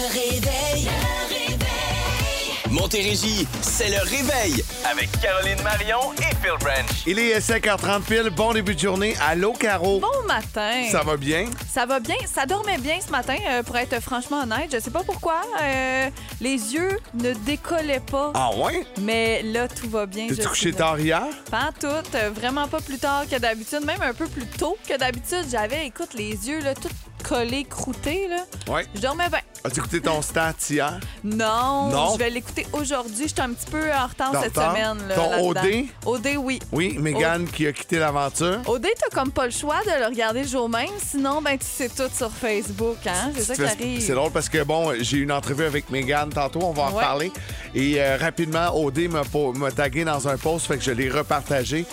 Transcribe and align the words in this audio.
Le 0.00 0.06
réveil. 0.12 0.84
Le 0.84 1.34
réveil. 1.34 1.58
Montérégie, 2.70 3.48
c'est 3.62 3.88
le 3.88 3.98
réveil 4.04 4.62
avec 4.88 5.10
Caroline 5.20 5.60
Marion 5.64 6.12
et 6.18 6.34
Phil 6.40 6.52
Branch. 6.60 6.86
Il 7.04 7.18
est 7.18 7.36
5h30 7.40 8.02
pile. 8.02 8.30
Bon 8.30 8.52
début 8.52 8.76
de 8.76 8.78
journée. 8.80 9.16
Allô, 9.26 9.52
Caro? 9.54 9.98
Bon 9.98 10.26
matin. 10.28 10.84
Ça 10.92 11.02
va 11.02 11.16
bien? 11.16 11.46
Ça 11.68 11.84
va 11.84 11.98
bien. 11.98 12.14
Ça 12.32 12.46
dormait 12.46 12.78
bien 12.78 12.98
ce 13.04 13.10
matin, 13.10 13.34
euh, 13.48 13.64
pour 13.64 13.76
être 13.76 14.00
franchement 14.00 14.42
honnête. 14.42 14.68
Je 14.72 14.78
sais 14.78 14.90
pas 14.92 15.02
pourquoi. 15.02 15.40
euh, 15.62 16.08
les 16.40 16.74
yeux 16.74 16.96
ne 17.14 17.32
décollaient 17.32 17.98
pas. 18.08 18.30
Ah 18.36 18.50
ouais? 18.54 18.86
Mais 19.00 19.42
là, 19.42 19.66
tout 19.66 19.88
va 19.90 20.06
bien. 20.06 20.28
T'es-tu 20.28 20.42
je 20.42 20.48
couché 20.48 20.60
suis 20.60 20.70
là. 20.72 20.78
tard 20.78 21.00
hier? 21.00 21.22
Pas 21.50 21.70
en 21.70 21.72
tout. 21.72 22.08
euh, 22.14 22.30
Vraiment 22.32 22.68
pas 22.68 22.80
plus 22.80 22.98
tard 22.98 23.24
que 23.28 23.36
d'habitude. 23.36 23.84
Même 23.84 24.02
un 24.02 24.14
peu 24.14 24.28
plus 24.28 24.46
tôt 24.46 24.76
que 24.88 24.96
d'habitude. 24.96 25.46
J'avais, 25.50 25.86
écoute, 25.86 26.10
les 26.14 26.30
yeux 26.48 26.60
là, 26.60 26.74
tout 26.74 26.88
collés, 27.22 27.64
croûtés. 27.64 28.28
Là. 28.28 28.44
Ouais. 28.72 28.86
Je 28.94 29.00
dormais 29.00 29.28
bien. 29.28 29.40
As-tu 29.64 29.80
écouté 29.80 30.00
ton 30.00 30.22
stat 30.22 30.54
hier? 30.70 30.98
Non, 31.24 31.88
Non? 31.90 32.12
je 32.14 32.18
vais 32.18 32.30
l'écouter 32.30 32.66
aujourd'hui. 32.72 33.24
Je 33.28 33.32
suis 33.34 33.40
un 33.40 33.50
petit 33.52 33.70
peu 33.70 33.82
en 33.92 34.06
retard 34.06 34.32
Dans 34.32 34.40
cette 34.42 34.54
le 34.56 34.62
temps? 34.62 34.70
semaine. 34.70 35.08
Là, 35.08 35.14
Ton 35.16 35.52
là-dedans. 35.52 35.86
OD? 36.06 36.26
Oui. 36.38 36.58
Oui, 36.72 36.96
Megan 36.98 37.46
qui 37.46 37.66
a 37.66 37.72
quitté 37.72 37.98
l'aventure. 37.98 38.58
OD, 38.66 38.86
t'as 38.98 39.14
comme 39.14 39.32
pas 39.32 39.46
le 39.46 39.50
choix 39.50 39.80
de 39.84 39.98
le 40.00 40.06
regarder 40.06 40.42
le 40.42 40.48
jour 40.48 40.68
même. 40.68 40.88
Sinon, 41.04 41.42
ben, 41.42 41.58
tu 41.58 41.66
sais 41.66 41.88
tout 41.88 42.08
sur 42.14 42.30
Facebook. 42.30 42.98
Hein? 43.06 43.32
C'est 43.36 43.44
ça 43.44 43.54
qui 43.56 43.62
arrive. 43.64 44.00
C'est 44.00 44.14
drôle 44.14 44.30
parce 44.30 44.48
que, 44.48 44.62
bon, 44.62 44.92
j'ai 45.00 45.18
eu 45.18 45.22
une 45.24 45.32
entrevue 45.32 45.64
avec 45.64 45.90
Megan 45.90 46.30
tantôt, 46.30 46.60
on 46.62 46.72
va 46.72 46.82
en 46.84 46.88
Ouais. 46.90 46.94
reparler. 46.94 47.32
Et 47.74 48.00
euh, 48.00 48.16
rapidement, 48.16 48.70
OD 48.74 49.08
m'a 49.08 49.24
po- 49.24 49.52
m'a 49.52 49.70
tagué 49.72 50.04
dans 50.04 50.28
un 50.28 50.36
post, 50.36 50.66
fait 50.66 50.78
que 50.78 50.84
je 50.84 50.92
l'ai 50.92 51.10
repartagé. 51.10 51.84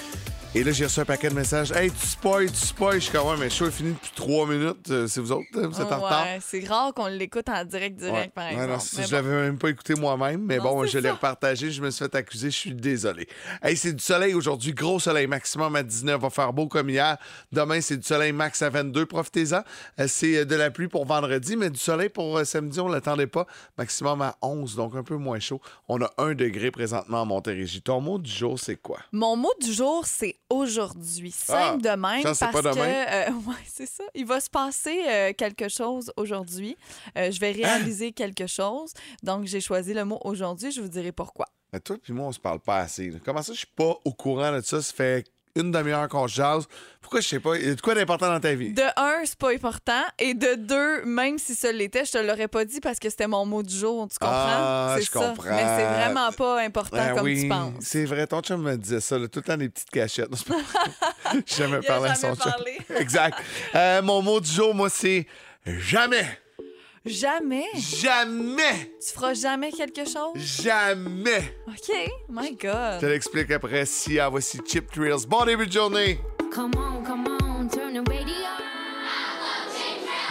Et 0.58 0.64
là, 0.64 0.72
j'ai 0.72 0.86
reçu 0.86 1.02
un 1.02 1.06
paquet 1.06 1.28
de 1.28 1.34
messages. 1.34 1.74
Hey, 1.74 1.92
tu 1.92 2.08
spoil, 2.08 2.50
tu 2.50 2.56
spoil. 2.56 2.94
Je 2.96 3.00
suis 3.00 3.12
comme, 3.12 3.28
ouais, 3.28 3.36
mais 3.38 3.44
le 3.46 3.50
show 3.50 3.68
est 3.68 3.72
fini 3.72 3.92
depuis 3.92 4.12
trois 4.16 4.48
minutes. 4.48 4.90
Euh, 4.90 5.06
C'est 5.06 5.20
vous 5.20 5.34
autres, 5.34 5.44
là? 5.54 5.68
vous 5.68 5.82
êtes 5.82 5.92
en 5.92 6.00
retard? 6.00 6.24
Ouais, 6.24 6.40
c'est 6.42 6.66
rare 6.66 6.94
qu'on 6.94 7.08
l'écoute 7.08 7.50
en 7.50 7.66
direct, 7.66 7.98
direct, 7.98 8.16
Ouais. 8.16 8.32
par 8.34 8.46
Ouais, 8.46 8.52
exemple. 8.54 8.70
non, 8.72 8.78
Mais 8.98 9.04
je 9.04 9.10
bon. 9.10 9.16
l'avais 9.18 9.42
même 9.48 9.58
pas 9.58 9.68
écouté 9.70 9.96
moi-même, 9.96 10.42
mais 10.46 10.56
Non, 10.60 10.64
bon, 10.64 10.86
je 10.86 10.98
l'ai 10.98 11.12
repartagé, 11.12 11.72
je 11.72 11.82
me 11.82 11.92
suis 11.92 12.06
fait 12.06 12.16
accuser, 12.16 12.52
je 12.52 12.56
suis 12.56 12.74
désolé. 12.74 13.28
Hey, 13.62 13.76
c'est 13.76 13.92
du 13.92 14.02
soleil 14.02 14.34
aujourd'hui, 14.34 14.72
gros 14.74 14.98
soleil 14.98 15.28
maximum 15.28 15.76
à 15.76 15.84
19, 15.84 16.22
va 16.22 16.30
faire 16.30 16.54
beau 16.54 16.68
comme 16.70 16.90
hier. 16.90 17.18
Demain, 17.52 17.82
c'est 17.82 17.98
du 17.98 18.08
soleil 18.08 18.32
max 18.32 18.62
à 18.62 18.70
22, 18.70 19.06
profitez-en. 19.08 19.62
Euh, 20.00 20.06
C'est 20.08 20.38
euh, 20.38 20.46
de 20.46 20.56
la 20.56 20.72
pluie 20.72 20.88
pour 20.88 21.06
vendredi, 21.06 21.58
mais 21.58 21.70
du 21.70 21.80
soleil 21.80 22.08
pour 22.08 22.40
samedi, 22.46 22.80
on 22.80 22.88
l'attendait 22.88 23.28
pas, 23.28 23.46
maximum 23.78 24.22
à 24.22 24.38
11, 24.42 24.78
donc 24.78 24.96
un 24.96 25.04
peu 25.04 25.18
moins 25.18 25.40
chaud. 25.42 25.60
On 25.90 26.02
a 26.02 26.10
1 26.18 26.34
degré 26.34 26.72
présentement 26.72 27.24
à 27.24 27.26
Montérégie. 27.26 27.82
Ton 27.82 28.00
mot 28.00 28.20
du 28.20 28.32
jour, 28.32 28.58
c'est 28.58 28.78
quoi? 28.78 29.00
Mon 29.12 29.36
mot 29.36 29.52
du 29.62 29.74
jour, 29.74 30.04
c'est 30.06 30.38
aujourd'hui. 30.50 31.32
Simple 31.32 31.82
de 31.82 31.90
même. 31.90 32.24
parce 32.24 32.40
pas 32.40 32.52
que, 32.52 32.68
euh, 32.68 33.32
ouais, 33.48 33.56
c'est 33.68 33.86
ça. 33.86 34.04
Il 34.14 34.26
va 34.26 34.40
se 34.40 34.50
passer 34.50 35.04
euh, 35.08 35.34
quelque 35.34 35.70
chose 35.70 36.12
aujourd'hui. 36.18 36.78
Euh, 37.18 37.32
je 37.32 37.40
vais 37.40 37.52
réaliser 37.52 38.12
quelque 38.12 38.48
chose. 38.48 38.94
Donc, 39.24 39.46
j'ai 39.46 39.62
choisi 39.62 39.94
le 39.94 40.06
mot 40.06 40.20
aujourd'hui. 40.24 40.72
Je 40.72 40.82
vous 40.82 40.88
dirai 40.88 41.12
pourquoi. 41.12 41.48
Mais 41.74 41.80
toi 41.80 41.98
puis 42.02 42.14
moi, 42.14 42.28
on 42.28 42.32
se 42.32 42.40
parle 42.40 42.60
pas 42.60 42.78
assez. 42.78 43.12
Comment 43.24 43.42
ça, 43.42 43.54
je 43.54 43.60
suis 43.60 43.74
pas 43.76 43.98
au 44.06 44.14
courant 44.14 44.52
de 44.52 44.62
ça? 44.62 44.82
Ça 44.82 44.94
fait 44.94 45.26
une 45.56 45.72
demi-heure 45.72 46.08
qu'on 46.10 46.28
se 46.28 46.36
jase. 46.36 46.68
Pourquoi 47.02 47.22
je 47.22 47.28
sais 47.28 47.40
pas? 47.40 47.56
Il 47.56 47.68
y 47.68 47.70
a 47.70 47.76
de 47.76 47.82
quoi 47.82 47.94
d'important 47.94 48.28
dans 48.28 48.40
ta 48.40 48.54
vie? 48.56 48.74
De 48.74 48.82
un, 48.82 49.24
c'est 49.26 49.38
pas 49.38 49.52
important. 49.52 50.02
Et 50.20 50.34
de 50.34 50.56
deux, 50.56 51.06
même 51.06 51.38
si 51.38 51.54
ça 51.56 51.72
l'était, 51.72 52.04
je 52.04 52.12
te 52.14 52.18
l'aurais 52.18 52.48
pas 52.48 52.66
dit 52.66 52.80
parce 52.82 52.98
que 53.00 53.10
c'était 53.10 53.28
mon 53.28 53.46
mot 53.46 53.62
du 53.64 53.76
jour. 53.76 54.08
Tu 54.12 54.18
comprends? 54.20 54.34
Ah, 54.36 54.96
c'est 54.98 55.06
je 55.06 55.12
ça. 55.12 55.20
comprends. 55.20 55.50
Mais 55.50 55.64
c'est 55.78 55.86
vraiment 55.86 56.32
pas 56.32 56.62
important 56.62 56.98
Ben 56.98 57.16
comme 57.16 57.26
oui, 57.26 57.44
tu 57.44 57.48
penses. 57.48 57.74
C'est 57.82 58.06
vrai, 58.06 58.26
ton 58.28 58.42
chum 58.42 58.62
me 58.64 58.76
disait 58.76 59.02
ça, 59.02 59.20
là, 59.20 59.28
tout 59.28 59.40
le 59.40 59.44
temps 59.44 59.58
des 59.58 59.70
petites 59.70 59.90
cachettes. 59.92 60.30
Jamais 61.46 61.80
parlé 61.82 62.10
à 62.10 62.16
son 62.16 62.36
chum. 62.36 62.52
parlé. 62.52 62.80
exact. 63.00 63.38
Euh, 63.76 64.02
mon 64.02 64.22
mot 64.22 64.40
du 64.40 64.52
jour, 64.52 64.74
moi, 64.74 64.90
c'est 64.90 65.28
jamais. 65.66 66.26
Jamais. 67.06 67.66
Jamais. 67.76 68.92
Tu 69.00 69.14
feras 69.14 69.36
jamais 69.36 69.72
quelque 69.72 70.06
chose? 70.06 70.38
Jamais. 70.38 71.56
OK. 71.68 71.96
My 72.30 72.52
God. 72.56 72.96
Je 72.96 73.00
te 73.02 73.06
l'explique 73.06 73.52
après. 73.52 73.86
Si, 73.86 74.20
ah, 74.20 74.28
voici 74.30 74.60
Chip 74.66 74.92
Thrills. 74.92 75.28
Bon 75.28 75.46
début 75.46 75.68
de 75.68 75.72
journée. 75.72 76.20
Come 76.52 76.72
on, 76.76 77.04
come 77.04 77.28
on, 77.44 77.68
turn 77.68 77.94
the 77.94 78.10
radio. 78.10 78.34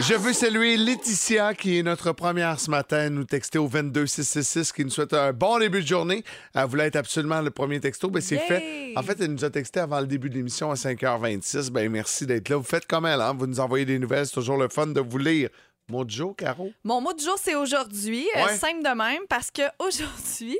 Je 0.01 0.15
veux 0.15 0.33
saluer 0.33 0.77
Laetitia, 0.77 1.55
qui 1.55 1.79
est 1.79 1.85
notre 1.85 2.11
première 2.11 2.59
ce 2.59 2.69
matin, 2.69 3.11
nous 3.11 3.23
texter 3.23 3.59
au 3.61 3.69
22666, 3.69 4.73
qui 4.73 4.85
nous 4.85 4.91
souhaite 4.91 5.15
un 5.15 5.33
bon 5.33 5.61
début 5.61 5.83
de 5.83 5.87
journée. 5.87 6.25
Elle 6.53 6.67
voulait 6.67 6.87
être 6.87 6.97
absolument 6.97 7.41
le 7.41 7.51
premier 7.53 7.79
texto, 7.79 8.11
mais 8.11 8.21
c'est 8.21 8.35
Yay! 8.35 8.43
fait. 8.49 8.93
En 8.97 9.05
fait, 9.05 9.21
elle 9.21 9.33
nous 9.33 9.45
a 9.45 9.51
texté 9.51 9.79
avant 9.79 10.01
le 10.01 10.09
début 10.09 10.29
de 10.29 10.35
l'émission 10.35 10.73
à 10.73 10.75
5h26. 10.75 11.71
Ben 11.71 11.89
merci 11.89 12.27
d'être 12.27 12.49
là. 12.49 12.57
Vous 12.57 12.65
faites 12.65 12.87
comme 12.87 13.07
elle, 13.07 13.21
hein? 13.21 13.37
Vous 13.39 13.47
nous 13.47 13.61
envoyez 13.61 13.85
des 13.85 14.01
nouvelles, 14.01 14.27
c'est 14.27 14.35
toujours 14.35 14.57
le 14.57 14.69
fun 14.69 14.89
de 14.89 15.01
vous 15.01 15.19
lire. 15.19 15.49
Mon 15.89 16.09
Joe, 16.09 16.35
Caro? 16.37 16.73
Mon 16.83 17.01
mot 17.01 17.13
du 17.13 17.23
jour, 17.25 17.37
c'est 17.39 17.55
aujourd'hui. 17.55 18.27
Euh, 18.37 18.47
Ouais. 18.47 18.57
simple 18.57 18.83
de 18.83 18.95
même, 18.97 19.27
parce 19.29 19.51
que 19.51 19.63
aujourd'hui, 19.79 20.59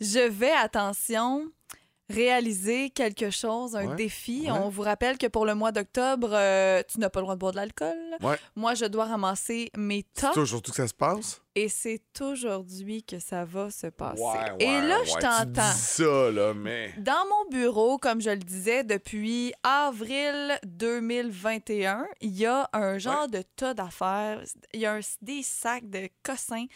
je 0.00 0.28
vais, 0.28 0.52
attention, 0.52 1.50
réaliser 2.10 2.90
quelque 2.90 3.30
chose, 3.30 3.76
un 3.76 3.86
Ouais. 3.88 3.96
défi. 3.96 4.42
Ouais. 4.44 4.50
On 4.50 4.68
vous 4.68 4.82
rappelle 4.82 5.18
que 5.18 5.26
pour 5.26 5.46
le 5.46 5.54
mois 5.54 5.72
d'octobre, 5.72 6.30
euh, 6.32 6.82
tu 6.88 6.98
n'as 7.00 7.08
pas 7.10 7.20
le 7.20 7.24
droit 7.24 7.34
de 7.34 7.40
boire 7.40 7.52
de 7.52 7.56
l'alcool. 7.56 7.96
Ouais. 8.20 8.36
Moi, 8.56 8.74
je 8.74 8.84
dois 8.84 9.04
ramasser 9.06 9.70
mes 9.76 10.04
C'est 10.14 10.26
tops 10.26 10.36
aujourd'hui 10.38 10.70
que 10.72 10.76
ça 10.76 10.88
se 10.88 10.94
passe? 10.94 11.40
et 11.56 11.68
c'est 11.68 12.00
aujourd'hui 12.20 13.02
que 13.02 13.18
ça 13.18 13.44
va 13.44 13.70
se 13.70 13.88
passer. 13.88 14.22
Et 14.60 14.66
là, 14.80 14.98
je 15.04 15.12
t'entends. 15.14 15.72
ça, 15.74 16.30
là, 16.30 16.54
mais. 16.54 16.94
Dans 16.98 17.24
mon 17.28 17.50
bureau, 17.50 17.98
comme 17.98 18.20
je 18.20 18.30
le 18.30 18.36
disais, 18.38 18.84
depuis 18.84 19.52
avril 19.62 20.58
2021, 20.64 22.06
il 22.20 22.36
y 22.36 22.46
a 22.46 22.68
un 22.72 22.98
genre 22.98 23.28
de 23.28 23.42
tas 23.56 23.74
d'affaires. 23.74 24.42
Il 24.74 24.80
y 24.80 24.86
a 24.86 24.94
un- 24.94 25.00
des 25.22 25.42
sacs 25.42 25.88
de 25.88 26.08
cossins. 26.22 26.66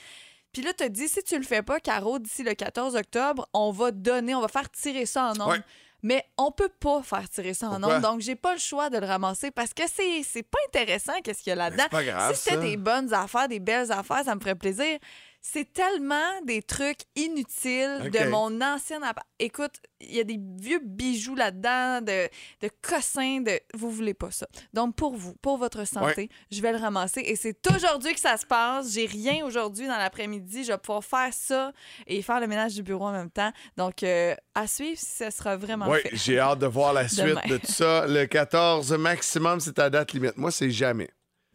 Puis 0.55 0.63
là, 0.63 0.73
tu 0.73 0.85
te 0.85 0.89
dis, 0.89 1.09
si 1.09 1.23
tu 1.23 1.37
le 1.37 1.45
fais 1.45 1.63
pas, 1.63 1.81
Caro, 1.81 2.19
d'ici 2.19 2.43
le 2.43 2.55
14 2.55 2.95
octobre, 2.97 3.47
on 3.53 3.71
va 3.73 3.91
donner, 3.91 4.35
on 4.35 4.41
va 4.41 4.49
faire 4.49 4.71
tirer 4.71 5.05
ça 5.05 5.33
en. 5.37 5.51
Ouais. 5.51 5.59
Mais 6.03 6.23
on 6.37 6.53
peut 6.53 6.69
pas 6.69 7.03
faire 7.03 7.29
tirer 7.29 7.55
ça 7.55 7.69
en 7.69 7.73
Pourquoi? 7.81 7.97
ondes, 7.97 8.03
donc 8.03 8.21
j'ai 8.21 8.37
pas 8.37 8.53
le 8.53 8.61
choix 8.61 8.91
de 8.91 8.99
le 8.99 9.07
ramasser 9.07 9.51
parce 9.51 9.73
que 9.73 9.85
c'est 9.91 10.23
c'est 10.23 10.43
pas 10.43 10.59
intéressant 10.69 11.15
qu'est-ce 11.25 11.43
qu'il 11.43 11.51
y 11.51 11.53
a 11.53 11.57
là-dedans. 11.57 11.85
c'est 11.85 11.91
pas 11.91 12.05
grave, 12.05 12.35
si 12.35 12.43
c'était 12.43 12.57
ça. 12.57 12.61
des 12.61 12.77
bonnes 12.77 13.13
affaires, 13.15 13.49
des 13.49 13.59
belles 13.59 13.91
affaires, 13.91 14.23
ça 14.25 14.35
me 14.35 14.41
ferait 14.41 14.55
plaisir. 14.55 14.99
C'est 15.47 15.71
tellement 15.75 16.41
des 16.47 16.63
trucs 16.63 17.01
inutiles 17.17 18.11
de 18.11 18.29
mon 18.31 18.63
ancienne. 18.63 19.03
Écoute, 19.39 19.75
il 20.01 20.15
y 20.15 20.19
a 20.21 20.25
des 20.25 20.39
vieux 20.59 20.81
bijoux 20.83 21.35
là-dedans, 21.35 22.01
de, 22.01 22.31
de 22.63 22.71
cossins, 22.81 23.43
de. 23.43 23.61
Vous 23.75 23.91
voulez 23.91 24.15
pas 24.15 24.31
ça. 24.31 24.47
Donc, 24.73 24.97
pour 24.97 25.15
vous, 25.15 25.35
pour 25.43 25.59
votre 25.59 25.87
santé, 25.87 26.31
je 26.51 26.63
vais 26.63 26.73
le 26.73 26.79
ramasser. 26.79 27.21
Et 27.21 27.37
c'est 27.37 27.59
aujourd'hui 27.71 28.15
que 28.15 28.21
ça 28.21 28.39
se 28.39 28.47
passe. 28.47 28.91
J'ai 28.95 29.05
rien 29.05 29.45
aujourd'hui 29.45 29.87
dans 29.87 29.99
l'après-midi. 29.99 30.65
Je 30.65 30.73
vais 30.73 30.79
pouvoir 30.79 31.05
faire 31.05 31.35
ça 31.35 31.73
et 32.07 32.23
faire 32.23 32.41
le 32.41 32.47
ménage 32.47 32.73
du 32.75 32.83
bureau 32.83 33.05
en 33.05 33.13
même 33.13 33.31
temps. 33.31 33.53
Donc, 33.77 34.03
euh, 34.03 34.35
à 34.55 34.67
suivre 34.67 34.99
si 34.99 35.05
ça 35.05 35.31
sera 35.31 35.59
vraiment 35.59 35.91
Oui, 35.91 36.01
fait. 36.01 36.17
j'ai 36.17 36.39
hâte 36.39 36.61
de 36.61 36.67
voir 36.67 36.95
la 36.95 37.07
suite 37.07 37.23
Demain. 37.23 37.43
de 37.49 37.59
tout 37.59 37.71
ça. 37.71 38.07
Le 38.07 38.25
14 38.25 38.93
maximum, 38.93 39.61
c'est 39.61 39.75
ta 39.75 39.91
date 39.91 40.15
limite. 40.15 40.39
Moi, 40.39 40.51
c'est 40.51 40.71
jamais. 40.71 41.11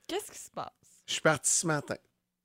Qu'est-ce 0.07 0.31
qui 0.31 0.37
se 0.37 0.51
passe? 0.51 0.67
Je 1.07 1.13
suis 1.13 1.21
parti 1.23 1.49
ce 1.49 1.65
matin. 1.65 1.95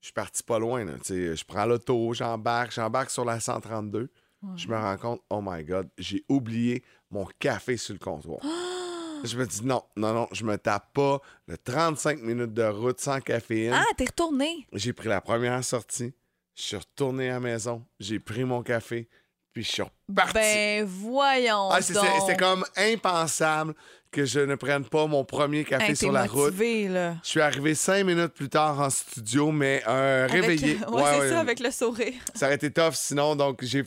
Je 0.04 0.09
suis 0.09 0.12
parti 0.12 0.42
pas 0.42 0.59
loin. 0.59 0.84
Là. 0.84 0.92
Je 1.09 1.44
prends 1.44 1.65
l'auto, 1.65 2.12
j'embarque, 2.12 2.72
j'embarque 2.72 3.09
sur 3.09 3.25
la 3.25 3.41
132. 3.41 4.10
Je 4.54 4.69
me 4.69 4.76
rends 4.76 4.98
compte, 4.98 5.22
oh 5.31 5.41
my 5.42 5.65
God, 5.65 5.88
j'ai 5.97 6.22
oublié 6.28 6.84
mon 7.10 7.26
café 7.38 7.78
sur 7.78 7.94
le 7.94 7.98
comptoir. 7.98 8.41
je 9.25 9.34
me 9.38 9.47
dis 9.47 9.64
non, 9.64 9.82
non, 9.97 10.12
non, 10.12 10.28
je 10.31 10.44
me 10.44 10.59
tape 10.59 10.93
pas 10.93 11.22
le 11.47 11.56
35 11.56 12.20
minutes 12.20 12.53
de 12.53 12.64
route 12.64 13.00
sans 13.00 13.19
caféine. 13.22 13.72
Ah, 13.72 13.87
t'es 13.97 14.04
retourné. 14.04 14.66
J'ai 14.75 14.93
pris 14.93 15.09
la 15.09 15.22
première 15.22 15.64
sortie, 15.64 16.12
je 16.54 16.62
suis 16.62 16.76
retourné 16.76 17.31
à 17.31 17.34
la 17.34 17.41
maison, 17.41 17.82
j'ai 17.98 18.19
pris 18.19 18.44
mon 18.44 18.62
café, 18.62 19.09
puis 19.54 19.62
je 19.62 19.70
suis 19.70 19.82
reparti. 19.82 20.34
Ben, 20.34 20.84
voyons. 20.84 21.70
Ah. 21.70 21.81
C'était 21.81 22.37
comme 22.37 22.65
impensable 22.76 23.75
que 24.10 24.25
je 24.26 24.41
ne 24.41 24.54
prenne 24.56 24.84
pas 24.84 25.06
mon 25.06 25.25
premier 25.25 25.65
café 25.65 25.87
Hey, 25.91 25.97
sur 25.97 26.12
la 26.12 26.26
route. 26.26 26.54
là. 26.59 27.16
Je 27.22 27.28
suis 27.28 27.41
arrivé 27.41 27.75
cinq 27.75 28.04
minutes 28.04 28.34
plus 28.34 28.48
tard 28.48 28.78
en 28.81 28.91
studio, 28.91 29.50
mais 29.50 29.82
euh, 29.88 30.25
Avec 30.28 30.43
réveillé. 30.43 30.75
le- 30.75 30.88
Ouais, 30.90 31.02
Ouais, 31.02 31.11
c'est 31.14 31.20
ouais. 31.20 31.29
ça, 31.31 31.40
avec 31.40 31.61
le 31.61 31.70
sourire. 31.70 32.14
Ça 32.34 32.46
aurait 32.46 32.55
été 32.56 32.70
tough 32.73 32.93
sinon, 32.94 33.34
donc 33.34 33.64
j'ai. 33.64 33.82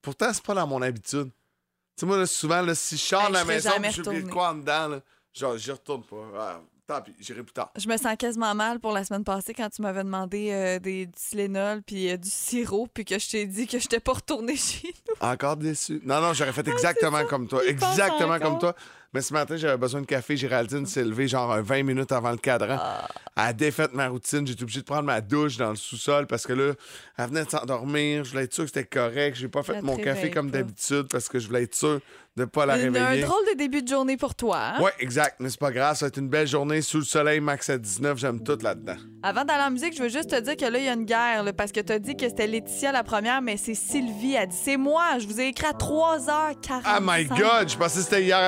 Pourtant, 0.00 0.32
c'est 0.32 0.42
pas 0.44 0.54
dans 0.54 0.66
mon 0.66 0.80
habitude. 0.82 1.30
Tu 1.30 2.00
sais, 2.00 2.06
moi, 2.06 2.16
là, 2.16 2.26
souvent, 2.26 2.62
là, 2.62 2.74
si 2.74 2.96
je 2.96 3.02
sors 3.02 3.22
Hey, 3.22 3.28
de 3.28 3.32
la 3.34 3.40
je 3.42 3.46
maison 3.46 3.70
j'ai 3.90 4.00
oublié 4.00 4.22
de 4.22 4.28
quoi 4.30 4.50
en 4.50 4.54
dedans, 4.54 4.88
là, 4.88 5.00
genre, 5.34 5.56
j'y 5.58 5.70
retourne 5.70 6.02
pas. 6.04 6.16
Ah, 6.38 6.60
tant 6.86 7.00
pis, 7.02 7.14
j'irai 7.20 7.42
plus 7.42 7.52
tard. 7.52 7.72
Je 7.76 7.88
me 7.88 7.96
sens 7.96 8.16
quasiment 8.16 8.54
mal 8.54 8.80
pour 8.80 8.92
la 8.92 9.04
semaine 9.04 9.24
passée 9.24 9.54
quand 9.54 9.68
tu 9.70 9.82
m'avais 9.82 10.04
demandé 10.04 10.50
euh, 10.50 10.78
des, 10.78 11.06
du 11.06 11.12
Tylenol 11.12 11.82
puis 11.82 12.10
euh, 12.10 12.16
du 12.16 12.28
sirop 12.28 12.88
puis 12.92 13.04
que 13.04 13.18
je 13.18 13.30
t'ai 13.30 13.46
dit 13.46 13.66
que 13.66 13.78
je 13.78 13.84
n'étais 13.84 14.00
pas 14.00 14.12
retournée 14.12 14.56
chez 14.56 14.92
nous. 15.08 15.14
Encore 15.26 15.56
déçu. 15.56 16.00
Non, 16.04 16.20
non, 16.20 16.32
j'aurais 16.32 16.52
fait 16.52 16.66
exactement 16.68 17.24
comme 17.26 17.48
toi. 17.48 17.64
Exactement 17.66 18.38
comme 18.38 18.58
toi. 18.58 18.74
Mais 19.14 19.20
ce 19.20 19.32
matin, 19.34 19.56
j'avais 19.56 19.76
besoin 19.76 20.00
de 20.00 20.06
café. 20.06 20.36
Géraldine 20.36 20.86
s'est 20.86 21.04
levée 21.04 21.28
genre 21.28 21.52
un 21.52 21.60
20 21.60 21.82
minutes 21.82 22.12
avant 22.12 22.30
le 22.30 22.38
cadran. 22.38 22.78
Ah. 22.80 23.08
Elle 23.36 23.42
a 23.44 23.52
défait 23.52 23.88
ma 23.92 24.08
routine. 24.08 24.46
J'étais 24.46 24.62
obligé 24.62 24.80
de 24.80 24.84
prendre 24.86 25.02
ma 25.04 25.20
douche 25.20 25.56
dans 25.56 25.70
le 25.70 25.76
sous-sol 25.76 26.26
parce 26.26 26.46
que 26.46 26.52
là, 26.54 26.72
elle 27.18 27.26
venait 27.28 27.44
de 27.44 27.50
s'endormir. 27.50 28.24
Je 28.24 28.30
voulais 28.30 28.44
être 28.44 28.54
sûr 28.54 28.64
que 28.64 28.68
c'était 28.70 28.84
correct. 28.86 29.36
J'ai 29.36 29.48
pas 29.48 29.62
fait 29.62 29.74
Elle 29.74 29.80
te 29.80 29.84
mon 29.86 29.96
café 29.96 30.12
réveille 30.12 30.30
comme 30.30 30.50
pas. 30.50 30.58
d'habitude 30.58 31.08
parce 31.10 31.28
que 31.28 31.38
je 31.38 31.46
voulais 31.46 31.62
être 31.64 31.74
sûr 31.74 32.00
de 32.36 32.44
pas 32.46 32.64
la 32.64 32.78
Une- 32.78 32.96
un 32.96 33.06
réveiller. 33.08 33.24
drôle 33.24 33.44
de 33.52 33.56
début 33.58 33.82
de 33.82 33.88
journée 33.88 34.16
pour 34.16 34.34
toi. 34.34 34.58
hein? 34.58 34.78
Oui, 34.80 34.90
exact. 35.00 35.36
Mais 35.40 35.50
c'est 35.50 35.60
pas 35.60 35.70
grave. 35.72 35.96
Ça 35.96 36.06
va 36.06 36.08
être 36.08 36.16
une 36.18 36.28
belle 36.30 36.46
journée 36.46 36.80
sous 36.80 36.98
le 36.98 37.04
soleil, 37.04 37.40
max 37.40 37.68
à 37.68 37.76
19. 37.76 38.18
J'aime 38.18 38.42
tout 38.42 38.58
là-dedans. 38.62 38.96
Avant 39.22 39.44
d'aller 39.44 39.64
en 39.64 39.70
musique, 39.70 39.94
je 39.96 40.02
veux 40.02 40.08
juste 40.08 40.30
te 40.30 40.40
dire 40.40 40.56
que 40.56 40.64
là, 40.64 40.78
il 40.78 40.84
y 40.84 40.88
a 40.88 40.94
une 40.94 41.04
guerre, 41.04 41.42
là, 41.42 41.52
parce 41.52 41.72
que 41.72 41.80
tu 41.80 41.92
as 41.92 41.98
dit 41.98 42.16
que 42.16 42.26
c'était 42.28 42.46
Laetitia 42.46 42.92
la 42.92 43.02
première, 43.04 43.42
mais 43.42 43.58
c'est 43.58 43.74
Sylvie. 43.74 44.34
Elle 44.34 44.48
dit 44.48 44.56
C'est 44.62 44.78
moi, 44.78 45.18
je 45.18 45.26
vous 45.26 45.40
ai 45.40 45.48
écrit 45.48 45.66
à 45.66 45.72
3h45. 45.74 46.82
Oh 46.98 47.00
my 47.02 47.24
God! 47.26 47.68
Je 47.68 47.76
pensais 47.76 47.98
que 47.98 48.04
c'était 48.04 48.22
hier 48.22 48.38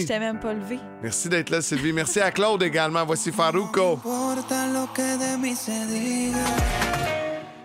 Je 0.00 0.06
t'ai 0.06 0.18
même 0.18 0.38
pas 0.40 0.54
levé. 0.54 0.78
Merci 1.02 1.28
d'être 1.28 1.50
là, 1.50 1.60
Sylvie. 1.60 1.92
Merci 1.92 2.20
à 2.20 2.30
Claude 2.30 2.62
également. 2.62 3.04
Voici 3.04 3.30
Farouko. 3.30 4.00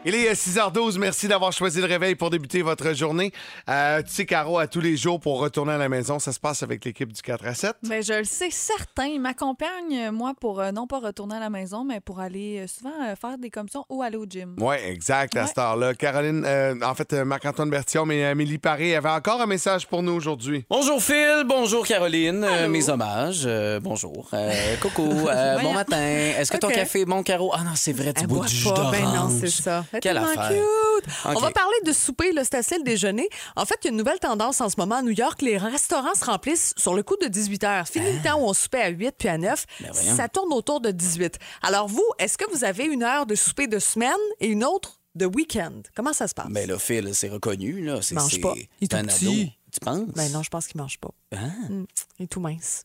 Il 0.09 0.15
est 0.15 0.29
euh, 0.29 0.33
6h12. 0.33 0.97
Merci 0.99 1.27
d'avoir 1.27 1.51
choisi 1.51 1.81
le 1.81 1.85
réveil 1.85 2.15
pour 2.15 2.29
débuter 2.29 2.61
votre 2.61 2.93
journée. 2.93 3.33
Euh, 3.69 4.01
tu 4.03 4.13
sais, 4.13 4.25
Caro, 4.25 4.57
à 4.57 4.65
tous 4.65 4.79
les 4.79 4.95
jours 4.95 5.19
pour 5.19 5.37
retourner 5.41 5.73
à 5.73 5.77
la 5.77 5.89
maison, 5.89 6.17
ça 6.17 6.31
se 6.31 6.39
passe 6.39 6.63
avec 6.63 6.85
l'équipe 6.85 7.11
du 7.11 7.21
4 7.21 7.45
à 7.45 7.53
7. 7.53 7.75
Mais 7.83 8.01
je 8.03 8.13
le 8.13 8.23
sais 8.23 8.47
certain. 8.49 9.07
Il 9.07 9.19
m'accompagne, 9.19 9.97
euh, 9.97 10.11
moi, 10.13 10.31
pour 10.39 10.61
euh, 10.61 10.71
non 10.71 10.87
pas 10.87 10.99
retourner 10.99 11.35
à 11.35 11.39
la 11.41 11.49
maison, 11.49 11.83
mais 11.83 11.99
pour 11.99 12.21
aller 12.21 12.59
euh, 12.59 12.67
souvent 12.67 12.93
euh, 13.05 13.15
faire 13.19 13.37
des 13.37 13.49
commissions 13.49 13.83
ou 13.89 14.01
aller 14.01 14.15
au 14.15 14.25
gym. 14.25 14.55
Oui, 14.61 14.77
exact, 14.85 15.35
à 15.35 15.41
Ouais. 15.41 15.47
cette 15.47 15.57
heure-là. 15.57 15.93
Caroline, 15.93 16.45
euh, 16.45 16.75
en 16.85 16.95
fait, 16.95 17.11
euh, 17.11 17.25
Marc-Antoine 17.25 17.69
Bertillon 17.69 18.09
et 18.09 18.23
Amélie 18.23 18.59
Paré 18.59 18.95
avaient 18.95 19.09
encore 19.09 19.41
un 19.41 19.45
message 19.45 19.87
pour 19.87 20.03
nous 20.03 20.13
aujourd'hui. 20.13 20.63
Bonjour 20.69 21.03
Phil, 21.03 21.43
bonjour 21.45 21.85
Caroline, 21.85 22.45
Euh, 22.45 22.69
mes 22.69 22.87
hommages, 22.89 23.43
Euh, 23.45 23.81
bonjour, 23.81 24.29
Euh, 24.31 24.53
coucou, 24.81 25.27
Euh, 25.27 25.59
bon 25.59 25.73
matin. 25.73 25.97
Est-ce 25.99 26.49
que 26.49 26.57
ton 26.57 26.69
café 26.69 27.01
est 27.01 27.05
bon, 27.05 27.23
Caro? 27.23 27.51
Ah 27.53 27.63
non, 27.65 27.71
c'est 27.75 27.91
vrai, 27.91 28.13
tu 28.13 28.25
bois 28.25 28.45
du 28.45 28.55
jus 28.55 28.69
pas. 28.69 28.89
Ben 28.89 29.03
non, 29.03 29.11
d'orange. 29.13 29.31
c'est 29.41 29.49
ça. 29.49 29.83
Quelle 30.01 30.15
tellement 30.17 30.29
affaire. 30.41 30.49
cute. 30.51 31.13
On 31.25 31.39
va 31.39 31.51
parler 31.51 31.75
de 31.85 31.91
souper, 31.91 32.31
là, 32.31 32.43
c'est 32.43 32.55
assez 32.55 32.77
le 32.77 32.83
déjeuner. 32.83 33.29
En 33.55 33.65
fait, 33.65 33.75
il 33.83 33.85
y 33.85 33.87
a 33.87 33.91
une 33.91 33.97
nouvelle 33.97 34.19
tendance 34.19 34.61
en 34.61 34.69
ce 34.69 34.75
moment 34.77 34.95
à 34.95 35.01
New 35.01 35.11
York. 35.11 35.41
Les 35.41 35.57
restaurants 35.57 36.15
se 36.15 36.25
remplissent 36.25 36.73
sur 36.77 36.93
le 36.93 37.03
coup 37.03 37.15
de 37.21 37.27
18 37.27 37.63
heures. 37.63 37.87
Fini 37.87 38.11
le 38.13 38.21
temps 38.23 38.39
où 38.39 38.45
on 38.45 38.53
soupait 38.53 38.81
à 38.81 38.89
8 38.89 39.15
puis 39.17 39.27
à 39.29 39.37
9. 39.37 39.65
Ah. 39.69 39.83
Ben 39.83 39.93
ça 39.93 40.27
tourne 40.27 40.51
autour 40.53 40.81
de 40.81 40.91
18. 40.91 41.37
Alors 41.61 41.87
vous, 41.87 42.03
est-ce 42.19 42.37
que 42.37 42.49
vous 42.51 42.63
avez 42.63 42.85
une 42.85 43.03
heure 43.03 43.25
de 43.25 43.35
souper 43.35 43.67
de 43.67 43.79
semaine 43.79 44.11
et 44.39 44.47
une 44.47 44.63
autre 44.63 44.99
de 45.15 45.25
week-end? 45.25 45.81
Comment 45.95 46.13
ça 46.13 46.27
se 46.27 46.33
passe? 46.33 46.47
Ben 46.49 46.67
là, 46.67 46.77
Phil, 46.79 47.09
c'est 47.13 47.29
reconnu, 47.29 47.83
là. 47.85 48.01
C'est, 48.01 48.15
Mange 48.15 48.31
c'est- 48.31 48.39
pas. 48.39 48.53
Il 48.81 48.85
est 48.85 48.87
tout 48.87 48.95
ado. 48.97 49.07
petit. 49.07 49.53
Tu 49.71 49.79
penses? 49.79 50.07
Ben 50.15 50.31
non, 50.31 50.43
je 50.43 50.49
pense 50.49 50.67
qu'il 50.67 50.79
mange 50.81 50.97
pas. 50.97 51.09
Hein? 51.33 51.51
Mm, 51.69 51.83
Il 52.19 52.23
est 52.23 52.27
tout 52.27 52.39
mince. 52.39 52.83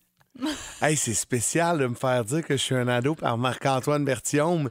Hey, 0.81 0.97
c'est 0.97 1.15
spécial 1.15 1.79
de 1.79 1.87
me 1.87 1.95
faire 1.95 2.25
dire 2.25 2.43
que 2.43 2.57
je 2.57 2.63
suis 2.63 2.75
un 2.75 2.89
ado 2.89 3.15
par 3.15 3.37
Marc-Antoine 3.39 4.05
Bertillon. 4.05 4.69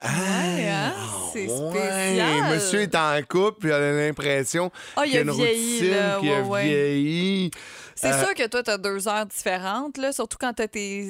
Ah, 0.00 0.08
Ouais, 0.08 0.68
hein? 0.68 0.92
C'est 1.32 1.46
ouais. 1.48 1.70
spécial. 1.70 2.54
Monsieur 2.54 2.80
est 2.82 2.94
en 2.94 3.18
couple, 3.28 3.58
puis 3.60 3.68
il 3.70 3.72
a 3.72 3.92
l'impression 4.06 4.70
Ah, 4.96 5.02
il 5.06 5.10
qu'il 5.10 5.14
y 5.14 5.18
a 5.18 5.22
une 5.22 5.30
vieilli, 5.30 5.78
routine, 5.78 5.90
là. 5.94 6.18
qu'il 6.20 6.30
Ouais, 6.50 6.64
vieilli. 6.64 7.50
C'est 7.94 8.12
Euh, 8.12 8.24
sûr 8.24 8.34
que 8.34 8.46
toi, 8.46 8.62
tu 8.62 8.70
as 8.70 8.76
deux 8.78 9.08
heures 9.08 9.24
différentes, 9.26 9.96
là, 9.96 10.12
surtout 10.12 10.36
quand 10.38 10.52
tu 10.52 10.68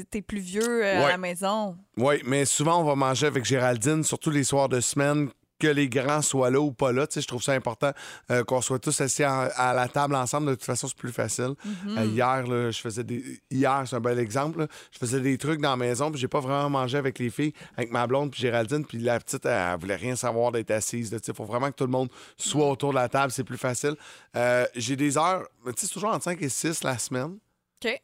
tes 0.09 0.23
plus 0.23 0.39
vieux 0.39 0.85
euh, 0.85 1.05
à 1.05 1.09
la 1.09 1.19
maison. 1.19 1.77
Oui, 1.97 2.23
mais 2.25 2.45
souvent, 2.45 2.81
on 2.81 2.85
va 2.85 2.95
manger 2.95 3.27
avec 3.27 3.45
Géraldine, 3.45 4.05
surtout 4.05 4.31
les 4.31 4.45
soirs 4.45 4.69
de 4.69 4.81
semaine, 4.81 5.29
que 5.59 5.67
les 5.67 5.89
grands 5.89 6.23
soient 6.23 6.51
là 6.51 6.61
ou 6.61 6.73
pas 6.73 6.93
là. 6.93 7.07
Tu 7.07 7.15
sais, 7.15 7.21
je 7.23 7.29
trouve 7.29 7.43
ça 7.43 7.53
important 7.53 7.93
euh, 8.31 8.45
qu'on 8.45 8.61
soit 8.61 8.79
tous 8.79 9.01
assis 9.01 9.25
en- 9.25 9.49
à 9.57 9.73
la 9.75 9.89
table 9.89 10.15
ensemble. 10.15 10.49
De 10.49 10.55
toute 10.55 10.65
façon, 10.65 10.87
c'est 10.89 10.97
plus 10.97 11.13
facile. 11.13 11.55
Mm-hmm. 11.67 11.99
Euh, 11.99 12.05
hier, 12.05 12.47
là, 12.47 12.71
je 12.71 12.81
faisais 12.81 13.05
des. 13.05 13.41
Hier, 13.51 13.83
c'est 13.87 13.97
un 13.97 14.01
bel 14.01 14.19
exemple. 14.19 14.61
là. 14.61 14.67
Je 14.93 14.99
faisais 14.99 15.21
des 15.21 15.39
trucs 15.39 15.61
dans 15.61 15.71
la 15.71 15.77
maison, 15.77 16.11
puis 16.11 16.21
j'ai 16.21 16.29
pas 16.29 16.41
vraiment 16.41 16.69
mangé 16.71 16.99
avec 16.99 17.19
les 17.19 17.31
filles, 17.31 17.53
avec 17.77 17.91
ma 17.91 18.07
blonde, 18.07 18.31
puis 18.31 18.41
Géraldine, 18.41 18.85
puis 18.85 18.99
la 18.99 19.19
petite, 19.19 19.47
elle, 19.47 19.53
elle 19.75 19.81
voulait 19.81 19.97
rien 19.97 20.17
savoir 20.17 20.53
d'être 20.53 20.71
assise. 20.71 21.17
Il 21.27 21.35
faut 21.35 21.45
vraiment 21.45 21.71
que 21.71 21.77
tout 21.77 21.85
le 21.85 21.91
monde 21.91 22.09
soit 22.37 22.69
autour 22.71 22.91
de 22.91 22.97
la 22.97 23.09
table, 23.09 23.33
c'est 23.33 23.45
plus 23.45 23.59
facile. 23.59 23.95
Euh, 24.37 24.67
j'ai 24.75 24.97
des 24.97 25.17
heures, 25.17 25.43
tu 25.65 25.71
sais, 25.73 25.87
c'est 25.87 25.93
toujours 25.95 26.11
entre 26.11 26.25
5 26.25 26.41
et 26.43 26.49
6 26.49 26.85
la 26.85 26.99
semaine. 26.99 27.39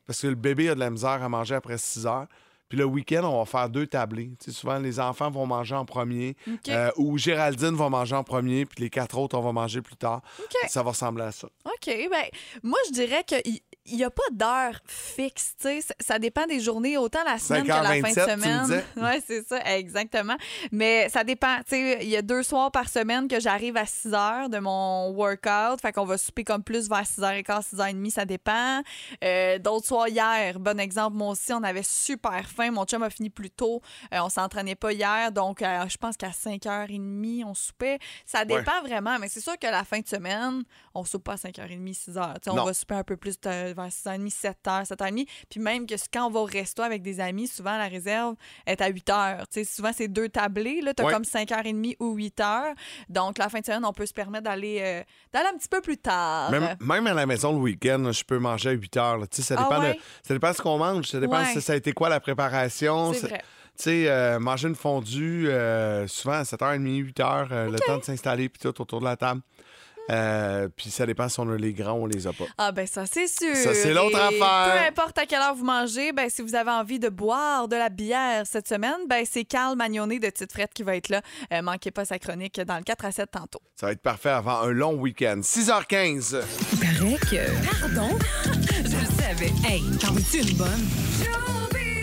Parce 0.06 0.20
que 0.20 0.26
le 0.26 0.34
bébé 0.34 0.68
a 0.70 0.74
de 0.74 0.80
la 0.80 0.90
misère 0.90 1.22
à 1.22 1.28
manger 1.28 1.54
après 1.54 1.78
6 1.78 2.06
heures. 2.06 2.26
Puis 2.72 2.78
le 2.78 2.86
week-end, 2.86 3.24
on 3.24 3.38
va 3.40 3.44
faire 3.44 3.68
deux 3.68 3.86
tablés. 3.86 4.30
Tu 4.42 4.50
sais, 4.50 4.58
souvent, 4.58 4.78
les 4.78 4.98
enfants 4.98 5.30
vont 5.30 5.44
manger 5.44 5.74
en 5.74 5.84
premier. 5.84 6.36
Euh, 6.70 6.90
ou 6.96 7.18
Géraldine 7.18 7.74
va 7.76 7.90
manger 7.90 8.16
en 8.16 8.24
premier, 8.24 8.64
puis 8.64 8.82
les 8.82 8.88
quatre 8.88 9.18
autres, 9.18 9.36
on 9.36 9.42
va 9.42 9.52
manger 9.52 9.82
plus 9.82 9.96
tard. 9.96 10.22
Ça 10.68 10.82
va 10.82 10.92
ressembler 10.92 11.24
à 11.24 11.32
ça. 11.32 11.48
OK. 11.66 11.84
Ben, 11.84 12.24
moi, 12.62 12.78
je 12.86 12.92
dirais 12.94 13.24
qu'il 13.84 13.96
n'y 13.96 14.04
a 14.04 14.10
pas 14.10 14.22
d'heure 14.32 14.78
fixe. 14.86 15.54
tu 15.60 15.80
sais. 15.80 15.94
Ça, 16.00 16.18
dépend 16.18 16.46
des 16.46 16.60
journées, 16.60 16.96
autant 16.96 17.22
la 17.24 17.38
semaine 17.38 17.62
que 17.64 17.68
la 17.68 17.74
fin 17.82 18.00
5h27, 18.00 18.14
de 18.36 18.40
semaine. 18.42 18.84
Oui, 18.96 19.22
c'est 19.26 19.46
ça, 19.46 19.76
exactement. 19.76 20.36
Mais 20.70 21.08
ça 21.08 21.24
dépend. 21.24 21.56
Tu 21.58 21.64
sais, 21.76 21.98
Il 22.02 22.08
y 22.08 22.16
a 22.16 22.22
deux 22.22 22.42
soirs 22.42 22.70
par 22.70 22.88
semaine 22.88 23.28
que 23.28 23.40
j'arrive 23.40 23.76
à 23.76 23.86
6 23.86 24.14
heures 24.14 24.48
de 24.48 24.58
mon 24.58 25.10
workout. 25.10 25.80
Fait 25.80 25.92
qu'on 25.92 26.04
va 26.04 26.18
souper 26.18 26.44
comme 26.44 26.62
plus 26.62 26.88
vers 26.88 27.02
6h15, 27.02 27.74
6h30, 27.74 28.10
ça 28.10 28.24
dépend. 28.24 28.82
Euh, 29.24 29.58
D'autres 29.58 29.86
soirs 29.86 30.08
hier, 30.08 30.58
bon 30.60 30.78
exemple, 30.80 31.16
moi 31.16 31.30
aussi, 31.30 31.52
on 31.52 31.62
avait 31.62 31.82
super 31.82 32.48
faim. 32.48 32.70
Mon 32.70 32.84
chum 32.84 33.02
a 33.02 33.10
fini 33.10 33.30
plus 33.30 33.50
tôt. 33.50 33.80
Euh, 34.14 34.18
on 34.22 34.28
s'entraînait 34.28 34.74
pas 34.76 34.92
hier. 34.92 35.32
Donc, 35.32 35.62
euh, 35.62 35.88
je 35.88 35.96
pense 35.96 36.16
qu'à 36.16 36.30
5h30, 36.30 37.44
on 37.44 37.54
soupait. 37.54 37.98
Ça 38.26 38.44
dépend 38.44 38.80
vraiment. 38.82 39.18
Mais 39.18 39.28
c'est 39.28 39.40
sûr 39.40 39.58
que 39.58 39.66
la 39.66 39.84
fin 39.84 40.00
de 40.00 40.06
semaine, 40.08 40.62
on 40.94 41.04
soupe 41.04 41.24
pas 41.24 41.32
à 41.32 41.36
5h30, 41.36 41.94
6h. 41.94 42.34
Tu 42.34 42.40
sais, 42.44 42.50
On 42.50 42.54
va 42.64 42.74
souper 42.74 42.94
un 42.94 43.04
peu 43.04 43.16
plus 43.16 43.40
de- 43.40 43.71
vers 43.72 43.88
6h30, 43.88 44.30
7h, 44.30 44.86
7h30. 44.88 45.26
Puis 45.50 45.60
même 45.60 45.86
que 45.86 45.94
quand 46.12 46.26
on 46.26 46.30
va 46.30 46.40
au 46.40 46.44
resto 46.44 46.82
avec 46.82 47.02
des 47.02 47.20
amis, 47.20 47.46
souvent 47.48 47.76
la 47.76 47.88
réserve 47.88 48.34
est 48.66 48.80
à 48.80 48.90
8h. 48.90 49.40
Tu 49.40 49.44
sais, 49.50 49.64
souvent, 49.64 49.90
c'est 49.96 50.08
deux 50.08 50.28
tablés. 50.28 50.80
Tu 50.96 51.02
as 51.02 51.04
Ouais. 51.06 51.12
comme 51.12 51.24
5h30 51.24 51.96
ou 52.00 52.16
8h. 52.16 52.74
Donc, 53.08 53.38
la 53.38 53.48
fin 53.48 53.60
de 53.60 53.64
semaine, 53.66 53.84
on 53.84 53.92
peut 53.92 54.06
se 54.06 54.12
permettre 54.14 54.44
d'aller 54.44 54.78
euh, 54.82 55.02
d'aller 55.32 55.48
un 55.52 55.56
petit 55.58 55.68
peu 55.68 55.80
plus 55.80 55.98
tard. 55.98 56.50
Même, 56.50 56.76
même 56.80 57.06
à 57.06 57.14
la 57.14 57.26
maison 57.26 57.52
le 57.52 57.58
week-end, 57.58 58.10
je 58.12 58.24
peux 58.24 58.38
manger 58.38 58.70
à 58.70 58.72
8 58.72 58.96
heures. 58.96 59.18
là. 59.18 59.26
Tu 59.26 59.42
sais, 59.42 59.54
Ça 59.54 59.54
Ah 59.58 59.62
dépend, 59.68 59.80
ouais? 59.82 59.94
de, 59.94 59.98
ça 60.26 60.34
dépend 60.34 60.50
de 60.50 60.56
ce 60.56 60.62
qu'on 60.62 60.78
mange. 60.78 61.06
Ça 61.06 61.20
dépend 61.20 61.38
Ouais. 61.40 61.52
si 61.52 61.60
ça 61.60 61.72
a 61.72 61.76
été 61.76 61.92
quoi 61.92 62.08
la 62.08 62.20
préparation. 62.20 63.12
C'est 63.12 63.20
Ça- 63.20 63.26
vrai. 63.28 63.42
Tu 63.78 63.84
sais, 63.84 64.04
euh, 64.08 64.38
manger 64.38 64.68
une 64.68 64.74
fondue, 64.74 65.48
euh, 65.48 66.06
souvent 66.06 66.34
à 66.34 66.44
7h30, 66.44 66.98
8h, 67.00 67.48
euh, 67.52 67.70
le 67.70 67.78
temps 67.78 67.96
de 67.96 68.04
s'installer, 68.04 68.50
puis 68.50 68.60
tout 68.60 68.80
autour 68.82 69.00
de 69.00 69.06
la 69.06 69.16
table. 69.16 69.40
Euh, 70.10 70.68
puis 70.74 70.90
ça 70.90 71.06
dépend 71.06 71.28
si 71.28 71.38
on 71.40 71.48
a 71.50 71.56
les 71.56 71.72
grands 71.72 71.92
ou 71.92 72.02
on 72.04 72.06
les 72.06 72.26
a 72.26 72.32
pas. 72.32 72.44
Ah 72.58 72.72
ben 72.72 72.86
ça 72.86 73.04
c'est 73.06 73.28
sûr. 73.28 73.54
Ça, 73.54 73.74
c'est 73.74 73.94
l'autre 73.94 74.18
affaire. 74.20 74.72
Peu 74.74 74.88
importe 74.88 75.18
à 75.18 75.26
quelle 75.26 75.40
heure 75.40 75.54
vous 75.54 75.64
mangez, 75.64 76.12
ben 76.12 76.28
si 76.28 76.42
vous 76.42 76.54
avez 76.54 76.70
envie 76.70 76.98
de 76.98 77.08
boire 77.08 77.68
de 77.68 77.76
la 77.76 77.88
bière 77.88 78.42
cette 78.44 78.68
semaine, 78.68 79.06
ben 79.08 79.24
c'est 79.30 79.44
Carl 79.44 79.76
Magnonet 79.76 80.18
de 80.18 80.28
Tite 80.30 80.52
Frette 80.52 80.72
qui 80.74 80.82
va 80.82 80.96
être 80.96 81.08
là. 81.08 81.22
Euh, 81.52 81.62
manquez 81.62 81.90
pas 81.90 82.04
sa 82.04 82.18
chronique 82.18 82.60
dans 82.60 82.76
le 82.76 82.82
4 82.82 83.04
à 83.04 83.12
7 83.12 83.30
tantôt. 83.30 83.60
Ça 83.76 83.86
va 83.86 83.92
être 83.92 84.02
parfait 84.02 84.30
avant 84.30 84.60
un 84.62 84.72
long 84.72 84.94
week-end. 84.94 85.40
6h15. 85.42 86.40
paraît 86.80 87.18
que. 87.30 87.80
Pardon? 87.80 88.18
Je 88.44 88.96
le 88.96 89.22
savais. 89.22 89.52
Hey, 89.68 89.82
t'en 90.00 90.12
veux-tu 90.12 90.38
une 90.38 90.56
bonne? 90.56 90.88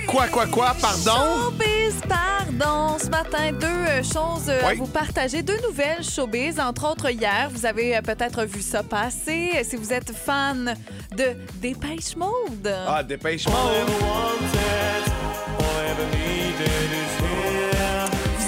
Quoi, 0.07 0.28
quoi, 0.30 0.48
quoi? 0.48 0.75
Pardon? 0.81 1.52
Showbiz, 1.52 1.79
pardon. 2.08 2.98
Ce 3.00 3.08
matin, 3.10 3.52
deux 3.52 3.66
euh, 3.68 4.04
choses 4.04 4.50
euh, 4.50 4.64
à 4.66 4.70
Oui. 4.72 4.78
vous 4.78 4.88
partager. 4.88 5.42
Deux 5.42 5.60
nouvelles 5.62 6.04
showbiz. 6.04 6.60
Entre 6.60 6.90
autres, 6.90 7.10
hier, 7.10 7.50
vous 7.52 7.66
avez 7.66 7.98
euh, 7.98 8.02
peut-être 8.02 8.44
vu 8.46 8.62
ça 8.62 8.84
passer. 8.84 9.52
Si 9.64 9.76
vous 9.76 9.92
êtes 9.94 10.12
fan 10.12 10.76
de 11.16 11.36
Dépêche 11.62 12.16
Mode. 12.16 12.74
Ah, 12.88 13.04
dépêche-moi. 13.04 13.56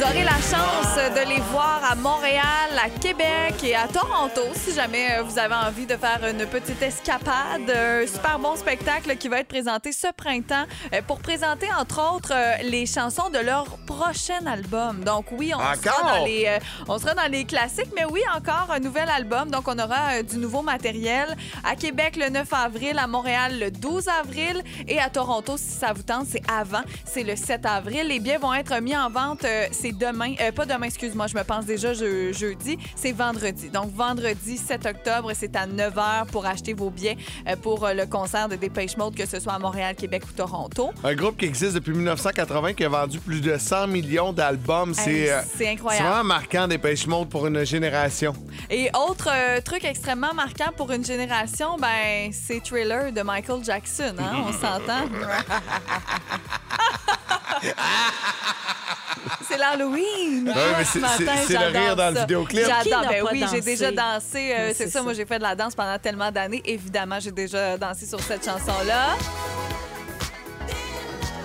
Vous 0.02 0.08
aurez 0.08 0.24
la 0.24 0.32
chance 0.32 0.96
de 1.14 1.30
les 1.30 1.40
voir 1.52 1.80
à 1.88 1.94
Montréal, 1.94 2.72
à 2.84 2.90
Québec 2.90 3.64
et 3.64 3.76
à 3.76 3.88
Toronto 3.88 4.42
si 4.56 4.74
jamais 4.74 5.12
euh, 5.12 5.22
vous 5.22 5.38
avez 5.38 5.54
envie 5.54 5.86
de 5.86 5.96
faire 5.96 6.22
une 6.28 6.44
petite 6.48 6.82
escapade. 6.82 7.70
Un 7.70 8.08
super 8.08 8.40
bon 8.40 8.56
spectacle 8.56 9.16
qui 9.18 9.28
va 9.28 9.42
être 9.42 9.48
présenté 9.48 9.92
ce 9.92 10.08
printemps 10.12 10.66
euh, 10.92 11.02
pour 11.06 11.20
présenter 11.20 11.68
entre 11.80 12.16
autres 12.16 12.34
euh, 12.34 12.64
les 12.64 12.88
chansons 12.88 13.30
de 13.30 13.38
leur 13.38 13.78
prochain 13.86 14.44
album. 14.48 15.04
Donc 15.04 15.26
oui, 15.34 15.52
on 15.54 15.60
sera 15.60 16.18
dans 16.18 16.26
les 16.26 16.58
on 16.88 16.98
sera 16.98 17.14
dans 17.14 17.32
les 17.32 17.46
classiques, 17.46 17.92
mais 17.96 18.06
oui, 18.06 18.22
encore 18.36 18.72
un 18.72 18.80
nouvel 18.80 19.08
album. 19.08 19.52
Donc 19.52 19.68
on 19.68 19.78
aura 19.78 20.24
du 20.24 20.38
nouveau 20.38 20.64
matériel 20.64 21.38
à 21.64 21.76
Québec 21.76 22.16
le 22.16 22.30
9 22.30 22.52
avril, 22.54 22.98
à 22.98 23.06
Montréal 23.06 23.60
le 23.60 23.70
12 23.70 24.08
avril 24.08 24.64
et 24.88 25.00
à 25.00 25.12
Toronto 25.12 25.58
si 25.58 25.70
ça 25.70 25.94
vous 25.94 26.02
tente, 26.02 26.26
c'est 26.28 26.42
avant, 26.52 26.82
c'est 27.06 27.24
le 27.24 27.36
7 27.36 27.68
avril. 27.68 28.08
Les 28.08 28.20
billets 28.20 28.38
vont 28.38 28.56
être 28.56 28.82
mis 28.82 28.98
en 28.98 29.12
vente, 29.12 29.46
c'est 29.92 29.98
demain, 29.98 30.34
euh, 30.40 30.52
pas 30.52 30.66
demain, 30.66 30.86
excuse-moi, 30.86 31.28
je 31.28 31.36
me 31.36 31.44
pense 31.44 31.66
déjà 31.66 31.94
je- 31.94 32.32
jeudi, 32.32 32.78
c'est 32.96 33.12
vendredi. 33.12 33.70
Donc, 33.70 33.94
vendredi 33.94 34.58
7 34.58 34.86
octobre, 34.86 35.32
c'est 35.36 35.56
à 35.56 35.66
9h 35.68 36.28
pour 36.32 36.46
acheter 36.46 36.74
vos 36.74 36.90
billets 36.90 37.18
euh, 37.48 37.56
pour 37.56 37.86
euh, 37.86 37.94
le 37.94 38.06
concert 38.06 38.48
de 38.48 38.56
Dépêche 38.56 38.96
Mode, 38.98 39.16
que 39.16 39.26
ce 39.26 39.40
soit 39.40 39.54
à 39.54 39.60
Montréal, 39.60 39.96
Québec 39.96 40.24
ou 40.30 40.32
Toronto. 40.32 40.92
Un 41.04 41.16
groupe 41.16 41.38
qui 41.38 41.46
existe 41.46 41.74
depuis 41.74 41.94
1980 41.94 42.74
qui 42.74 42.86
a 42.86 42.90
vendu 42.90 43.20
plus 43.20 43.42
de 43.42 43.58
100 43.58 43.88
millions 43.88 44.34
d'albums. 44.34 44.94
C'est 44.94 45.32
euh, 45.32 45.42
incroyable. 45.66 46.08
vraiment 46.08 46.24
marquant 46.24 46.68
Dépêche 46.68 47.08
Mode 47.08 47.30
pour 47.30 47.48
une 47.48 47.64
génération. 47.66 48.34
Et 48.70 48.90
autre 49.08 49.30
euh, 49.34 49.60
truc 49.62 49.84
extrêmement 49.84 50.34
marquant 50.34 50.72
pour 50.76 50.92
une 50.92 51.06
génération, 51.06 51.78
ben, 51.78 52.32
c'est 52.32 52.62
Thriller 52.64 53.12
de 53.12 53.22
Michael 53.22 53.64
Jackson, 53.64 54.16
hein, 54.20 54.44
on 54.48 54.52
s'entend? 54.54 55.10
c'est 59.48 59.58
l'Halloween! 59.58 60.48
Ouais, 60.48 60.54
mais 60.78 60.84
c'est- 60.86 61.00
Ce 61.00 61.00
matin, 61.00 61.18
c'est- 61.48 61.54
le 61.54 61.60
j'adore 61.60 61.82
rire 61.82 61.96
dans 61.96 62.10
le 62.10 62.16
ça. 62.16 62.22
vidéoclip. 62.22 62.64
Qui 62.66 62.70
J'adore. 62.90 63.10
Ben 63.10 63.24
oui, 63.32 63.46
j'ai 63.52 63.62
déjà 63.62 63.92
dansé. 63.92 64.52
euh, 64.54 64.68
c'est 64.70 64.74
c'est 64.74 64.86
ça, 64.90 65.00
ça. 65.00 65.04
moi, 65.04 65.14
j'ai 65.14 65.26
fait 65.26 65.38
de 65.38 65.44
la 65.44 65.56
danse 65.56 65.76
pendant 65.76 65.98
tellement 66.00 66.32
d'années. 66.32 66.62
Évidemment, 66.66 67.20
j'ai 67.20 67.32
déjà 67.32 67.78
dansé 67.78 68.06
sur 68.06 68.20
cette 68.22 68.46
chanson-là. 68.46 69.16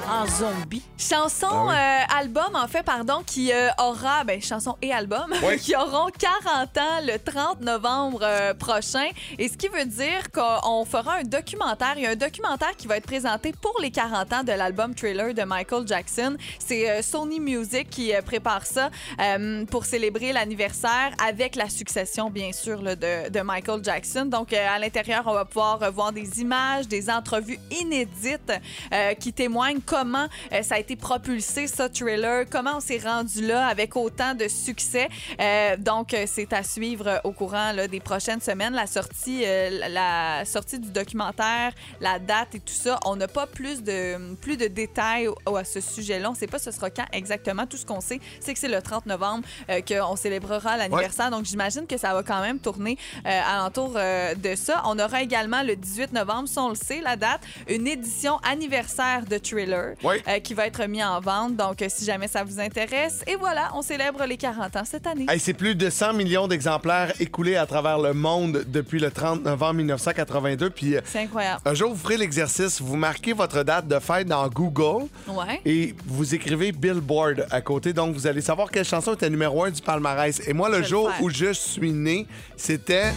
En 0.08 0.24
zombie. 0.26 0.82
Chanson, 0.96 1.68
euh, 1.68 1.98
album, 2.16 2.54
en 2.54 2.68
fait, 2.68 2.84
pardon, 2.84 3.22
qui 3.26 3.52
euh, 3.52 3.68
aura, 3.78 4.22
ben, 4.24 4.40
chanson 4.40 4.76
et 4.80 4.92
album, 4.92 5.32
Oui. 5.42 5.58
qui 5.58 5.74
auront 5.74 6.08
40 6.16 6.78
ans 6.78 7.00
le 7.04 7.18
30 7.18 7.60
novembre 7.60 8.20
euh, 8.22 8.54
prochain. 8.54 9.08
Et 9.38 9.48
ce 9.48 9.56
qui 9.56 9.66
veut 9.68 9.84
dire 9.84 10.30
qu'on 10.32 10.84
fera 10.84 11.16
un 11.16 11.22
documentaire. 11.24 11.94
Il 11.96 12.02
y 12.04 12.06
a 12.06 12.10
un 12.10 12.16
documentaire 12.16 12.76
qui 12.76 12.86
va 12.86 12.98
être 12.98 13.06
présenté 13.06 13.52
pour 13.60 13.76
les 13.82 13.90
40 13.90 14.32
ans 14.32 14.42
de 14.44 14.52
l'album 14.52 14.94
Thriller 14.94 15.34
de 15.34 15.42
Michael 15.42 15.86
Jackson. 15.88 16.36
C'est 16.64 16.88
euh, 16.88 17.02
Sony 17.02 17.40
Music 17.40 17.90
qui 17.90 18.14
euh, 18.14 18.22
prépare 18.22 18.64
ça 18.64 18.90
euh, 19.20 19.64
pour 19.66 19.86
célébrer 19.86 20.32
l'anniversaire 20.32 21.10
avec 21.26 21.56
la 21.56 21.68
succession, 21.68 22.30
bien 22.30 22.52
sûr, 22.52 22.80
là, 22.80 22.94
de, 22.94 23.28
de 23.28 23.40
Michael 23.40 23.82
Jackson. 23.82 24.26
Donc, 24.26 24.52
euh, 24.52 24.66
à 24.68 24.78
l'intérieur, 24.78 25.24
on 25.26 25.34
va 25.34 25.44
pouvoir 25.44 25.90
voir 25.92 26.12
des 26.12 26.40
images, 26.40 26.86
des 26.86 27.10
entrevues 27.10 27.58
inédites 27.72 28.52
euh, 28.94 29.14
qui 29.14 29.32
témoignent 29.32 29.80
comment 29.96 30.26
euh, 30.52 30.62
ça 30.62 30.74
a 30.74 30.78
été 30.78 30.94
propulsé, 30.94 31.66
ça, 31.66 31.88
Thriller, 31.88 32.44
comment 32.50 32.76
on 32.76 32.80
s'est 32.80 33.00
rendu 33.02 33.46
là 33.46 33.66
avec 33.66 33.96
autant 33.96 34.34
de 34.34 34.46
succès? 34.46 35.08
Euh, 35.40 35.76
donc, 35.78 36.12
euh, 36.12 36.24
c'est 36.26 36.52
à 36.52 36.62
suivre 36.62 37.18
au 37.24 37.32
courant 37.32 37.72
là, 37.72 37.88
des 37.88 38.00
prochaines 38.00 38.42
semaines. 38.42 38.74
La 38.74 38.86
sortie, 38.86 39.44
la 39.70 40.44
sortie 40.44 40.78
du 40.78 40.90
documentaire, 40.90 41.72
la 42.02 42.18
date 42.18 42.56
et 42.56 42.60
tout 42.60 42.74
ça, 42.74 42.98
on 43.06 43.16
n'a 43.16 43.26
pas 43.26 43.46
plus 43.46 43.82
de, 43.82 44.34
plus 44.34 44.58
de 44.58 44.66
détails 44.66 45.28
à 45.46 45.64
ce 45.64 45.80
sujet-là. 45.80 46.28
On 46.28 46.32
ne 46.32 46.36
sait 46.36 46.46
pas 46.46 46.58
ce 46.58 46.70
sera 46.70 46.90
quand 46.90 47.06
exactement. 47.12 47.66
Tout 47.66 47.78
ce 47.78 47.86
qu'on 47.86 48.02
sait, 48.02 48.20
c'est 48.40 48.52
que 48.52 48.58
c'est 48.58 48.68
le 48.68 48.82
30 48.82 49.06
novembre 49.06 49.46
qu'on 49.88 50.16
célébrera 50.16 50.76
l'anniversaire. 50.76 51.30
Donc, 51.30 51.46
j'imagine 51.46 51.86
que 51.86 51.96
ça 51.96 52.12
va 52.12 52.22
quand 52.22 52.42
même 52.42 52.58
tourner 52.58 52.98
alentour 53.24 53.92
de 53.92 54.54
ça. 54.56 54.82
On 54.84 54.98
aura 54.98 55.22
également 55.22 55.62
le 55.62 55.74
18 55.74 56.12
novembre, 56.12 56.48
si 56.48 56.58
on 56.58 56.68
le 56.68 56.74
sait, 56.74 57.00
la 57.00 57.16
date, 57.16 57.40
une 57.68 57.86
édition 57.86 58.36
anniversaire 58.44 59.24
de 59.24 59.38
Thriller 59.38 59.85
Oui. 60.02 60.16
euh, 60.28 60.38
qui 60.40 60.54
va 60.54 60.66
être 60.66 60.84
mis 60.86 61.02
en 61.02 61.20
vente. 61.20 61.56
Donc, 61.56 61.82
euh, 61.82 61.86
si 61.88 62.04
jamais 62.04 62.28
ça 62.28 62.44
vous 62.44 62.58
intéresse. 62.60 63.22
Et 63.26 63.36
voilà, 63.36 63.70
on 63.74 63.82
célèbre 63.82 64.24
les 64.26 64.36
40 64.36 64.76
ans 64.76 64.84
cette 64.84 65.06
année. 65.06 65.26
Hey, 65.28 65.38
c'est 65.40 65.54
plus 65.54 65.74
de 65.74 65.90
100 65.90 66.12
millions 66.14 66.48
d'exemplaires 66.48 67.12
écoulés 67.20 67.56
à 67.56 67.66
travers 67.66 67.98
le 67.98 68.12
monde 68.14 68.64
depuis 68.66 68.98
le 69.00 69.10
30 69.10 69.44
novembre 69.44 69.74
1982. 69.74 70.70
Puis 70.70 70.96
euh, 70.96 71.00
C'est 71.04 71.20
incroyable. 71.20 71.60
un 71.64 71.74
jour, 71.74 71.90
vous 71.92 71.96
ferez 72.02 72.16
l'exercice, 72.16 72.80
vous 72.80 72.96
marquez 72.96 73.32
votre 73.32 73.62
date 73.62 73.86
de 73.88 73.98
fête 73.98 74.26
dans 74.28 74.46
Google 74.48 75.06
Ouais. 75.28 75.60
et 75.64 75.94
vous 76.06 76.34
écrivez 76.34 76.72
Billboard 76.72 77.46
à 77.50 77.60
côté. 77.60 77.92
Donc, 77.92 78.14
vous 78.14 78.26
allez 78.26 78.40
savoir 78.40 78.70
quelle 78.70 78.84
chanson 78.84 79.14
était 79.14 79.30
numéro 79.30 79.64
un 79.64 79.70
du 79.70 79.82
palmarès. 79.82 80.40
Et 80.46 80.52
moi, 80.52 80.68
le 80.68 80.76
Je 80.76 80.80
vais 80.80 80.82
le 80.82 80.88
jour 80.88 81.10
où 81.20 81.30
je 81.30 81.52
suis 81.52 81.92
né, 81.92 82.26
c'était... 82.56 83.12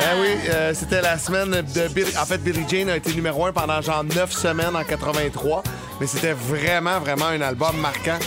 Ah! 0.00 0.14
Ben 0.14 0.20
oui, 0.20 0.28
euh, 0.48 0.72
c'était 0.74 1.02
la 1.02 1.18
semaine 1.18 1.50
de 1.50 1.88
Billy. 1.88 2.16
En 2.16 2.24
fait, 2.24 2.38
Billie 2.38 2.64
Jean 2.68 2.88
a 2.88 2.96
été 2.96 3.12
numéro 3.12 3.46
un 3.46 3.52
pendant 3.52 3.80
genre 3.80 4.04
neuf 4.04 4.32
semaines 4.32 4.74
en 4.74 4.84
83. 4.84 5.62
Mais 6.00 6.06
c'était 6.06 6.32
vraiment, 6.32 6.98
vraiment 7.00 7.26
un 7.26 7.40
album 7.40 7.76
marquant. 7.76 8.18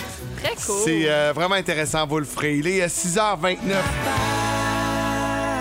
Très 0.42 0.56
cool. 0.66 0.76
C'est 0.86 1.10
euh, 1.10 1.34
vraiment 1.34 1.56
intéressant, 1.56 2.06
vous 2.06 2.20
le 2.20 2.26
ferez. 2.26 2.58
Il 2.58 2.68
est 2.68 2.84
à 2.84 2.88
6h29. 2.88 4.43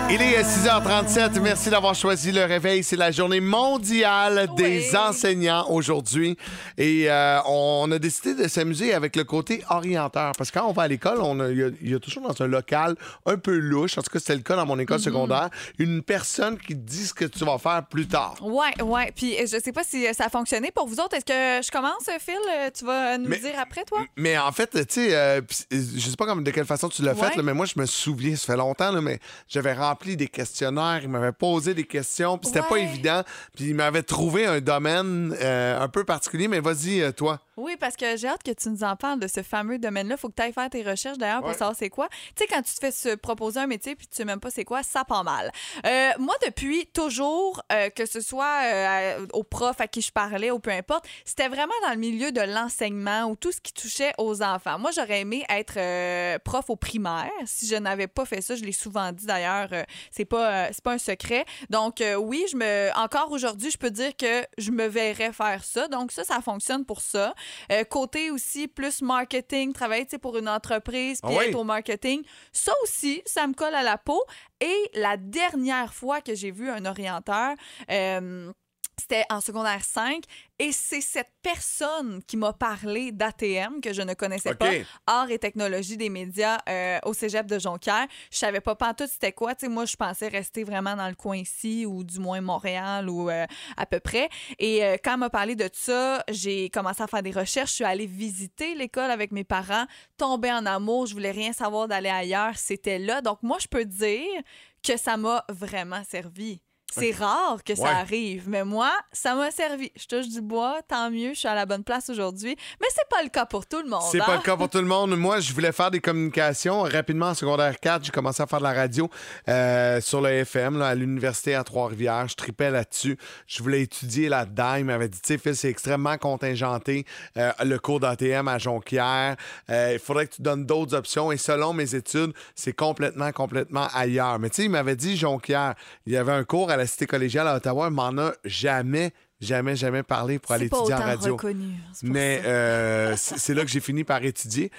Il 0.09 0.21
est 0.21 0.37
à 0.37 0.43
6h37. 0.43 1.39
Merci 1.39 1.71
d'avoir 1.71 1.95
choisi 1.95 2.31
le 2.31 2.43
réveil. 2.45 2.83
C'est 2.83 2.95
la 2.97 3.09
journée 3.09 3.39
mondiale 3.39 4.47
des 4.55 4.89
Oui. 4.91 4.95
enseignants 4.97 5.65
aujourd'hui. 5.71 6.37
Et 6.77 7.09
euh, 7.09 7.39
on 7.47 7.89
a 7.91 7.97
décidé 7.97 8.35
de 8.43 8.47
s'amuser 8.47 8.93
avec 8.93 9.15
le 9.15 9.23
côté 9.23 9.63
orienteur. 9.71 10.33
Parce 10.37 10.51
que 10.51 10.59
quand 10.59 10.67
on 10.67 10.71
va 10.71 10.83
à 10.83 10.87
l'école, 10.87 11.17
il 11.51 11.57
y, 11.57 11.63
a- 11.63 11.69
il 11.81 11.91
y 11.91 11.95
a 11.95 11.99
toujours 11.99 12.21
dans 12.31 12.43
un 12.43 12.47
local 12.47 12.95
un 13.25 13.37
peu 13.37 13.57
louche, 13.57 13.97
en 13.97 14.03
tout 14.03 14.11
cas 14.11 14.19
c'était 14.19 14.35
le 14.35 14.41
cas 14.41 14.55
dans 14.55 14.67
mon 14.67 14.77
école 14.77 14.99
Mm-hmm. 14.99 15.03
secondaire, 15.03 15.49
une 15.79 16.03
personne 16.03 16.59
qui 16.59 16.75
dit 16.75 17.07
ce 17.07 17.13
que 17.15 17.25
tu 17.25 17.43
vas 17.43 17.57
faire 17.57 17.83
plus 17.89 18.07
tard. 18.07 18.35
Ouais, 18.41 18.79
ouais. 18.83 19.11
Puis 19.15 19.35
euh, 19.35 19.47
je 19.51 19.59
sais 19.59 19.71
pas 19.71 19.83
si 19.83 20.05
euh, 20.05 20.13
ça 20.13 20.25
a 20.25 20.29
fonctionné 20.29 20.69
pour 20.71 20.85
vous 20.87 20.99
autres. 20.99 21.15
Est-ce 21.15 21.25
que 21.25 21.65
je 21.65 21.71
commence, 21.71 22.07
Phil? 22.19 22.35
Tu 22.77 22.85
vas 22.85 23.17
nous 23.17 23.29
Mais- 23.29 23.39
dire 23.39 23.53
après, 23.59 23.83
toi? 23.85 24.01
Mais 24.17 24.37
en 24.37 24.51
fait, 24.51 24.69
tu 24.69 24.93
sais, 24.93 25.15
euh, 25.15 25.41
je 25.71 25.99
sais 26.07 26.15
pas 26.17 26.27
comme, 26.27 26.43
de 26.43 26.51
quelle 26.51 26.65
façon 26.65 26.87
tu 26.87 27.01
l'as 27.01 27.13
Ouais. 27.13 27.29
fait, 27.29 27.35
là, 27.35 27.41
mais 27.41 27.53
moi, 27.55 27.65
je 27.65 27.79
me 27.79 27.87
souviens, 27.87 28.35
ça 28.35 28.45
fait 28.53 28.57
longtemps, 28.57 28.91
là, 28.91 29.01
mais 29.01 29.19
j'avais 29.47 29.73
rempli 29.93 30.17
des 30.17 30.27
questionnaires, 30.27 31.01
il 31.03 31.09
m'avait 31.09 31.31
posé 31.31 31.75
des 31.75 31.83
questions, 31.83 32.39
puis 32.39 32.47
c'était 32.47 32.67
pas 32.67 32.77
évident, 32.79 33.21
puis 33.55 33.65
il 33.65 33.75
m'avait 33.75 34.01
trouvé 34.01 34.47
un 34.47 34.59
domaine 34.59 35.35
euh, 35.39 35.79
un 35.79 35.87
peu 35.87 36.03
particulier, 36.03 36.47
mais 36.47 36.59
vas-y, 36.59 37.01
euh, 37.01 37.11
toi. 37.11 37.39
Oui, 37.57 37.77
parce 37.79 37.95
que 37.95 38.17
j'ai 38.17 38.27
hâte 38.27 38.41
que 38.43 38.51
tu 38.51 38.69
nous 38.69 38.83
en 38.83 38.95
parles 38.95 39.19
de 39.19 39.27
ce 39.27 39.43
fameux 39.43 39.77
domaine-là. 39.77 40.17
Faut 40.17 40.29
que 40.29 40.35
tu 40.35 40.41
ailles 40.41 40.53
faire 40.53 40.69
tes 40.69 40.81
recherches 40.83 41.17
d'ailleurs 41.17 41.39
pour 41.41 41.49
Ouais. 41.49 41.53
savoir 41.57 41.75
c'est 41.77 41.89
quoi. 41.89 42.07
Tu 42.35 42.43
sais, 42.43 42.47
quand 42.47 42.61
tu 42.63 42.73
te 42.73 42.79
fais 42.79 42.91
se 42.91 43.15
proposer 43.15 43.59
un 43.59 43.67
métier 43.67 43.95
puis 43.95 44.07
tu 44.07 44.15
sais 44.15 44.25
même 44.25 44.39
pas 44.39 44.49
c'est 44.49 44.63
quoi, 44.63 44.81
ça 44.83 45.03
part 45.05 45.23
mal. 45.23 45.51
Euh, 45.85 46.09
moi, 46.17 46.35
depuis 46.45 46.87
toujours, 46.87 47.61
euh, 47.71 47.89
que 47.89 48.05
ce 48.05 48.21
soit 48.21 48.61
euh, 48.63 49.27
au 49.33 49.43
prof 49.43 49.79
à 49.79 49.87
qui 49.87 50.01
je 50.01 50.11
parlais 50.11 50.49
ou 50.51 50.59
peu 50.59 50.71
importe, 50.71 51.05
c'était 51.25 51.47
vraiment 51.47 51.73
dans 51.83 51.91
le 51.91 51.97
milieu 51.99 52.31
de 52.31 52.41
l'enseignement 52.41 53.25
ou 53.25 53.35
tout 53.35 53.51
ce 53.51 53.61
qui 53.61 53.73
touchait 53.73 54.13
aux 54.17 54.41
enfants. 54.41 54.79
Moi, 54.79 54.91
j'aurais 54.91 55.21
aimé 55.21 55.45
être 55.49 56.37
prof 56.39 56.69
au 56.69 56.75
primaire. 56.75 57.29
Si 57.45 57.67
je 57.67 57.75
n'avais 57.75 58.07
pas 58.07 58.25
fait 58.25 58.41
ça, 58.41 58.55
je 58.55 58.63
l'ai 58.63 58.71
souvent 58.71 59.11
dit 59.11 59.25
d'ailleurs, 59.25 59.69
c'est 60.11 60.25
pas, 60.25 60.67
c'est 60.73 60.83
pas 60.83 60.93
un 60.93 60.97
secret. 60.97 61.45
Donc, 61.69 62.01
oui, 62.17 62.45
je 62.51 62.57
me, 62.57 62.89
encore 62.97 63.31
aujourd'hui, 63.31 63.69
je 63.69 63.77
peux 63.77 63.91
dire 63.91 64.15
que 64.17 64.43
je 64.57 64.71
me 64.71 64.87
verrais 64.87 65.31
faire 65.33 65.63
ça. 65.63 65.87
Donc, 65.87 66.11
ça, 66.11 66.23
ça 66.23 66.41
fonctionne 66.41 66.85
pour 66.85 67.01
ça. 67.01 67.33
Euh, 67.71 67.83
côté 67.83 68.31
aussi 68.31 68.67
plus 68.67 69.01
marketing, 69.01 69.73
travailler 69.73 70.05
pour 70.21 70.37
une 70.37 70.49
entreprise, 70.49 71.21
puis 71.21 71.33
Ah 71.35 71.37
oui? 71.39 71.45
être 71.49 71.55
au 71.55 71.63
marketing, 71.63 72.21
ça 72.51 72.73
aussi, 72.83 73.21
ça 73.25 73.47
me 73.47 73.53
colle 73.53 73.75
à 73.75 73.83
la 73.83 73.97
peau. 73.97 74.23
Et 74.59 74.89
la 74.93 75.17
dernière 75.17 75.93
fois 75.93 76.21
que 76.21 76.35
j'ai 76.35 76.51
vu 76.51 76.69
un 76.69 76.85
orienteur, 76.85 77.55
euh, 77.89 78.51
c'était 78.99 79.25
en 79.29 79.41
secondaire 79.41 79.83
5 79.83 80.23
et 80.59 80.71
c'est 80.71 81.01
cette 81.01 81.31
personne 81.41 82.21
qui 82.23 82.37
m'a 82.37 82.53
parlé 82.53 83.11
d'ATM 83.11 83.81
que 83.81 83.91
je 83.91 84.01
ne 84.01 84.13
connaissais 84.13 84.55
pas, 84.55 84.71
art 85.07 85.29
et 85.31 85.39
technologie 85.39 85.97
des 85.97 86.09
médias 86.09 86.57
euh, 86.69 86.99
au 87.03 87.13
cégep 87.13 87.47
de 87.47 87.59
Jonquière. 87.59 88.07
Je 88.31 88.37
savais 88.37 88.61
pas 88.61 88.75
pantoute 88.75 89.09
c'était 89.09 89.31
quoi. 89.31 89.53
Moi, 89.63 89.85
je 89.85 89.95
pensais 89.95 90.27
rester 90.27 90.63
vraiment 90.63 90.95
dans 90.95 91.07
le 91.07 91.15
coin 91.15 91.37
ici 91.37 91.85
ou 91.85 92.03
du 92.03 92.19
moins 92.19 92.41
Montréal 92.41 93.09
ou 93.09 93.29
euh, 93.29 93.45
à 93.77 93.85
peu 93.85 93.99
près. 93.99 94.29
Et 94.59 94.83
euh, 94.83 94.97
quand 95.03 95.13
elle 95.13 95.19
m'a 95.19 95.29
parlé 95.29 95.55
de 95.55 95.69
ça, 95.73 96.23
j'ai 96.29 96.69
commencé 96.69 97.01
à 97.01 97.07
faire 97.07 97.23
des 97.23 97.31
recherches. 97.31 97.71
Je 97.71 97.75
suis 97.75 97.83
allée 97.83 98.07
visiter 98.07 98.75
l'école 98.75 99.11
avec 99.11 99.31
mes 99.31 99.43
parents, 99.43 99.85
tomber 100.17 100.51
en 100.51 100.65
amour. 100.65 101.07
Je 101.07 101.13
voulais 101.13 101.31
rien 101.31 101.53
savoir 101.53 101.87
d'aller 101.87 102.09
ailleurs. 102.09 102.57
C'était 102.57 102.99
là. 102.99 103.21
Donc, 103.21 103.39
moi, 103.41 103.57
je 103.59 103.67
peux 103.67 103.85
dire 103.85 104.41
que 104.85 104.97
ça 104.97 105.17
m'a 105.17 105.43
vraiment 105.49 106.03
servi. 106.03 106.61
C'est 106.99 107.11
rare 107.11 107.63
que 107.63 107.75
ça 107.75 107.83
Ouais. 107.83 107.89
arrive, 107.89 108.43
mais 108.47 108.63
moi, 108.63 108.91
ça 109.11 109.35
m'a 109.35 109.51
servi. 109.51 109.91
Je 109.95 110.05
touche 110.05 110.27
du 110.29 110.41
bois, 110.41 110.79
tant 110.87 111.09
mieux, 111.11 111.33
je 111.33 111.39
suis 111.39 111.47
à 111.47 111.55
la 111.55 111.65
bonne 111.65 111.83
place 111.83 112.09
aujourd'hui. 112.09 112.55
Mais 112.81 112.87
c'est 112.93 113.07
pas 113.09 113.21
le 113.23 113.29
cas 113.29 113.45
pour 113.45 113.65
tout 113.65 113.81
le 113.81 113.89
monde. 113.89 114.01
C'est 114.11 114.21
hein? 114.21 114.25
pas 114.25 114.35
le 114.35 114.41
cas 114.41 114.55
pour 114.55 114.69
tout 114.69 114.77
le 114.79 114.85
monde. 114.85 115.15
Moi, 115.17 115.39
je 115.39 115.53
voulais 115.53 115.71
faire 115.71 115.91
des 115.91 115.99
communications. 116.01 116.81
Rapidement, 116.83 117.27
en 117.27 117.33
secondaire 117.33 117.79
4, 117.79 118.05
j'ai 118.05 118.11
commencé 118.11 118.41
à 118.43 118.47
faire 118.47 118.59
de 118.59 118.63
la 118.63 118.73
radio 118.73 119.09
euh, 119.49 119.99
sur 120.01 120.21
le 120.21 120.29
FM 120.29 120.77
là, 120.79 120.87
à 120.89 120.95
l'université 120.95 121.55
à 121.55 121.63
Trois-Rivières. 121.63 122.27
Je 122.27 122.35
tripais 122.35 122.71
là-dessus. 122.71 123.17
Je 123.47 123.61
voulais 123.63 123.81
étudier 123.81 124.29
là-dedans. 124.29 124.75
Il 124.75 124.85
m'avait 124.85 125.09
dit, 125.09 125.19
tu 125.21 125.27
sais, 125.33 125.37
Phil, 125.37 125.55
c'est 125.55 125.69
extrêmement 125.69 126.17
contingenté. 126.17 127.05
euh, 127.37 127.51
le 127.63 127.79
cours 127.79 127.99
d'ATM 127.99 128.47
à 128.47 128.57
Jonquière. 128.57 129.35
Euh, 129.69 129.91
Il 129.93 129.99
faudrait 129.99 130.27
que 130.27 130.35
tu 130.35 130.41
donnes 130.41 130.65
d'autres 130.65 130.95
options. 130.95 131.31
Et 131.31 131.37
selon 131.37 131.73
mes 131.73 131.95
études, 131.95 132.33
c'est 132.55 132.73
complètement, 132.73 133.31
complètement 133.31 133.87
ailleurs. 133.93 134.39
Mais 134.39 134.49
tu 134.49 134.57
sais, 134.57 134.63
il 134.65 134.69
m'avait 134.69 134.95
dit 134.95 135.17
Jonquière. 135.17 135.73
Il 136.05 136.13
y 136.13 136.17
avait 136.17 136.31
un 136.31 136.43
cours 136.43 136.69
à 136.69 136.77
la 136.77 136.82
cité 136.87 137.05
collégiale 137.05 137.47
à 137.47 137.55
Ottawa. 137.55 137.89
M'en 137.89 138.17
a 138.17 138.33
jamais, 138.45 139.11
jamais, 139.39 139.75
jamais 139.75 140.03
parlé 140.03 140.39
pour 140.39 140.51
aller 140.51 140.65
étudier 140.67 140.93
en 140.93 140.97
radio. 140.97 141.33
reconnu. 141.35 141.73
pour 141.99 142.09
Mais 142.09 142.41
euh, 142.45 143.15
c'est 143.17 143.53
là 143.53 143.63
que 143.63 143.69
j'ai 143.69 143.79
fini 143.79 144.03
par 144.03 144.23
étudier. 144.23 144.71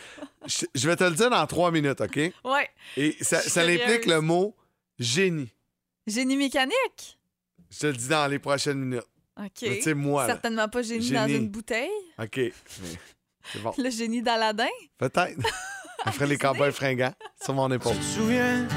Je, 0.47 0.67
je 0.75 0.89
vais 0.89 0.97
te 0.97 1.05
le 1.05 1.13
dire 1.13 1.31
dans 1.31 1.47
trois 1.47 1.71
minutes, 1.71 2.01
OK? 2.01 2.17
Ouais. 2.17 2.69
Et 2.97 3.17
ça, 3.21 3.41
Je 3.43 3.49
ça 3.49 3.63
implique 3.63 4.07
le 4.07 4.21
mot 4.21 4.55
génie. 4.99 5.53
Génie 6.07 6.37
mécanique? 6.37 7.19
Je 7.71 7.79
te 7.79 7.87
le 7.87 7.93
dis 7.95 8.09
dans 8.09 8.27
les 8.27 8.39
prochaines 8.39 8.79
minutes. 8.79 9.07
OK. 9.37 9.49
Mais 9.63 9.77
tu 9.77 9.83
sais, 9.83 9.95
moi, 9.95 10.27
là, 10.27 10.35
Certainement 10.35 10.69
pas 10.69 10.83
génie, 10.83 11.11
dans 11.11 11.27
une 11.27 11.49
bouteille. 11.49 11.89
OK. 12.19 12.37
Mais 12.37 12.53
C'est 13.53 13.63
bon. 13.63 13.73
Le 13.77 13.91
génie 13.91 14.23
d'Aladin? 14.23 14.69
Peut-être. 14.99 15.39
Ferait 16.13 16.27
les 16.27 16.37
cowboys 16.39 16.71
fringants 16.73 17.15
sur 17.43 17.55
mon 17.55 17.71
épaule. 17.73 17.97
souviens 18.15 18.69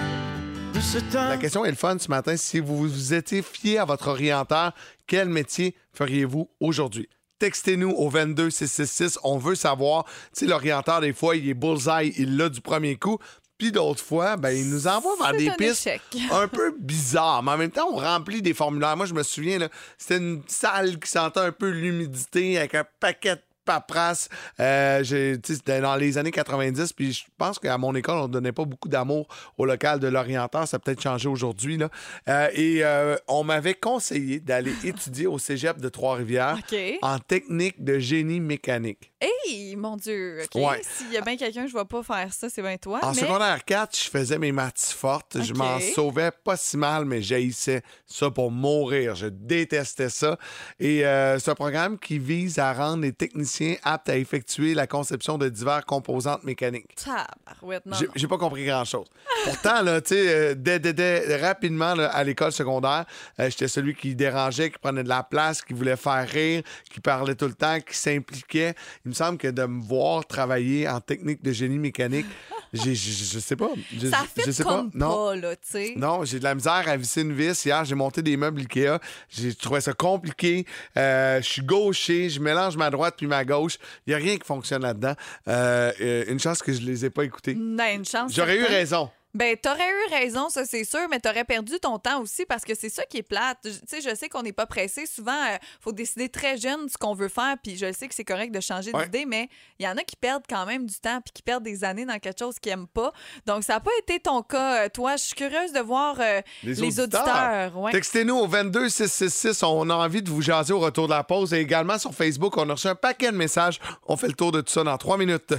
de 0.77 0.81
ce 0.81 0.97
temps 1.11 1.27
La 1.27 1.37
question 1.37 1.65
est 1.65 1.71
le 1.71 1.75
fun 1.75 1.97
ce 1.97 2.07
matin. 2.07 2.37
Si 2.37 2.59
vous 2.59 2.77
vous 2.77 3.13
étiez 3.13 3.41
fié 3.41 3.79
à 3.79 3.85
votre 3.85 4.09
orienteur, 4.09 4.73
quel 5.07 5.27
métier 5.27 5.75
feriez-vous 5.93 6.51
aujourd'hui? 6.59 7.09
Textez-nous 7.39 7.89
au 7.89 8.09
22666. 8.09 9.17
On 9.23 9.39
veut 9.39 9.55
savoir. 9.55 10.03
Tu 10.05 10.11
sais, 10.33 10.45
l'orienteur, 10.45 11.01
des 11.01 11.13
fois, 11.13 11.35
il 11.35 11.49
est 11.49 11.55
bullseye, 11.55 12.13
il 12.17 12.37
l'a 12.37 12.49
du 12.49 12.61
premier 12.61 12.95
coup. 12.95 13.17
Puis 13.57 13.71
d'autres 13.71 14.03
fois, 14.03 14.37
ben, 14.37 14.51
il 14.51 14.69
nous 14.69 14.87
envoie 14.87 15.15
vers 15.19 15.31
des 15.35 15.49
un 15.49 15.53
pistes 15.53 15.87
échec. 15.87 16.01
un 16.31 16.47
peu 16.47 16.75
bizarres. 16.79 17.41
Mais 17.41 17.51
en 17.51 17.57
même 17.57 17.71
temps, 17.71 17.89
on 17.91 17.97
remplit 17.97 18.43
des 18.43 18.53
formulaires. 18.53 18.95
Moi, 18.97 19.07
je 19.07 19.15
me 19.15 19.23
souviens, 19.23 19.67
c'était 19.97 20.17
une 20.17 20.43
salle 20.47 20.99
qui 20.99 21.09
sentait 21.09 21.39
un 21.39 21.51
peu 21.51 21.69
l'humidité 21.69 22.59
avec 22.59 22.75
un 22.75 22.85
paquet 22.99 23.35
de 23.35 23.41
paperasse. 23.67 24.29
Euh, 24.59 25.03
c'était 25.43 25.81
dans 25.81 25.97
les 25.97 26.17
années 26.17 26.31
90, 26.31 26.93
puis 26.93 27.11
je 27.11 27.25
pense 27.37 27.59
qu'à 27.59 27.77
mon 27.77 27.93
école, 27.95 28.17
on 28.17 28.27
ne 28.27 28.33
donnait 28.33 28.53
pas 28.53 28.63
beaucoup 28.63 28.87
d'amour 28.87 29.27
au 29.57 29.65
local 29.65 29.99
de 29.99 30.07
l'orienteur. 30.07 30.67
Ça 30.67 30.77
a 30.77 30.79
peut-être 30.79 31.01
changé 31.01 31.27
aujourd'hui. 31.27 31.77
là. 31.77 31.89
Euh, 32.29 32.47
et 32.53 32.83
euh, 32.83 33.17
on 33.27 33.43
m'avait 33.43 33.73
conseillé 33.73 34.39
d'aller 34.39 34.73
étudier 34.85 35.27
au 35.27 35.37
cégep 35.37 35.79
de 35.79 35.89
Trois-Rivières 35.89 36.57
en 37.01 37.19
technique 37.19 37.83
de 37.83 37.99
génie 37.99 38.39
mécanique. 38.39 39.11
Hey, 39.19 39.75
mon 39.75 39.97
Dieu. 39.97 40.43
OK. 40.43 40.61
Ouais. 40.61 40.81
S'il 40.83 41.11
y 41.11 41.17
a 41.17 41.21
bien 41.21 41.35
quelqu'un 41.35 41.63
que 41.63 41.69
je 41.69 41.75
ne 41.75 41.79
vais 41.79 41.85
pas 41.85 42.03
faire 42.03 42.33
ça, 42.33 42.49
c'est 42.49 42.61
bien 42.61 42.77
toi. 42.77 42.99
En 43.03 43.09
mais... 43.09 43.19
secondaire 43.19 43.65
4, 43.65 43.97
je 43.97 44.09
faisais 44.09 44.39
mes 44.39 44.53
maths 44.53 44.95
fortes. 44.95 45.43
Je 45.43 45.53
m'en 45.53 45.79
sauvais 45.79 46.31
pas 46.31 46.55
si 46.55 46.77
mal, 46.77 47.03
mais 47.03 47.21
j'haïssais 47.21 47.81
ça 48.05 48.31
pour 48.31 48.51
mourir. 48.51 49.15
Je 49.15 49.27
détestais 49.27 50.09
ça. 50.09 50.37
Et 50.79 50.99
c'est 50.99 51.49
un 51.49 51.55
programme 51.55 51.99
qui 51.99 52.17
vise 52.17 52.59
à 52.59 52.71
rendre 52.71 53.01
les 53.03 53.11
techniciens 53.11 53.56
aptes 53.83 54.09
à 54.09 54.17
effectuer 54.17 54.73
la 54.73 54.87
conception 54.87 55.37
de 55.37 55.49
divers 55.49 55.85
composantes 55.85 56.43
mécaniques. 56.43 56.95
Tabarouette, 56.95 57.85
non, 57.85 57.97
J'ai 57.97 58.05
non. 58.07 58.11
j'ai 58.15 58.27
pas 58.27 58.37
compris 58.37 58.65
grand-chose. 58.65 59.07
Pourtant, 59.43 59.81
là, 59.81 60.01
tu 60.01 60.15
sais, 60.15 60.27
euh, 60.27 60.55
dès, 60.57 60.79
dès- 60.79 60.93
dès- 60.93 61.37
rapidement, 61.37 61.93
là, 61.95 62.07
à 62.09 62.23
l'école 62.23 62.51
secondaire, 62.51 63.05
euh, 63.39 63.49
j'étais 63.49 63.67
celui 63.67 63.95
qui 63.95 64.15
dérangeait, 64.15 64.69
qui 64.71 64.77
prenait 64.79 65.03
de 65.03 65.09
la 65.09 65.23
place, 65.23 65.61
qui 65.61 65.73
voulait 65.73 65.95
faire 65.97 66.27
rire, 66.27 66.63
qui 66.91 66.99
parlait 66.99 67.35
tout 67.35 67.45
le 67.47 67.53
temps, 67.53 67.79
qui 67.79 67.95
s'impliquait. 67.95 68.73
Il 69.05 69.09
me 69.09 69.13
semble 69.13 69.37
que 69.37 69.47
de 69.47 69.63
me 69.65 69.81
voir 69.81 70.25
travailler 70.25 70.87
en 70.87 70.99
technique 70.99 71.43
de 71.43 71.51
génie 71.51 71.79
mécanique, 71.79 72.25
j'ai- 72.73 72.95
je 72.95 73.11
je 73.25 73.39
sais 73.39 73.55
pas. 73.55 73.69
Je, 73.97 74.07
Ça 74.07 74.23
je 74.37 74.41
fait 74.43 74.51
sais 74.51 74.63
comme 74.63 74.91
pas, 74.91 74.97
Non. 74.97 75.31
là, 75.31 75.55
tu 75.55 75.61
sais. 75.69 75.93
Non, 75.97 76.23
j'ai 76.25 76.39
de 76.39 76.43
la 76.43 76.55
misère 76.55 76.83
à 76.87 76.97
visser 76.97 77.21
une 77.21 77.33
vis. 77.33 77.63
Hier, 77.65 77.83
j'ai 77.85 77.95
monté 77.95 78.21
des 78.21 78.35
meubles 78.37 78.61
Ikea. 78.61 78.99
J'ai 79.29 79.53
trouvé 79.55 79.81
ça 79.81 79.93
compliqué. 79.93 80.65
Euh, 80.97 81.41
je 81.41 81.47
suis 81.47 81.61
gaucher. 81.61 82.29
Je 82.29 82.39
mélange 82.39 82.75
ma 82.77 82.89
droite 82.89 83.15
puis 83.17 83.27
ma 83.27 83.43
gauche. 83.47 83.77
Il 84.05 84.11
n'y 84.11 84.13
a 84.13 84.17
rien 84.17 84.37
qui 84.37 84.45
fonctionne 84.45 84.83
là-dedans. 84.83 85.13
Euh, 85.47 85.91
euh, 86.01 86.25
une 86.27 86.39
chance 86.39 86.61
que 86.61 86.71
je 86.71 86.81
les 86.81 87.05
ai 87.05 87.09
pas 87.09 87.23
écoutés. 87.23 87.53
Une 87.53 88.05
chance. 88.05 88.33
J'aurais 88.33 88.57
eu 88.57 88.65
raison. 88.65 89.09
Ben, 89.37 89.55
t'aurais 89.55 89.87
eu 89.87 90.15
raison, 90.15 90.49
ça, 90.49 90.65
c'est 90.65 90.83
sûr, 90.83 91.07
mais 91.11 91.19
t'aurais 91.19 91.43
perdu 91.43 91.79
ton 91.79 91.99
temps 91.99 92.21
aussi 92.23 92.43
parce 92.47 92.63
que 92.65 92.73
c'est 92.73 92.89
ça 92.89 93.03
qui 93.03 93.17
est 93.17 93.23
plate. 93.23 93.59
Tu 93.61 93.69
sais, 93.87 94.01
je 94.01 94.15
sais 94.15 94.29
qu'on 94.29 94.41
n'est 94.41 94.51
pas 94.51 94.65
pressé. 94.65 95.05
Souvent, 95.05 95.39
il 95.53 95.59
faut 95.79 95.91
décider 95.91 96.27
très 96.27 96.57
jeune 96.57 96.89
ce 96.89 96.97
qu'on 96.97 97.13
veut 97.13 97.27
faire, 97.29 97.55
puis 97.61 97.77
je 97.77 97.91
sais 97.93 98.07
que 98.07 98.15
c'est 98.15 98.23
correct 98.25 98.51
de 98.51 98.59
changer 98.59 98.91
Ouais. 98.95 99.03
d'idée, 99.03 99.25
mais 99.27 99.47
il 99.77 99.85
y 99.85 99.87
en 99.87 99.95
a 99.95 100.01
qui 100.01 100.15
perdent 100.15 100.45
quand 100.49 100.65
même 100.65 100.87
du 100.87 100.95
temps 100.95 101.21
puis 101.23 101.31
qui 101.35 101.43
perdent 101.43 101.61
des 101.61 101.83
années 101.83 102.05
dans 102.05 102.17
quelque 102.17 102.39
chose 102.39 102.57
qu'ils 102.57 102.71
n'aiment 102.71 102.87
pas. 102.87 103.13
Donc, 103.45 103.63
ça 103.63 103.73
n'a 103.73 103.79
pas 103.79 103.91
été 103.99 104.19
ton 104.19 104.41
cas, 104.41 104.85
euh, 104.85 104.89
toi. 104.91 105.17
Je 105.17 105.23
suis 105.25 105.35
curieuse 105.35 105.71
de 105.71 105.81
voir 105.81 106.15
euh, 106.19 106.41
les, 106.63 106.99
auditeurs. 106.99 107.77
ouais. 107.77 107.91
Textez-nous 107.91 108.35
au 108.37 108.47
22666. 108.47 109.61
On 109.61 109.87
a 109.91 109.93
envie 109.93 110.23
de 110.23 110.31
vous 110.31 110.41
jaser 110.41 110.73
au 110.73 110.79
retour 110.79 111.07
de 111.07 111.13
la 111.13 111.23
pause. 111.23 111.53
Et 111.53 111.59
également 111.59 111.99
sur 111.99 112.11
Facebook, 112.15 112.57
on 112.57 112.67
a 112.71 112.73
reçu 112.73 112.87
un 112.87 112.95
paquet 112.95 113.31
de 113.31 113.37
messages. 113.37 113.79
On 114.07 114.17
fait 114.17 114.29
le 114.29 114.33
tour 114.33 114.51
de 114.51 114.61
tout 114.61 114.71
ça 114.73 114.83
dans 114.83 114.97
trois 114.97 115.19
minutes. 115.19 115.53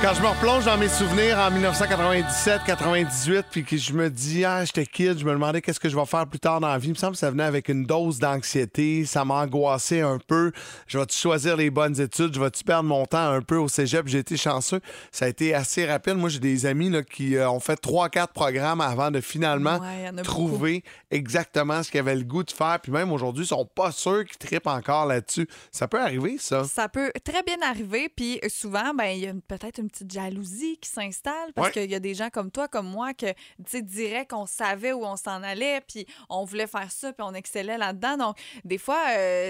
Quand 0.00 0.14
je 0.14 0.22
me 0.22 0.28
replonge 0.28 0.64
dans 0.64 0.78
mes 0.78 0.88
souvenirs 0.88 1.38
en 1.38 1.50
1997, 1.50 2.60
98, 2.64 3.46
puis 3.50 3.64
que 3.64 3.76
je 3.76 3.92
me 3.92 4.08
dis, 4.08 4.44
ah, 4.44 4.64
j'étais 4.64 4.86
kid, 4.86 5.18
je 5.18 5.24
me 5.24 5.32
demandais 5.32 5.60
qu'est-ce 5.60 5.80
que 5.80 5.88
je 5.88 5.96
vais 5.96 6.06
faire 6.06 6.24
plus 6.28 6.38
tard 6.38 6.60
dans 6.60 6.68
la 6.68 6.78
vie. 6.78 6.86
Il 6.86 6.92
me 6.92 6.94
semble 6.96 7.14
que 7.14 7.18
ça 7.18 7.32
venait 7.32 7.42
avec 7.42 7.68
une 7.68 7.84
dose 7.84 8.20
d'anxiété. 8.20 9.04
Ça 9.04 9.24
m'angoissait 9.24 10.00
un 10.02 10.18
peu. 10.24 10.52
Je 10.86 10.98
vais-tu 10.98 11.16
choisir 11.16 11.56
les 11.56 11.70
bonnes 11.70 12.00
études? 12.00 12.32
Je 12.32 12.38
vais-tu 12.40 12.62
perdre 12.62 12.88
mon 12.88 13.06
temps 13.06 13.28
un 13.28 13.42
peu 13.42 13.56
au 13.56 13.66
cégep? 13.66 14.06
J'ai 14.06 14.20
été 14.20 14.36
chanceux. 14.36 14.80
Ça 15.10 15.24
a 15.24 15.28
été 15.28 15.52
assez 15.52 15.84
rapide. 15.84 16.14
Moi, 16.14 16.28
j'ai 16.28 16.38
des 16.38 16.64
amis 16.64 16.90
là, 16.90 17.02
qui 17.02 17.34
euh, 17.34 17.50
ont 17.50 17.60
fait 17.60 17.76
trois, 17.76 18.08
quatre 18.08 18.32
programmes 18.32 18.80
avant 18.80 19.10
de 19.10 19.20
finalement 19.20 19.80
Ouais, 19.80 20.22
trouver 20.22 20.84
exactement 21.10 21.82
ce 21.82 21.90
qu'ils 21.90 22.00
avaient 22.00 22.14
le 22.14 22.24
goût 22.24 22.44
de 22.44 22.52
faire. 22.52 22.78
Puis 22.80 22.92
même 22.92 23.10
aujourd'hui, 23.10 23.44
ils 23.44 23.48
sont 23.48 23.66
pas 23.66 23.90
sûrs 23.90 24.24
qu'ils 24.26 24.38
trippent 24.38 24.68
encore 24.68 25.06
là-dessus. 25.06 25.48
Ça 25.72 25.88
peut 25.88 26.00
arriver, 26.00 26.36
ça. 26.38 26.62
Ça 26.64 26.88
peut 26.88 27.10
très 27.24 27.42
bien 27.42 27.56
arriver, 27.68 28.08
puis 28.14 28.38
souvent, 28.48 28.94
ben 28.94 29.06
il 29.06 29.24
y 29.24 29.26
a 29.26 29.32
peut-être 29.48 29.78
une 29.78 29.87
petite 29.88 30.12
jalousie 30.12 30.78
qui 30.80 30.88
s'installe 30.88 31.52
parce 31.54 31.68
Ouais. 31.68 31.72
qu'il 31.82 31.90
y 31.90 31.94
a 31.94 32.00
des 32.00 32.14
gens 32.14 32.28
comme 32.30 32.50
toi, 32.50 32.68
comme 32.68 32.86
moi, 32.88 33.14
que 33.14 33.26
tu 33.32 33.34
sais, 33.66 33.82
diraient 33.82 34.26
qu'on 34.26 34.46
savait 34.46 34.92
où 34.92 35.04
on 35.04 35.16
s'en 35.16 35.42
allait, 35.42 35.80
puis 35.86 36.06
on 36.28 36.44
voulait 36.44 36.66
faire 36.66 36.90
ça, 36.90 37.12
puis 37.12 37.24
on 37.28 37.34
excellait 37.34 37.78
là-dedans. 37.78 38.16
Donc, 38.16 38.36
des 38.64 38.78
fois, 38.78 39.02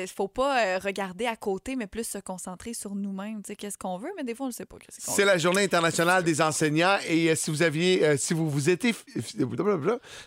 il 0.03 0.09
faut 0.09 0.29
pas 0.29 0.65
euh, 0.65 0.79
regarder 0.79 1.27
à 1.27 1.37
côté, 1.37 1.77
mais 1.77 1.87
plus 1.87 2.05
se 2.09 2.19
concentrer 2.19 2.75
sur 2.75 2.95
nous-mêmes. 2.95 3.43
Tu 3.43 3.49
sais, 3.49 3.57
qu'est-ce 3.57 3.79
qu'on 3.79 3.99
veut, 3.99 4.11
mais 4.17 4.25
des 4.25 4.35
fois, 4.35 4.47
on 4.47 4.49
ne 4.49 4.55
sait 4.55 4.67
pas 4.67 4.77
C'est 4.89 5.25
la 5.25 5.39
journée 5.39 5.63
internationale 5.65 6.23
des 6.25 6.41
enseignants 6.41 6.97
et 7.09 7.31
euh, 7.31 7.35
si 7.35 7.51
vous 7.51 7.63
aviez, 7.63 8.05
euh, 8.05 8.17
si 8.17 8.35
vous 8.35 8.49
vous 8.51 8.69
étiez, 8.71 8.95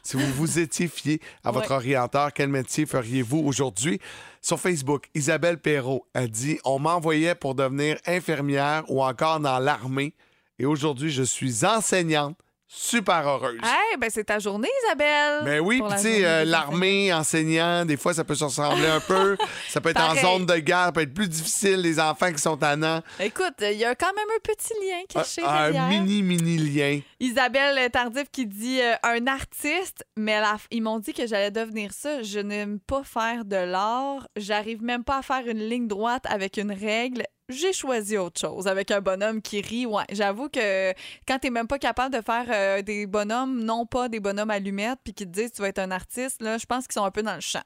si 0.03 0.17
vous 0.17 0.33
vous 0.33 0.59
étiez 0.59 0.87
fié 0.87 1.21
à 1.43 1.51
votre 1.51 1.69
Ouais. 1.71 1.75
orienteur, 1.75 2.33
quel 2.33 2.49
métier 2.49 2.85
feriez-vous 2.85 3.39
aujourd'hui? 3.39 3.99
Sur 4.43 4.59
Facebook, 4.59 5.07
Isabelle 5.13 5.59
Perrault 5.59 6.07
a 6.15 6.25
dit 6.25 6.57
On 6.65 6.79
m'envoyait 6.79 7.35
pour 7.35 7.53
devenir 7.53 7.99
infirmière 8.07 8.83
ou 8.89 9.03
encore 9.03 9.39
dans 9.39 9.59
l'armée 9.59 10.00
et 10.61 10.65
aujourd'hui, 10.67 11.09
je 11.09 11.23
suis 11.23 11.65
enseignante, 11.65 12.37
super 12.67 13.27
heureuse. 13.27 13.59
Hey, 13.63 13.97
ben 13.99 14.09
c'est 14.09 14.25
ta 14.25 14.37
journée, 14.37 14.69
Isabelle! 14.85 15.41
Mais 15.43 15.59
oui, 15.59 15.81
tu 15.91 15.97
sais, 15.97 16.23
euh, 16.23 16.45
l'armée, 16.45 17.11
enseignant, 17.11 17.83
des 17.83 17.97
fois, 17.97 18.13
ça 18.13 18.23
peut 18.23 18.35
se 18.35 18.43
ressembler 18.43 18.85
un 18.85 18.99
peu. 18.99 19.35
Ça 19.67 19.81
peut 19.81 19.89
être 19.89 19.95
Pareil. 19.97 20.23
en 20.23 20.37
zone 20.37 20.45
de 20.45 20.55
guerre, 20.57 20.85
ça 20.85 20.91
peut 20.91 21.01
être 21.01 21.13
plus 21.13 21.27
difficile, 21.27 21.77
les 21.81 21.99
enfants 21.99 22.31
qui 22.31 22.37
sont 22.39 22.55
tannants. 22.57 23.01
Écoute, 23.19 23.55
il 23.61 23.73
y 23.77 23.85
a 23.85 23.95
quand 23.95 24.13
même 24.15 24.27
un 24.37 24.39
petit 24.53 24.73
lien 24.85 25.01
caché 25.09 25.41
Un 25.43 25.71
derrière. 25.71 25.87
mini, 25.89 26.21
mini 26.21 26.57
lien. 26.59 26.99
Isabelle 27.19 27.89
Tardif 27.89 28.29
qui 28.31 28.45
dit 28.45 28.79
euh, 28.81 28.93
un 29.03 29.25
artiste, 29.27 30.05
mais 30.15 30.39
la- 30.39 30.57
ils 30.69 30.81
m'ont 30.83 30.99
dit 30.99 31.13
que 31.13 31.25
j'allais 31.25 31.51
devenir 31.51 31.91
ça. 31.91 32.21
Je 32.21 32.39
n'aime 32.39 32.79
pas 32.79 33.03
faire 33.03 33.43
de 33.45 33.55
l'art. 33.57 34.27
J'arrive 34.37 34.83
même 34.83 35.03
pas 35.03 35.17
à 35.17 35.21
faire 35.23 35.45
une 35.47 35.59
ligne 35.67 35.87
droite 35.87 36.23
avec 36.29 36.57
une 36.57 36.71
règle. 36.71 37.23
J'ai 37.51 37.73
choisi 37.73 38.17
autre 38.17 38.39
chose 38.39 38.67
avec 38.67 38.91
un 38.91 39.01
bonhomme 39.01 39.41
qui 39.41 39.61
rit. 39.61 39.85
Ouais, 39.85 40.03
j'avoue 40.11 40.49
que 40.49 40.91
quand 41.27 41.39
t'es 41.39 41.49
même 41.49 41.67
pas 41.67 41.79
capable 41.79 42.15
de 42.15 42.21
faire 42.21 42.45
euh, 42.49 42.81
des 42.81 43.05
bonhommes, 43.05 43.63
non 43.63 43.85
pas 43.85 44.09
des 44.09 44.19
bonhommes 44.19 44.51
allumettes, 44.51 44.99
puis 45.03 45.13
qui 45.13 45.25
te 45.25 45.31
disent 45.31 45.51
tu 45.51 45.61
vas 45.61 45.67
être 45.67 45.79
un 45.79 45.91
artiste, 45.91 46.41
là, 46.41 46.57
je 46.57 46.65
pense 46.65 46.87
qu'ils 46.87 46.93
sont 46.93 47.05
un 47.05 47.11
peu 47.11 47.23
dans 47.23 47.35
le 47.35 47.41
champ. 47.41 47.63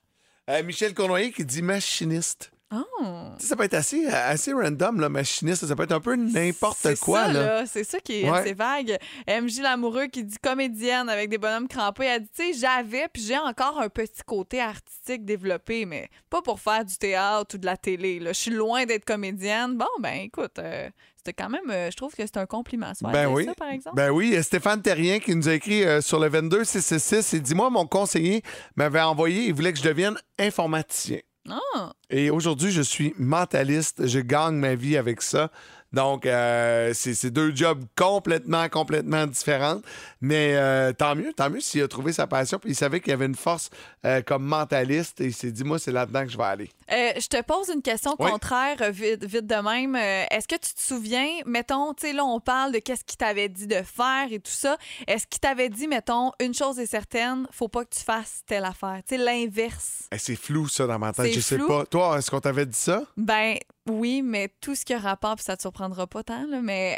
Euh, 0.50 0.63
Michel 0.63 0.93
Cournoyer 0.93 1.32
qui 1.32 1.45
dit 1.45 1.62
machiniste. 1.62 2.52
Oh. 2.76 3.06
Ça 3.40 3.56
peut 3.56 3.64
être 3.64 3.74
assez, 3.74 4.06
assez 4.08 4.54
random, 4.54 5.00
là, 5.00 5.10
machiniste. 5.10 5.66
Ça 5.66 5.76
peut 5.76 5.84
être 5.84 5.92
un 5.92 6.00
peu 6.00 6.16
n'importe 6.16 6.80
C'est 6.82 7.00
quoi. 7.00 7.26
ça, 7.26 7.34
là. 7.34 7.46
là. 7.62 7.66
C'est 7.66 7.84
ça 7.84 8.00
qui 8.00 8.22
est 8.22 8.30
Ouais. 8.30 8.40
assez 8.40 8.54
vague. 8.54 8.98
MJ 9.28 9.60
Lamoureux 9.62 10.08
qui 10.08 10.24
dit 10.24 10.38
comédienne 10.42 11.10
avec 11.10 11.30
des 11.30 11.38
bonhommes 11.38 11.68
crampés. 11.68 12.06
Elle 12.06 12.22
dit, 12.24 12.30
tu 12.36 12.54
sais, 12.54 12.60
j'avais, 12.60 13.08
puis 13.12 13.22
j'ai 13.24 13.38
encore 13.38 13.80
un 13.80 13.90
petit 13.90 14.22
côté 14.26 14.60
artistique 14.62 15.26
développé, 15.26 15.86
mais 15.86 16.10
pas 16.30 16.42
pour 16.42 16.60
faire 16.60 16.84
du 16.86 16.98
théâtre 16.98 17.56
ou 17.56 17.58
de 17.58 17.66
la 17.66 17.78
télé. 17.78 18.20
Je 18.26 18.34
suis 18.34 18.52
loin 18.52 18.86
d'être 18.86 19.06
comédienne. 19.06 19.78
Bon, 19.78 19.86
ben 20.00 20.22
écoute, 20.22 20.58
euh, 20.60 20.90
c'était 21.18 21.34
quand 21.34 21.50
même, 21.50 21.70
euh, 21.70 21.90
je 21.92 21.96
trouve 21.98 22.14
que 22.14 22.24
c'est 22.26 22.38
un 22.38 22.46
compliment. 22.46 22.92
Faire 22.94 23.12
Ben 23.12 23.28
oui. 23.28 23.46
ça, 23.46 23.54
par 23.56 23.70
exemple. 23.70 23.96
Ben 23.96 24.10
oui, 24.12 24.42
Stéphane 24.44 24.82
Terrien 24.82 25.20
qui 25.20 25.36
nous 25.36 25.48
a 25.50 25.54
écrit 25.54 25.84
euh, 25.84 26.02
sur 26.02 26.20
le 26.20 26.30
22666 26.30 27.34
il 27.34 27.42
dit 27.42 27.56
Moi, 27.56 27.70
mon 27.70 27.86
conseiller 27.88 28.42
m'avait 28.76 29.02
envoyé, 29.02 29.46
il 29.46 29.54
voulait 29.54 29.74
que 29.74 29.80
je 29.80 29.84
devienne 29.84 30.16
informaticien. 30.40 31.20
Ah, 31.50 31.94
Et 32.10 32.30
aujourd'hui, 32.30 32.72
je 32.72 32.82
suis 32.82 33.14
mentaliste. 33.18 34.08
Je 34.08 34.20
gagne 34.20 34.56
ma 34.56 34.76
vie 34.76 34.98
avec 34.98 35.22
ça. 35.22 35.52
Donc, 35.96 36.26
euh, 36.26 36.92
c'est 36.94 37.32
deux 37.32 37.56
jobs 37.56 37.82
complètement, 37.98 38.68
complètement 38.68 39.26
différents. 39.26 39.80
Mais 40.20 40.56
euh, 40.56 40.92
tant 40.92 41.16
mieux, 41.16 41.32
tant 41.34 41.50
mieux 41.50 41.62
s'il 41.62 41.82
a 41.84 41.88
trouvé 41.88 42.12
sa 42.12 42.28
passion. 42.28 42.60
Puis 42.60 42.72
il 42.72 42.76
savait 42.76 43.00
qu'il 43.00 43.12
y 43.12 43.14
avait 43.14 43.26
une 43.26 43.36
force 43.36 43.70
euh, 44.06 44.22
comme 44.22 44.44
mentaliste. 44.44 45.22
Et 45.22 45.28
il 45.28 45.34
s'est 45.34 45.52
dit, 45.54 45.64
moi, 45.64 45.80
c'est 45.80 45.94
là-dedans 45.94 46.26
que 46.26 46.32
je 46.32 46.38
vais 46.38 46.44
aller. 46.44 46.70
Je 46.90 47.28
te 47.28 47.42
pose 47.44 47.70
une 47.74 47.82
question 47.82 48.14
Oui. 48.20 48.30
contraire, 48.30 48.76
vite, 48.92 49.24
vite 49.24 49.48
de 49.48 49.56
même. 49.56 49.96
Est-ce 49.96 50.48
que 50.50 50.56
tu 50.56 50.74
te 50.74 50.82
souviens, 50.82 51.28
mettons, 51.46 51.94
tu 51.94 52.08
sais, 52.08 52.14
là, 52.14 52.26
on 52.26 52.42
parle 52.42 52.74
de 52.74 52.80
qu'est-ce 52.80 53.06
qu'il 53.06 53.18
t'avait 53.18 53.48
dit 53.48 53.66
de 53.68 53.82
faire 53.82 54.28
et 54.32 54.40
tout 54.40 54.52
ça. 54.52 54.78
Est-ce 55.08 55.26
qu'il 55.28 55.40
t'avait 55.40 55.70
dit, 55.70 55.88
mettons, 55.88 56.32
une 56.42 56.54
chose 56.54 56.78
est 56.78 56.86
certaine, 56.88 57.48
faut 57.52 57.70
pas 57.70 57.86
que 57.86 57.96
tu 57.96 58.04
fasses 58.04 58.42
telle 58.46 58.66
affaire? 58.66 59.00
Tu 59.08 59.16
sais, 59.16 59.24
l'inverse. 59.24 60.10
Eh, 60.12 60.18
c'est 60.18 60.36
flou, 60.36 60.68
ça, 60.68 60.88
dans 60.88 61.00
ma 61.00 61.14
tête. 61.14 61.32
Je 61.34 61.40
sais 61.40 61.56
flou? 61.58 61.68
pas. 61.68 61.86
Toi, 61.86 62.18
est-ce 62.18 62.30
qu'on 62.30 62.42
t'avait 62.42 62.66
dit 62.66 62.78
ça? 62.78 63.04
Ben, 63.16 63.56
Oui, 63.88 64.24
mais 64.24 64.50
tout 64.62 64.74
ce 64.74 64.84
qui 64.84 64.95
a 64.95 65.00
rapport, 65.00 65.36
puis 65.36 65.45
ça 65.45 65.56
te 65.56 65.62
surprendra 65.62 66.08
pas 66.08 66.24
tant, 66.24 66.43
là, 66.50 66.60
mais 66.60 66.98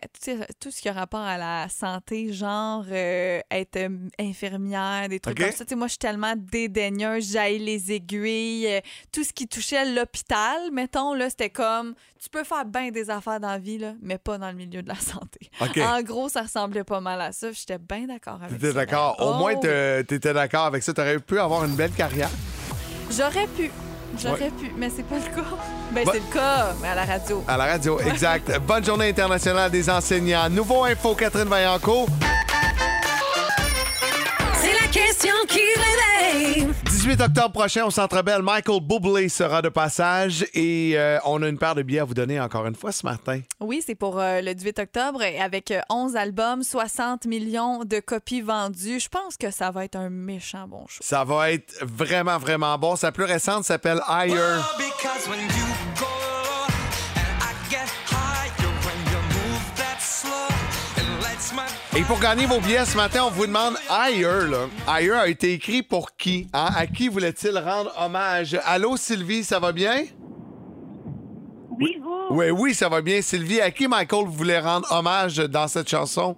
tout 0.61 0.71
ce 0.71 0.81
qui 0.81 0.87
a 0.87 0.93
rapport 0.93 1.19
à 1.19 1.37
la 1.37 1.67
santé, 1.67 2.31
genre 2.31 2.85
euh, 2.89 3.41
être 3.51 3.75
euh, 3.75 3.89
infirmière, 4.17 5.09
des 5.09 5.19
trucs 5.19 5.37
comme 5.37 5.51
ça. 5.51 5.65
Tu 5.65 5.69
sais, 5.71 5.75
moi, 5.75 5.87
je 5.87 5.91
suis 5.91 5.97
tellement 5.97 6.33
dédaigneuse, 6.37 7.31
j'aille 7.33 7.59
les 7.59 7.91
aiguilles, 7.91 8.67
euh, 8.67 8.79
tout 9.11 9.25
ce 9.25 9.33
qui 9.33 9.49
touchait 9.49 9.83
l'hôpital, 9.93 10.71
mettons, 10.71 11.13
là, 11.13 11.29
c'était 11.29 11.49
comme, 11.49 11.93
tu 12.21 12.29
peux 12.29 12.45
faire 12.45 12.63
bien 12.63 12.89
des 12.89 13.09
affaires 13.09 13.41
dans 13.41 13.49
la 13.49 13.59
vie, 13.59 13.79
là, 13.79 13.93
mais 14.01 14.17
pas 14.17 14.37
dans 14.37 14.49
le 14.49 14.55
milieu 14.55 14.81
de 14.81 14.87
la 14.87 14.95
santé. 14.99 15.49
En 15.81 16.01
gros, 16.03 16.29
ça 16.29 16.43
ressemblait 16.43 16.85
pas 16.85 17.01
mal 17.01 17.19
à 17.19 17.33
ça. 17.33 17.51
J'étais 17.51 17.79
bien 17.79 18.05
d'accord 18.07 18.39
avec 18.41 18.51
T'étais 18.59 18.67
ça. 18.67 18.73
d'accord. 18.85 19.17
Au 19.19 19.31
Oh, 19.31 19.33
moins, 19.39 19.55
t'étais 19.57 20.33
d'accord 20.33 20.63
avec 20.65 20.81
ça. 20.83 20.93
T'aurais 20.93 21.19
pu 21.19 21.37
avoir 21.37 21.65
une 21.65 21.75
belle 21.75 21.91
carrière. 21.91 22.29
J'aurais 23.11 23.47
pu. 23.47 23.71
J'aurais 24.17 24.51
pu, 24.51 24.71
mais 24.77 24.89
c'est 24.89 25.03
pas 25.03 25.17
le 25.19 25.25
cas. 25.35 25.43
Ben, 25.91 26.05
c'est 26.11 26.19
le 26.19 26.33
cas, 26.33 26.73
mais 26.81 26.89
à 26.89 26.95
la 26.95 27.05
radio. 27.05 27.43
À 27.47 27.57
la 27.57 27.65
radio, 27.65 27.99
exact. 27.99 28.59
Bonne 28.67 28.83
journée 28.83 29.09
internationale 29.09 29.71
des 29.71 29.89
enseignants. 29.89 30.49
Nouveau 30.49 30.83
info, 30.83 31.15
Catherine 31.15 31.47
Vaillancourt. 31.47 32.07
La 34.87 34.93
question 34.93 35.33
qui 35.49 35.59
réveille. 35.59 36.67
18 36.85 37.19
octobre 37.19 37.51
prochain, 37.51 37.83
au 37.83 37.91
Centre 37.91 38.21
Bell, 38.21 38.41
Michael 38.41 38.79
Bublé 38.81 39.27
sera 39.27 39.61
de 39.61 39.67
passage 39.67 40.45
et 40.53 40.93
euh, 40.95 41.19
on 41.25 41.43
a 41.43 41.49
une 41.49 41.57
paire 41.57 41.75
de 41.75 41.81
billets 41.81 41.99
à 41.99 42.03
vous 42.05 42.13
donner 42.13 42.39
encore 42.39 42.65
une 42.65 42.75
fois 42.75 42.93
ce 42.93 43.05
matin. 43.05 43.41
Oui, 43.59 43.83
c'est 43.85 43.95
pour 43.95 44.17
euh, 44.17 44.39
le 44.39 44.53
18 44.55 44.79
octobre 44.79 45.21
et 45.23 45.41
avec 45.41 45.71
euh, 45.71 45.81
11 45.89 46.15
albums, 46.15 46.63
60 46.63 47.25
millions 47.25 47.83
de 47.83 47.99
copies 47.99 48.39
vendues. 48.39 49.01
Je 49.01 49.09
pense 49.09 49.35
que 49.35 49.51
ça 49.51 49.71
va 49.71 49.83
être 49.83 49.97
un 49.97 50.09
méchant 50.09 50.69
bon 50.69 50.85
show. 50.87 50.99
Ça 51.01 51.25
va 51.25 51.51
être 51.51 51.83
vraiment, 51.83 52.37
vraiment 52.37 52.77
bon. 52.77 52.95
Sa 52.95 53.11
plus 53.11 53.25
récente 53.25 53.65
s'appelle 53.65 53.99
Higher. 54.07 54.61
Et 61.97 62.03
pour 62.03 62.19
gagner 62.19 62.45
vos 62.45 62.59
billets 62.59 62.85
ce 62.85 62.95
matin, 62.95 63.21
on 63.25 63.31
vous 63.31 63.47
demande. 63.47 63.73
Là. 63.89 64.67
Higher 64.87 65.13
a 65.13 65.27
été 65.27 65.53
écrit 65.53 65.81
pour 65.81 66.15
qui? 66.15 66.47
hein? 66.53 66.69
À 66.75 66.85
qui 66.85 67.07
voulait-il 67.07 67.57
rendre 67.57 67.91
hommage? 67.99 68.55
Allô, 68.65 68.95
Sylvie, 68.97 69.43
ça 69.43 69.57
va 69.59 69.71
bien? 69.71 70.03
Oui, 71.79 71.97
vous, 71.99 72.35
Oui, 72.35 72.51
oui, 72.51 72.75
ça 72.75 72.87
va 72.87 73.01
bien. 73.01 73.19
Sylvie, 73.23 73.61
à 73.61 73.71
qui 73.71 73.87
Michael 73.87 74.25
voulait 74.27 74.59
rendre 74.59 74.87
hommage 74.91 75.37
dans 75.37 75.67
cette 75.67 75.89
chanson? 75.89 76.37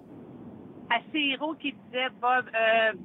à 0.92 0.96
ces 1.12 1.20
héros 1.20 1.54
qui 1.62 1.74
disaient 1.74 2.08
Bob, 2.20 2.46
euh, 2.48 2.98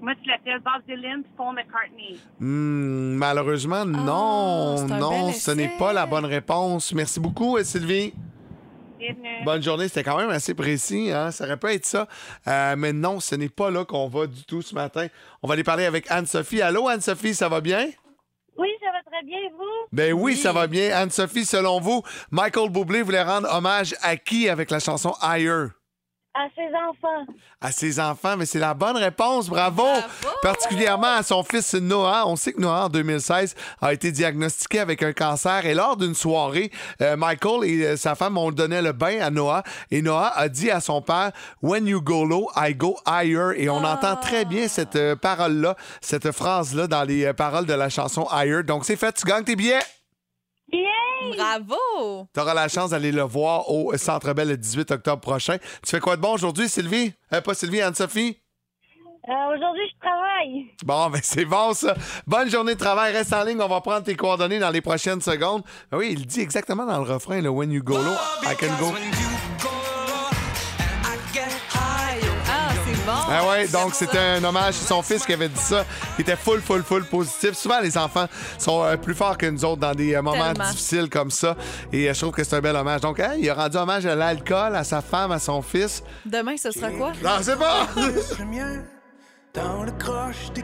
moi 0.00 0.12
tu 0.22 0.28
l'appelles? 0.30 0.60
Bob 0.64 0.82
Dylan 0.88 1.22
puis 1.22 1.32
Paul 1.36 1.54
McCartney. 1.54 2.18
Hmm, 2.38 3.16
malheureusement, 3.16 3.84
non. 3.84 4.76
Ah, 4.90 4.98
non, 4.98 5.26
bel 5.26 5.34
ce 5.34 5.50
n'est 5.50 5.72
pas 5.78 5.92
la 5.92 6.06
bonne 6.06 6.24
réponse. 6.24 6.94
Merci 6.94 7.18
beaucoup, 7.20 7.56
euh, 7.58 7.64
Sylvie. 7.64 8.14
Bienvenue. 8.98 9.44
Bonne 9.44 9.62
journée, 9.62 9.86
c'était 9.86 10.02
quand 10.02 10.16
même 10.16 10.30
assez 10.30 10.54
précis, 10.54 11.12
hein? 11.12 11.30
ça 11.30 11.44
aurait 11.44 11.56
pu 11.56 11.68
être 11.68 11.86
ça. 11.86 12.08
Euh, 12.48 12.74
mais 12.76 12.92
non, 12.92 13.20
ce 13.20 13.36
n'est 13.36 13.48
pas 13.48 13.70
là 13.70 13.84
qu'on 13.84 14.08
va 14.08 14.26
du 14.26 14.44
tout 14.44 14.60
ce 14.60 14.74
matin. 14.74 15.06
On 15.42 15.46
va 15.46 15.54
aller 15.54 15.62
parler 15.62 15.84
avec 15.84 16.10
Anne-Sophie. 16.10 16.62
Allô, 16.62 16.88
Anne-Sophie, 16.88 17.34
ça 17.34 17.48
va 17.48 17.60
bien? 17.60 17.88
Oui, 18.56 18.68
ça 18.80 18.90
va 18.90 19.02
très 19.08 19.24
bien, 19.24 19.38
vous? 19.56 19.86
Ben 19.92 20.12
oui, 20.12 20.36
ça 20.36 20.52
va 20.52 20.66
bien. 20.66 20.90
Anne-Sophie, 20.96 21.44
selon 21.44 21.80
vous, 21.80 22.02
Michael 22.32 22.70
Bublé 22.70 23.02
voulait 23.02 23.22
rendre 23.22 23.48
hommage 23.54 23.94
à 24.02 24.16
qui 24.16 24.48
avec 24.48 24.70
la 24.70 24.80
chanson 24.80 25.14
Higher? 25.22 25.68
À 26.38 26.46
ses 26.54 26.68
enfants. 26.68 27.32
À 27.60 27.72
ses 27.72 27.98
enfants, 27.98 28.36
mais 28.36 28.46
c'est 28.46 28.60
la 28.60 28.72
bonne 28.72 28.96
réponse, 28.96 29.48
bravo! 29.48 29.82
Particulièrement 30.40 31.16
à 31.16 31.24
son 31.24 31.42
fils 31.42 31.74
Noah. 31.74 32.28
On 32.28 32.36
sait 32.36 32.52
que 32.52 32.60
Noah, 32.60 32.84
en 32.84 32.88
2016, 32.88 33.56
a 33.80 33.92
été 33.92 34.12
diagnostiqué 34.12 34.78
avec 34.78 35.02
un 35.02 35.12
cancer 35.12 35.66
et 35.66 35.74
lors 35.74 35.96
d'une 35.96 36.14
soirée, 36.14 36.70
euh, 37.02 37.16
Michael 37.16 37.64
et 37.64 37.84
euh, 37.84 37.96
sa 37.96 38.14
femme 38.14 38.38
ont 38.38 38.52
donné 38.52 38.80
le 38.80 38.92
bain 38.92 39.18
à 39.20 39.30
Noah 39.30 39.64
et 39.90 40.00
Noah 40.00 40.32
a 40.36 40.48
dit 40.48 40.70
à 40.70 40.80
son 40.80 41.02
père 41.02 41.32
When 41.60 41.88
you 41.88 42.00
go 42.00 42.24
low, 42.24 42.48
I 42.54 42.72
go 42.72 42.96
higher. 43.04 43.54
Et 43.56 43.68
on 43.68 43.82
entend 43.82 44.14
très 44.14 44.44
bien 44.44 44.68
cette 44.68 44.94
euh, 44.94 45.16
parole-là, 45.16 45.74
cette 46.00 46.30
phrase-là 46.30 46.86
dans 46.86 47.02
les 47.02 47.24
euh, 47.24 47.32
paroles 47.32 47.66
de 47.66 47.74
la 47.74 47.88
chanson 47.88 48.28
Higher. 48.30 48.62
Donc 48.62 48.84
c'est 48.84 48.94
fait, 48.94 49.12
tu 49.12 49.26
gagnes 49.26 49.42
tes 49.42 49.56
billets! 49.56 49.82
Bien! 50.70 50.97
Bravo! 51.36 52.26
Tu 52.32 52.40
auras 52.40 52.54
la 52.54 52.68
chance 52.68 52.90
d'aller 52.90 53.12
le 53.12 53.22
voir 53.22 53.68
au 53.70 53.96
Centre 53.96 54.32
Bell 54.32 54.48
le 54.48 54.56
18 54.56 54.90
octobre 54.92 55.20
prochain. 55.20 55.58
Tu 55.58 55.90
fais 55.90 56.00
quoi 56.00 56.16
de 56.16 56.22
bon 56.22 56.32
aujourd'hui, 56.34 56.68
Sylvie? 56.68 57.12
Euh, 57.32 57.40
pas 57.40 57.54
Sylvie, 57.54 57.80
Anne-Sophie? 57.80 58.38
Euh, 59.28 59.54
Aujourd'hui, 59.54 59.82
je 59.92 59.98
travaille. 60.00 60.66
Bon, 60.84 61.10
ben 61.10 61.20
c'est 61.22 61.44
bon 61.44 61.74
ça. 61.74 61.94
Bonne 62.26 62.50
journée 62.50 62.74
de 62.74 62.78
travail. 62.78 63.12
Reste 63.12 63.32
en 63.34 63.44
ligne. 63.44 63.60
On 63.60 63.68
va 63.68 63.80
prendre 63.82 64.02
tes 64.04 64.14
coordonnées 64.14 64.58
dans 64.58 64.70
les 64.70 64.80
prochaines 64.80 65.20
secondes. 65.20 65.62
Ben 65.90 65.98
oui, 65.98 66.14
il 66.16 66.26
dit 66.26 66.40
exactement 66.40 66.86
dans 66.86 66.96
le 67.04 67.12
refrain, 67.12 67.40
là, 67.42 67.50
When 67.50 67.70
you 67.70 67.82
go 67.82 67.98
low, 67.98 68.14
I 68.44 68.54
can 68.56 68.74
go. 68.80 68.92
Ah 73.30 73.46
ouais, 73.46 73.68
donc 73.68 73.94
c'était 73.94 74.18
un 74.18 74.42
hommage 74.42 74.68
à 74.68 74.86
son 74.86 75.02
fils 75.02 75.24
qui 75.26 75.34
avait 75.34 75.48
dit 75.50 75.60
ça, 75.60 75.84
qui 76.16 76.22
était 76.22 76.36
full, 76.36 76.60
full, 76.62 76.82
full 76.82 77.04
positif. 77.04 77.52
Souvent, 77.52 77.80
les 77.80 77.96
enfants 77.98 78.26
sont 78.58 78.82
euh, 78.84 78.96
plus 78.96 79.14
forts 79.14 79.36
que 79.36 79.46
nous 79.46 79.64
autres 79.64 79.80
dans 79.80 79.94
des 79.94 80.14
euh, 80.14 80.22
moments 80.22 80.52
Tellement. 80.52 80.70
difficiles 80.70 81.10
comme 81.10 81.30
ça. 81.30 81.54
Et 81.92 82.08
euh, 82.08 82.14
je 82.14 82.20
trouve 82.20 82.32
que 82.32 82.42
c'est 82.42 82.56
un 82.56 82.60
bel 82.60 82.74
hommage. 82.74 83.02
Donc, 83.02 83.20
hein, 83.20 83.34
il 83.38 83.48
a 83.50 83.54
rendu 83.54 83.76
hommage 83.76 84.06
à 84.06 84.14
l'alcool, 84.14 84.74
à 84.74 84.82
sa 84.84 85.02
femme, 85.02 85.32
à 85.32 85.38
son 85.38 85.60
fils. 85.60 86.02
Demain, 86.24 86.56
ce 86.56 86.70
sera 86.70 86.90
quoi? 86.90 87.12
Non, 87.22 87.30
c'est 87.42 87.58
pas! 87.58 87.86
Dans 89.54 89.82
le 89.82 89.92
croche 89.92 90.52
des 90.54 90.62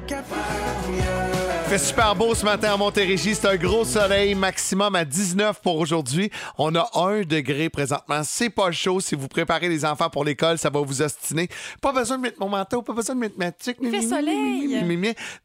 fait 1.66 1.79
super 1.79 2.14
beau 2.14 2.35
ce 2.35 2.44
matin 2.44 2.75
à 2.75 2.77
Montérégie. 2.77 3.35
C'est 3.35 3.49
un 3.49 3.57
gros 3.57 3.85
soleil, 3.87 4.35
maximum 4.35 4.94
à 4.94 5.05
19 5.07 5.61
pour 5.62 5.79
aujourd'hui. 5.79 6.31
On 6.59 6.75
a 6.75 6.88
1 6.94 7.23
degré 7.23 7.70
présentement. 7.70 8.20
C'est 8.23 8.51
pas 8.51 8.70
chaud. 8.70 9.01
Si 9.01 9.14
vous 9.14 9.29
préparez 9.29 9.68
les 9.70 9.85
enfants 9.87 10.11
pour 10.11 10.25
l'école, 10.25 10.59
ça 10.59 10.68
va 10.68 10.81
vous 10.81 11.01
ostiner. 11.03 11.49
Pas 11.81 11.92
besoin 11.92 12.18
de 12.18 12.23
mettre 12.23 12.38
mon 12.38 12.51
manteau, 12.51 12.83
pas 12.83 12.92
besoin 12.92 13.14
de 13.14 13.20
mettre 13.20 13.37
ma 13.38 13.51
tuque. 13.51 13.79
Il 13.81 13.90
fait 13.90 14.03
soleil. 14.03 14.77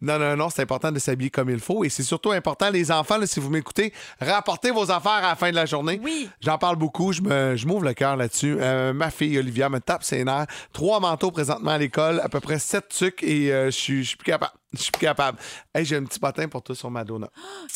Non, 0.02 0.20
non, 0.20 0.36
non, 0.36 0.50
c'est 0.50 0.62
important 0.64 0.92
de 0.92 1.00
s'habiller 1.00 1.30
comme 1.30 1.50
il 1.50 1.60
faut. 1.60 1.86
Et 1.86 1.90
c'est 1.90 2.04
surtout 2.04 2.32
important, 2.32 2.70
les 2.70 2.92
enfants, 2.92 3.18
là, 3.18 3.26
si 3.26 3.40
vous 3.40 3.50
m'écoutez, 3.50 3.94
rapportez 4.20 4.72
vos 4.72 4.92
affaires 4.92 5.12
à 5.24 5.30
la 5.30 5.36
fin 5.36 5.50
de 5.50 5.56
la 5.56 5.66
journée. 5.66 6.00
Oui. 6.04 6.30
J'en 6.42 6.58
parle 6.58 6.76
beaucoup. 6.76 7.14
Je 7.14 7.22
me- 7.22 7.56
je 7.56 7.66
m'ouvre 7.66 7.86
le 7.86 7.94
cœur 7.94 8.18
là-dessus. 8.18 8.58
Euh, 8.60 8.92
ma 8.94 9.10
fille, 9.10 9.40
Olivia, 9.40 9.70
me 9.70 9.80
tape 9.80 10.04
ses 10.04 10.26
nerfs. 10.26 10.48
Trois 10.74 11.00
manteaux 11.00 11.32
présentement 11.32 11.72
à 11.72 11.78
l'école, 11.78 12.20
à 12.20 12.28
peu 12.28 12.42
près 12.42 12.60
sept 12.60 12.90
tucs 12.90 13.24
et 13.30 13.54
euh, 13.54 13.66
je 13.68 13.70
suis 13.72 14.16
plus 14.18 14.26
capable. 14.26 14.54
Je 14.74 14.80
suis 14.82 14.92
plus 14.92 15.02
capable. 15.02 15.38
Hey, 15.74 15.86
j'ai 15.86 15.96
un 15.96 16.04
petit 16.04 16.20
patin 16.20 16.48
pour 16.48 16.64
toi 16.64 16.76
sur 16.76 16.90
Madonna. 16.90 17.30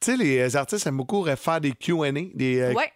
Tu 0.00 0.10
sais, 0.10 0.16
les 0.16 0.56
artistes 0.56 0.86
aiment 0.86 0.96
beaucoup 0.96 1.24
faire 1.36 1.60
des 1.60 1.72
Q&A, 1.72 2.10
des, 2.12 2.60
euh, 2.60 2.72
Ouais. 2.74 2.92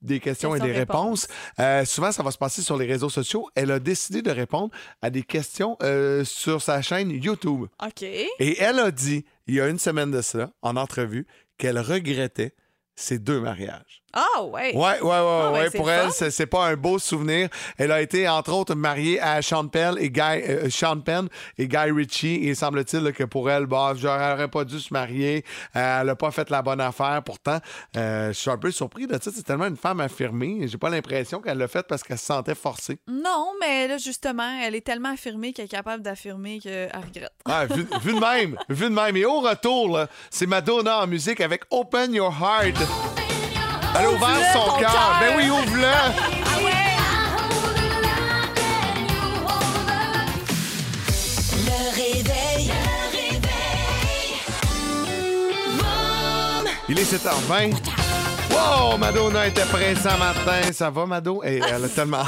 des 0.00 0.20
questions 0.20 0.54
et 0.54 0.60
des 0.60 0.72
réponses. 0.72 1.26
Euh, 1.58 1.84
souvent, 1.84 2.12
ça 2.12 2.22
va 2.22 2.30
se 2.30 2.38
passer 2.38 2.62
sur 2.62 2.76
les 2.76 2.86
réseaux 2.86 3.08
sociaux. 3.10 3.48
Elle 3.54 3.70
a 3.70 3.78
décidé 3.78 4.22
de 4.22 4.30
répondre 4.30 4.70
à 5.02 5.10
des 5.10 5.22
questions 5.22 5.76
euh, 5.82 6.24
sur 6.24 6.62
sa 6.62 6.80
chaîne 6.82 7.10
YouTube. 7.10 7.66
OK. 7.84 8.02
Et 8.02 8.58
elle 8.60 8.78
a 8.78 8.90
dit, 8.90 9.24
il 9.46 9.54
y 9.54 9.60
a 9.60 9.68
une 9.68 9.78
semaine 9.78 10.10
de 10.10 10.22
ça, 10.22 10.50
en 10.62 10.76
entrevue, 10.76 11.26
qu'elle 11.58 11.78
regrettait 11.78 12.54
ses 12.94 13.18
deux 13.18 13.40
mariages. 13.40 14.02
Ah, 14.18 14.42
ouais. 14.44 14.74
Ouais, 14.74 15.00
ouais, 15.00 15.00
ouais, 15.02 15.02
Ah, 15.02 15.50
ouais. 15.52 15.60
ben, 15.64 15.68
c'est 15.70 15.76
Pour 15.78 15.86
le 15.88 15.92
elle, 15.92 16.10
c'est 16.10 16.30
c'est 16.30 16.46
pas 16.46 16.66
un 16.68 16.74
beau 16.76 16.98
souvenir. 16.98 17.50
Elle 17.76 17.92
a 17.92 18.00
été, 18.00 18.26
entre 18.26 18.52
autres, 18.54 18.74
mariée 18.74 19.20
à 19.20 19.42
Sean 19.42 19.68
Penn 19.68 19.96
et 19.98 20.08
Guy, 20.10 20.20
euh, 20.22 20.70
Sean 20.70 21.00
Penn 21.00 21.28
et 21.58 21.68
Guy 21.68 21.90
Ritchie. 21.90 22.48
Et 22.48 22.54
semble-t-il 22.54 23.02
là, 23.02 23.12
que 23.12 23.24
pour 23.24 23.50
elle, 23.50 23.66
bah, 23.66 23.92
j'aurais 23.94 24.48
pas 24.48 24.64
dû 24.64 24.80
se 24.80 24.90
marier. 24.92 25.44
Euh, 25.76 26.00
elle 26.00 26.08
a 26.08 26.16
pas 26.16 26.30
fait 26.30 26.48
la 26.48 26.62
bonne 26.62 26.80
affaire. 26.80 27.22
Pourtant, 27.24 27.58
euh, 27.96 28.28
je 28.28 28.38
suis 28.38 28.50
un 28.50 28.56
peu 28.56 28.70
surpris 28.70 29.06
de 29.06 29.12
ça. 29.20 29.30
C'est 29.34 29.42
tellement 29.44 29.66
une 29.66 29.76
femme 29.76 30.00
affirmée. 30.00 30.66
J'ai 30.66 30.78
pas 30.78 30.88
l'impression 30.88 31.40
qu'elle 31.42 31.58
l'a 31.58 31.68
fait 31.68 31.86
parce 31.86 32.02
qu'elle 32.02 32.18
se 32.18 32.24
sentait 32.24 32.54
forcée. 32.54 32.98
Non, 33.06 33.52
mais 33.60 33.86
là, 33.86 33.98
justement, 33.98 34.58
elle 34.64 34.74
est 34.74 34.80
tellement 34.86 35.10
affirmée 35.12 35.52
qu'elle 35.52 35.66
est 35.66 35.68
capable 35.68 36.02
d'affirmer 36.02 36.58
qu'elle 36.58 36.90
regrette. 36.94 37.32
Ah, 37.44 37.66
vu, 37.66 37.86
vu 38.02 38.14
de 38.14 38.20
même, 38.20 38.56
vu 38.70 38.84
de 38.86 38.94
même. 38.94 39.16
Et 39.16 39.26
au 39.26 39.40
retour, 39.40 39.98
là, 39.98 40.08
c'est 40.30 40.46
Madonna 40.46 41.02
en 41.02 41.06
musique 41.06 41.40
avec 41.42 41.62
Open 41.70 42.14
Your 42.14 42.32
Heart. 42.32 43.25
Elle 43.98 44.04
a 44.04 44.10
ouvert 44.10 44.28
Ouvre-le, 44.28 44.52
son 44.52 44.78
cœur. 44.78 45.16
Ben 45.20 45.34
oui, 45.36 45.50
ouvre-le. 45.50 45.86
Ah 45.86 46.58
ouais! 46.62 46.72
Le 51.64 51.78
réveil. 51.94 52.66
Le 52.68 53.16
réveil. 53.16 54.28
Mon 55.78 56.70
Il 56.88 56.98
est 56.98 57.10
7h20. 57.10 57.74
Wow, 58.50 58.98
Madonna 58.98 59.46
était 59.46 59.64
pressée 59.64 60.08
matin. 60.18 60.72
Ça 60.72 60.90
va, 60.90 61.06
Mado? 61.06 61.42
Et 61.44 61.60
elle 61.66 61.84
a 61.84 61.88
tellement... 61.88 62.24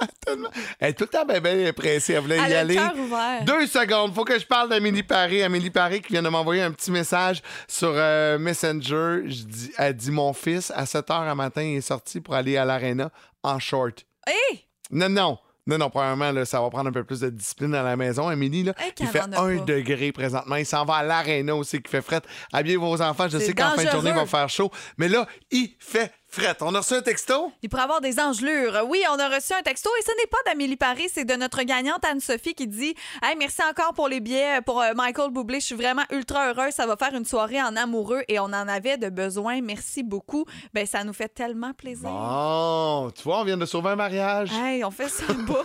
Elle 0.80 0.90
est 0.90 0.94
tout 0.94 1.04
le 1.04 1.08
temps 1.08 1.24
bien, 1.24 1.40
bien 1.40 1.72
pressée. 1.72 2.14
Elle 2.14 2.20
voulait 2.20 2.36
y 2.36 2.40
Elle 2.40 2.44
a 2.44 2.48
le 2.64 2.70
aller. 2.70 2.74
cœur 2.76 2.92
ouvert. 2.98 3.44
Deux 3.44 3.66
secondes. 3.66 4.14
Faut 4.14 4.24
que 4.24 4.38
je 4.38 4.46
parle 4.46 4.68
d'Amélie 4.68 5.02
Paris. 5.02 5.42
Amélie 5.42 5.70
Paris 5.70 6.00
qui 6.02 6.12
vient 6.12 6.22
de 6.22 6.28
m'envoyer 6.28 6.62
un 6.62 6.72
petit 6.72 6.90
message 6.90 7.42
sur 7.68 7.92
euh, 7.94 8.38
Messenger. 8.38 9.22
Je 9.26 9.42
dis, 9.44 9.72
elle 9.78 9.94
dit 9.94 10.10
Mon 10.10 10.32
fils, 10.32 10.70
à 10.74 10.84
7h 10.84 11.12
à 11.30 11.34
matin, 11.34 11.62
il 11.62 11.76
est 11.76 11.80
sorti 11.80 12.20
pour 12.20 12.34
aller 12.34 12.56
à 12.56 12.64
l'aréna 12.64 13.10
en 13.42 13.58
short. 13.58 14.04
Hé! 14.26 14.66
Non, 14.90 15.08
non. 15.08 15.38
Non, 15.68 15.78
non, 15.78 15.90
premièrement, 15.90 16.30
là, 16.30 16.44
ça 16.44 16.60
va 16.60 16.70
prendre 16.70 16.88
un 16.90 16.92
peu 16.92 17.02
plus 17.02 17.18
de 17.18 17.28
discipline 17.28 17.74
à 17.74 17.82
la 17.82 17.96
maison. 17.96 18.28
Amélie, 18.28 18.62
là, 18.62 18.72
Hey, 18.78 18.90
il 18.90 18.94
qu'elle 18.94 19.08
fait 19.08 19.20
en 19.22 19.32
a 19.32 19.40
un 19.40 19.58
pas. 19.58 19.64
degré 19.64 20.12
présentement. 20.12 20.54
Il 20.54 20.64
s'en 20.64 20.84
va 20.84 20.94
à 20.94 21.02
l'aréna 21.02 21.56
aussi, 21.56 21.82
qui 21.82 21.90
fait 21.90 22.02
fret. 22.02 22.20
Habillez 22.52 22.76
vos 22.76 23.02
enfants. 23.02 23.26
Je 23.28 23.38
C'est 23.38 23.46
sais 23.46 23.52
qu'en 23.52 23.70
fin 23.72 23.82
de 23.82 23.90
journée, 23.90 24.10
il 24.10 24.14
va 24.16 24.26
faire 24.26 24.48
chaud. 24.48 24.70
Mais 24.96 25.08
là, 25.08 25.26
il 25.50 25.74
fait 25.80 26.12
fret. 26.28 26.56
On 26.60 26.74
a 26.74 26.78
reçu 26.78 26.94
un 26.94 27.02
texto? 27.02 27.52
Il 27.62 27.68
pourrait 27.68 27.82
avoir 27.84 28.00
des 28.00 28.18
engelures. 28.20 28.84
Oui, 28.88 29.02
on 29.10 29.18
a 29.18 29.28
reçu 29.28 29.52
un 29.52 29.62
texto 29.62 29.88
et 29.98 30.02
ce 30.02 30.10
n'est 30.10 30.26
pas 30.26 30.38
d'Amélie 30.46 30.76
Paris, 30.76 31.08
c'est 31.12 31.24
de 31.24 31.34
notre 31.34 31.62
gagnante 31.62 32.04
Anne-Sophie 32.04 32.54
qui 32.54 32.66
dit 32.66 32.94
Hey, 33.22 33.36
merci 33.38 33.60
encore 33.68 33.94
pour 33.94 34.08
les 34.08 34.20
billets 34.20 34.60
pour 34.64 34.80
euh, 34.82 34.92
Michael 34.94 35.30
Bublé. 35.30 35.60
Je 35.60 35.66
suis 35.66 35.74
vraiment 35.74 36.02
ultra 36.10 36.48
heureuse. 36.50 36.72
Ça 36.74 36.86
va 36.86 36.96
faire 36.96 37.14
une 37.14 37.24
soirée 37.24 37.62
en 37.62 37.74
amoureux 37.76 38.22
et 38.28 38.38
on 38.38 38.44
en 38.44 38.68
avait 38.68 38.98
de 38.98 39.08
besoin. 39.08 39.60
Merci 39.62 40.02
beaucoup. 40.02 40.44
Ben, 40.74 40.86
ça 40.86 41.04
nous 41.04 41.12
fait 41.12 41.28
tellement 41.28 41.72
plaisir. 41.72 42.08
Bon, 42.10 43.10
tu 43.14 43.22
vois, 43.22 43.40
on 43.40 43.44
vient 43.44 43.56
de 43.56 43.66
sauver 43.66 43.90
un 43.90 43.96
mariage. 43.96 44.50
Hey, 44.52 44.84
on 44.84 44.90
fait 44.90 45.08
ça, 45.08 45.24
boum. 45.32 45.64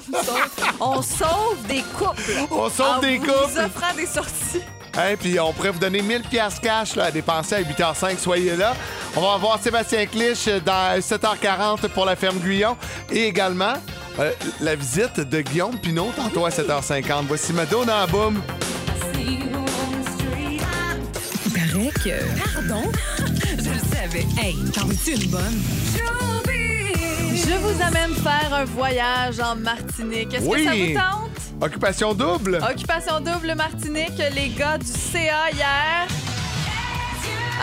On 0.79 1.01
sauve 1.01 1.65
des 1.67 1.81
couples. 1.97 2.21
On 2.51 2.69
sauve 2.69 2.87
en 2.97 2.99
des 2.99 3.17
vous 3.17 3.25
couples. 3.25 3.59
offrant 3.59 3.93
des 3.95 4.05
sorties. 4.05 4.61
Hein, 4.97 5.15
puis 5.19 5.39
on 5.39 5.53
pourrait 5.53 5.69
vous 5.71 5.79
donner 5.79 6.01
1000 6.01 6.21
pièces 6.23 6.59
cash 6.61 6.95
là, 6.95 7.05
à 7.05 7.11
dépenser 7.11 7.55
à 7.55 7.61
8h05. 7.61 8.17
Soyez 8.17 8.55
là. 8.57 8.73
On 9.15 9.21
va 9.21 9.33
avoir 9.33 9.61
Sébastien 9.61 10.05
Clich 10.05 10.49
dans 10.65 10.99
7h40 10.99 11.87
pour 11.89 12.05
la 12.05 12.15
ferme 12.15 12.37
Guyon. 12.39 12.75
Et 13.11 13.23
également, 13.23 13.73
euh, 14.19 14.31
la 14.59 14.75
visite 14.75 15.19
de 15.21 15.41
Guillaume 15.41 15.77
Pinot 15.79 16.11
tantôt 16.15 16.45
à 16.45 16.49
7h50. 16.49 17.25
Voici 17.27 17.53
Madonna 17.53 18.05
Boom. 18.07 18.41
Il 21.45 21.51
paraît 21.53 21.91
que. 22.03 22.53
Pardon? 22.53 22.91
Je 23.57 23.69
le 23.69 23.79
savais. 23.95 24.25
Hey, 24.41 24.55
t'en 24.73 24.85
veux-tu 24.85 25.11
une 25.23 25.29
bonne? 25.31 25.61
Je 27.33 27.55
vous 27.57 27.81
amène 27.81 28.13
faire 28.15 28.53
un 28.53 28.65
voyage 28.65 29.39
en 29.39 29.55
Martinique. 29.55 30.33
Est-ce 30.33 30.45
Oui. 30.45 30.65
que 30.65 30.69
ça 30.69 30.75
vous 30.75 30.93
tente? 30.93 31.40
Occupation 31.61 32.15
double. 32.15 32.55
Occupation 32.67 33.19
double 33.19 33.53
Martinique, 33.55 34.17
les 34.33 34.49
gars 34.49 34.79
du 34.79 34.87
CA 34.87 35.51
hier. 35.53 36.07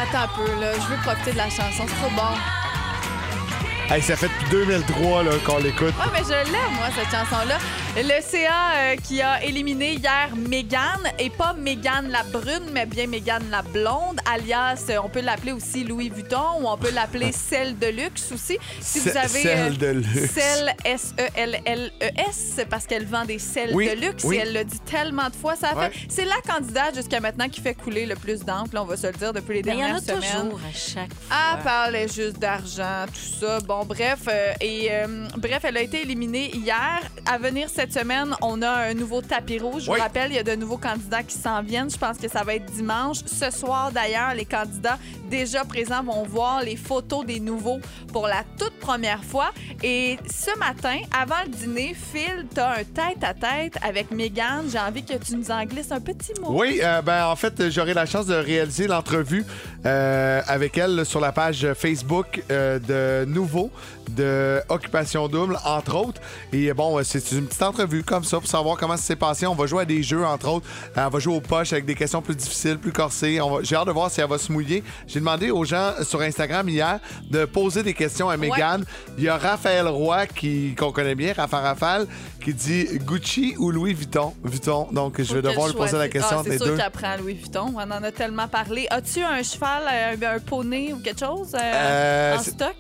Attends 0.01 0.23
un 0.23 0.29
peu, 0.37 0.61
là. 0.61 0.73
Je 0.75 0.87
veux 0.95 1.03
profiter 1.03 1.33
de 1.33 1.37
la 1.37 1.51
chanson. 1.51 1.85
C'est 1.89 1.97
trop 1.97 2.11
bon. 2.11 3.93
Hey, 3.93 4.01
ça 4.01 4.15
fait 4.15 4.29
depuis 4.29 4.51
2003 4.51 5.25
là, 5.25 5.31
qu'on 5.45 5.59
l'écoute. 5.59 5.95
Ah, 6.01 6.11
mais 6.13 6.21
je 6.23 6.29
l'aime, 6.29 6.75
moi, 6.77 6.87
cette 6.95 7.11
chanson-là. 7.11 7.59
Le 7.97 8.21
CA 8.23 8.75
euh, 8.77 8.97
qui 8.97 9.21
a 9.23 9.43
éliminé 9.43 9.95
hier 9.95 10.29
Mégane, 10.37 11.03
et 11.19 11.31
pas 11.31 11.53
Mégane 11.55 12.11
la 12.11 12.23
brune, 12.23 12.71
mais 12.73 12.87
bien 12.87 13.09
Mégane 13.09 13.51
la 13.51 13.63
blonde, 13.63 14.21
alias, 14.33 14.85
euh, 14.91 14.99
on 15.03 15.09
peut 15.09 15.21
l'appeler 15.21 15.51
aussi 15.51 15.83
Louis 15.83 16.09
Vuitton, 16.09 16.61
ou 16.61 16.69
on 16.69 16.77
peut 16.77 16.93
l'appeler 16.93 17.33
Celle 17.33 17.77
de 17.77 17.87
luxe 17.89 18.31
aussi. 18.33 18.57
Si 18.81 19.01
vous 19.01 19.17
avez. 19.17 19.29
Celle 19.43 19.79
de 19.79 19.87
luxe. 19.89 20.31
Celle 20.33 20.77
S-E-L-L-E-S, 20.85 22.61
parce 22.71 22.87
qu'elle 22.87 23.05
vend 23.05 23.25
des 23.25 23.41
selles 23.41 23.75
Oui, 23.75 23.89
de 23.89 24.01
luxe, 24.01 24.23
oui. 24.25 24.37
et 24.37 24.41
elle 24.41 24.53
l'a 24.53 24.65
dit 24.65 24.79
tellement 24.81 25.29
de 25.29 25.35
fois. 25.35 25.57
Ça 25.57 25.75
Ouais. 25.75 25.91
fait. 25.91 26.07
C'est 26.09 26.25
la 26.25 26.41
candidate 26.47 26.95
jusqu'à 26.95 27.19
maintenant 27.19 27.49
qui 27.49 27.61
fait 27.61 27.75
couler 27.75 28.07
le 28.07 28.15
plus 28.15 28.45
d'encre, 28.45 28.75
là, 28.75 28.83
on 28.83 28.87
va 28.87 28.97
se 28.97 29.09
le 29.09 29.13
dire, 29.15 29.33
depuis 29.33 29.55
les 29.55 29.63
Mais 29.65 29.73
il 29.73 29.79
y 29.81 29.85
en 29.85 29.87
dernières 29.89 29.97
a 29.97 30.01
semaines. 30.21 30.43
toujours 30.43 30.61
à 30.61 30.73
chaque 30.73 31.15
fois. 31.15 31.37
Elle 31.57 31.65
parlait 31.65 32.09
juste 32.09 32.39
d'argent, 32.39 33.07
tout 33.13 33.41
ça. 33.41 33.59
Bon, 33.61 33.85
bref. 33.85 34.21
euh, 34.29 34.53
et 34.61 34.89
euh, 34.93 35.27
bref, 35.37 35.63
elle 35.65 35.79
a 35.79 35.83
été 35.83 36.03
éliminée 36.03 36.51
hier. 36.55 37.01
À 37.27 37.37
venir 37.39 37.69
cette 37.79 37.93
semaine, 37.93 38.35
on 38.43 38.61
a 38.61 38.71
un 38.89 38.95
nouveau 38.95 39.23
tapis 39.23 39.61
rouge. 39.61 39.85
Je 39.85 39.91
Oui. 39.93 39.99
vous 39.99 40.03
rappelle, 40.03 40.33
il 40.33 40.35
y 40.35 40.39
a 40.41 40.43
de 40.43 40.57
nouveaux 40.57 40.79
candidats 40.79 41.23
qui 41.23 41.37
s'en 41.37 41.63
viennent. 41.63 41.89
Je 41.89 41.97
pense 41.97 42.19
que 42.19 42.27
ça 42.29 42.43
va 42.43 42.57
être 42.57 42.65
dimanche. 42.73 43.19
Ce 43.25 43.53
soir, 43.53 43.93
d'ailleurs, 43.93 44.35
les 44.35 44.45
candidats 44.47 44.99
déjà 45.31 45.65
présents 45.65 46.03
vont 46.03 46.25
voir 46.25 46.61
les 46.65 46.75
photos 46.75 47.25
des 47.25 47.39
nouveaux 47.39 47.79
pour 48.13 48.27
la 48.27 48.43
toute 48.59 48.77
première 48.81 49.23
fois. 49.23 49.51
Et 49.85 50.19
ce 50.29 50.59
matin, 50.59 50.97
avant 51.17 51.37
le 51.45 51.51
dîner, 51.53 51.95
Phil, 51.95 52.47
t'as 52.53 52.81
un 52.81 52.83
tête-à-tête 52.83 53.79
avec 53.81 54.11
Megan. 54.11 54.65
J'ai 54.69 54.81
envie 54.81 55.05
que 55.05 55.15
tu 55.15 55.37
nous 55.37 55.49
en 55.53 55.65
glisses 55.65 55.93
un 55.93 56.01
petit 56.01 56.33
mot. 56.41 56.49
Oui, 56.51 56.81
euh, 56.83 57.01
ben 57.01 57.27
en 57.27 57.37
fait, 57.37 57.71
j'aurai 57.71 57.95
la 57.95 58.07
chance 58.07 58.27
de 58.27 58.35
réaliser 58.35 58.89
l'entrevue 58.89 59.45
euh, 59.87 60.41
avec 60.49 60.77
elle 60.79 61.05
sur 61.07 61.21
la 61.21 61.31
page 61.31 61.65
Facebook 61.75 62.43
euh, 62.51 62.81
de 62.81 63.25
Nouveau 63.31 63.71
de 64.11 64.61
Occupation 64.69 65.29
Double, 65.29 65.59
entre 65.65 65.97
autres. 65.97 66.21
Et 66.53 66.73
bon, 66.73 66.99
euh, 66.99 67.03
c'est 67.05 67.33
une 67.33 67.47
petite 67.47 67.63
entrevue 67.63 68.03
comme 68.03 68.25
ça 68.25 68.39
pour 68.39 68.47
savoir 68.49 68.77
comment 68.77 68.97
ça 68.97 69.03
s'est 69.03 69.17
passé. 69.17 69.47
On 69.47 69.55
va 69.55 69.67
jouer 69.67 69.83
à 69.83 69.85
des 69.85 70.03
jeux, 70.03 70.25
entre 70.25 70.49
autres. 70.49 70.67
Euh, 70.97 71.07
on 71.07 71.11
va 71.11 71.19
jouer 71.19 71.35
aux 71.37 71.41
poches 71.41 71.73
avec 71.73 71.85
des 71.87 71.95
questions 71.95 72.23
plus 72.23 72.35
difficiles, 72.37 72.79
plus 72.79 72.93
corsées. 72.93 73.39
Va- 73.39 73.63
J'ai 73.63 73.77
hâte 73.77 73.87
de 73.87 73.93
voir 73.93 74.11
si 74.11 74.21
elle 74.21 74.29
va 74.29 74.39
se 74.39 74.51
mouiller. 74.53 74.83
J'ai 75.07 75.21
demandé 75.21 75.51
aux 75.51 75.65
gens 75.65 75.93
sur 76.03 76.21
Instagram 76.21 76.69
hier 76.69 76.99
de 77.31 77.45
poser 77.45 77.83
des 77.83 77.95
questions 77.95 78.29
à 78.29 78.37
Megan. 78.37 78.85
Il 79.17 79.25
y 79.25 79.29
a 79.29 79.37
Raphaël 79.37 79.87
Roy, 79.89 80.27
qui- 80.27 80.75
qu'on 80.75 80.93
connaît 80.93 81.15
bien, 81.15 81.33
Raphaël 81.37 81.65
Rafale, 81.65 82.07
qui 82.43 82.55
dit 82.55 82.87
Gucci 83.05 83.55
ou 83.59 83.71
Louis 83.71 83.95
Vuitton? 83.95 84.33
Vuitton. 84.45 84.89
Donc, 84.93 85.21
je 85.21 85.35
vais 85.35 85.43
devoir 85.43 85.67
lui 85.69 85.75
poser 85.75 85.99
la 85.99 86.09
question 86.09 86.39
Ah, 86.41 86.43
C'est 86.45 86.59
sûr 86.59 86.67
deux. 86.77 87.23
Louis 87.23 87.35
Vuitton. 87.35 87.73
On 87.75 87.79
en 87.81 87.91
a 88.03 88.13
tellement 88.13 88.49
parlé. 88.49 88.87
As-tu 88.91 89.23
un 89.23 89.43
cheval, 89.43 89.83
euh, 89.93 90.37
un 90.37 90.39
poney 90.41 90.93
ou 90.93 90.99
quelque 90.99 91.21
chose 91.21 91.55
euh, 91.55 91.59
Euh, 91.63 92.37
en 92.37 92.43
stock? 92.43 92.75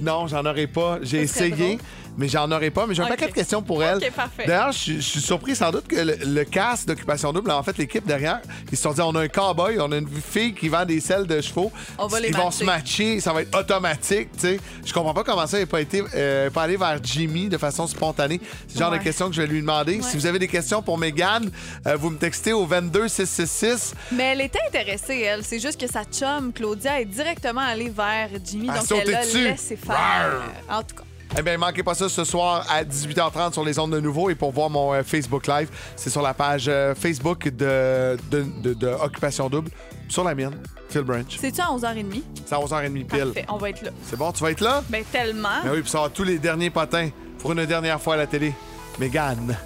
Non, 0.00 0.26
j'en 0.26 0.44
aurais 0.44 0.66
pas. 0.72 0.98
J'ai 1.02 1.22
essayé, 1.22 1.50
drôle. 1.50 1.78
Mais 2.16 2.28
j'en 2.28 2.50
aurais 2.50 2.70
pas. 2.70 2.86
Mais 2.86 2.94
j'ai 2.94 3.02
un 3.02 3.04
Ok. 3.06 3.10
paquet 3.10 3.28
de 3.28 3.32
questions 3.32 3.62
pour 3.62 3.82
elle. 3.82 3.98
D'ailleurs, 4.46 4.72
je 4.72 4.78
suis- 4.78 4.96
je 4.96 5.00
suis 5.08 5.20
surpris 5.20 5.56
sans 5.56 5.70
doute 5.70 5.86
que 5.88 5.96
le, 5.96 6.16
le 6.24 6.44
cast 6.44 6.86
d'Occupation 6.88 7.32
Double, 7.32 7.50
en 7.50 7.62
fait, 7.62 7.76
l'équipe 7.78 8.06
derrière, 8.06 8.40
ils 8.70 8.76
se 8.76 8.82
sont 8.82 8.92
dit 8.92 9.00
on 9.00 9.14
a 9.14 9.20
un 9.20 9.28
cowboy, 9.28 9.78
on 9.80 9.90
a 9.92 9.96
une 9.96 10.08
fille 10.08 10.54
qui 10.54 10.68
vend 10.68 10.84
des 10.84 11.00
selles 11.00 11.26
de 11.26 11.40
chevaux. 11.40 11.72
On 11.98 12.06
va 12.06 12.20
les 12.20 12.28
Ils 12.28 12.36
vont 12.36 12.50
se 12.50 12.64
matcher, 12.64 13.20
ça 13.20 13.32
va 13.32 13.42
être 13.42 13.58
automatique, 13.58 14.28
tu 14.34 14.40
sais. 14.40 14.60
Je 14.84 14.92
comprends 14.92 15.14
pas 15.14 15.24
comment 15.24 15.46
ça 15.46 15.58
n'est 15.58 15.66
pas 15.66 15.80
été 15.80 16.02
euh, 16.14 16.50
pas 16.50 16.62
allé 16.64 16.76
vers 16.76 16.98
Jimmy 17.02 17.48
de 17.48 17.58
façon 17.58 17.86
spontanée. 17.86 18.40
C'est 18.68 18.74
le 18.74 18.80
genre 18.80 18.92
Ouais. 18.92 18.98
de 18.98 19.04
questions 19.04 19.28
que 19.28 19.34
je 19.34 19.42
vais 19.42 19.48
lui 19.48 19.60
demander. 19.60 19.96
Ouais. 19.96 20.02
Si 20.02 20.16
vous 20.16 20.26
avez 20.26 20.38
des 20.38 20.48
questions 20.48 20.82
pour 20.82 20.98
Megan, 20.98 21.50
euh, 21.86 21.96
vous 21.96 22.10
me 22.10 22.18
textez 22.18 22.52
au 22.52 22.64
22666. 22.66 23.94
Mais 24.12 24.24
elle 24.32 24.40
était 24.42 24.58
intéressée, 24.66 25.20
elle. 25.20 25.44
C'est 25.44 25.58
juste 25.60 25.80
que 25.80 25.86
sa 25.86 26.04
chum, 26.04 26.52
Claudia, 26.52 27.00
est 27.00 27.04
directement 27.04 27.60
allée 27.60 27.90
vers 27.90 28.28
Jimmy. 28.44 28.66
Donc, 28.68 28.84
elle 28.90 29.14
a 29.14 29.24
dessus. 29.24 29.44
laissé 29.44 29.76
faire. 29.76 30.40
En 30.70 30.82
tout 30.82 30.94
cas. 30.96 31.02
Eh 31.38 31.42
bien, 31.42 31.56
manquez 31.56 31.82
pas 31.82 31.94
ça 31.94 32.08
ce 32.10 32.24
soir 32.24 32.66
à 32.68 32.84
18h30 32.84 33.52
sur 33.54 33.64
les 33.64 33.78
ondes 33.78 33.92
de 33.92 34.00
nouveau. 34.00 34.28
Et 34.28 34.34
pour 34.34 34.52
voir 34.52 34.68
mon 34.68 34.92
euh, 34.92 35.02
Facebook 35.02 35.46
Live, 35.46 35.68
c'est 35.96 36.10
sur 36.10 36.20
la 36.20 36.34
page 36.34 36.66
euh, 36.68 36.94
Facebook 36.94 37.48
de, 37.48 38.16
de, 38.30 38.44
de- 38.62 38.74
de 38.74 38.88
Occupation 38.88 39.48
Double, 39.48 39.70
sur 40.08 40.24
la 40.24 40.34
mienne, 40.34 40.54
Phil 40.90 41.00
Branch. 41.02 41.24
C'est-tu 41.40 41.60
à 41.60 41.66
11h30? 41.66 42.22
C'est 42.44 42.54
à 42.54 42.58
11h30 42.58 42.92
pile. 43.06 43.06
Parfait, 43.06 43.46
on 43.48 43.56
va 43.56 43.70
être 43.70 43.82
là. 43.82 43.90
C'est 44.04 44.16
bon, 44.18 44.30
tu 44.32 44.42
vas 44.42 44.50
être 44.50 44.60
là? 44.60 44.82
Ben, 44.90 45.02
tellement. 45.10 45.48
Ben 45.64 45.70
oui, 45.72 45.80
puis 45.80 45.90
ça 45.90 46.02
va 46.02 46.10
tous 46.10 46.24
les 46.24 46.38
derniers 46.38 46.70
potins 46.70 47.08
pour 47.38 47.52
une 47.52 47.64
dernière 47.64 48.00
fois 48.00 48.14
à 48.14 48.18
la 48.18 48.26
télé. 48.26 48.52
Mégane. 48.98 49.56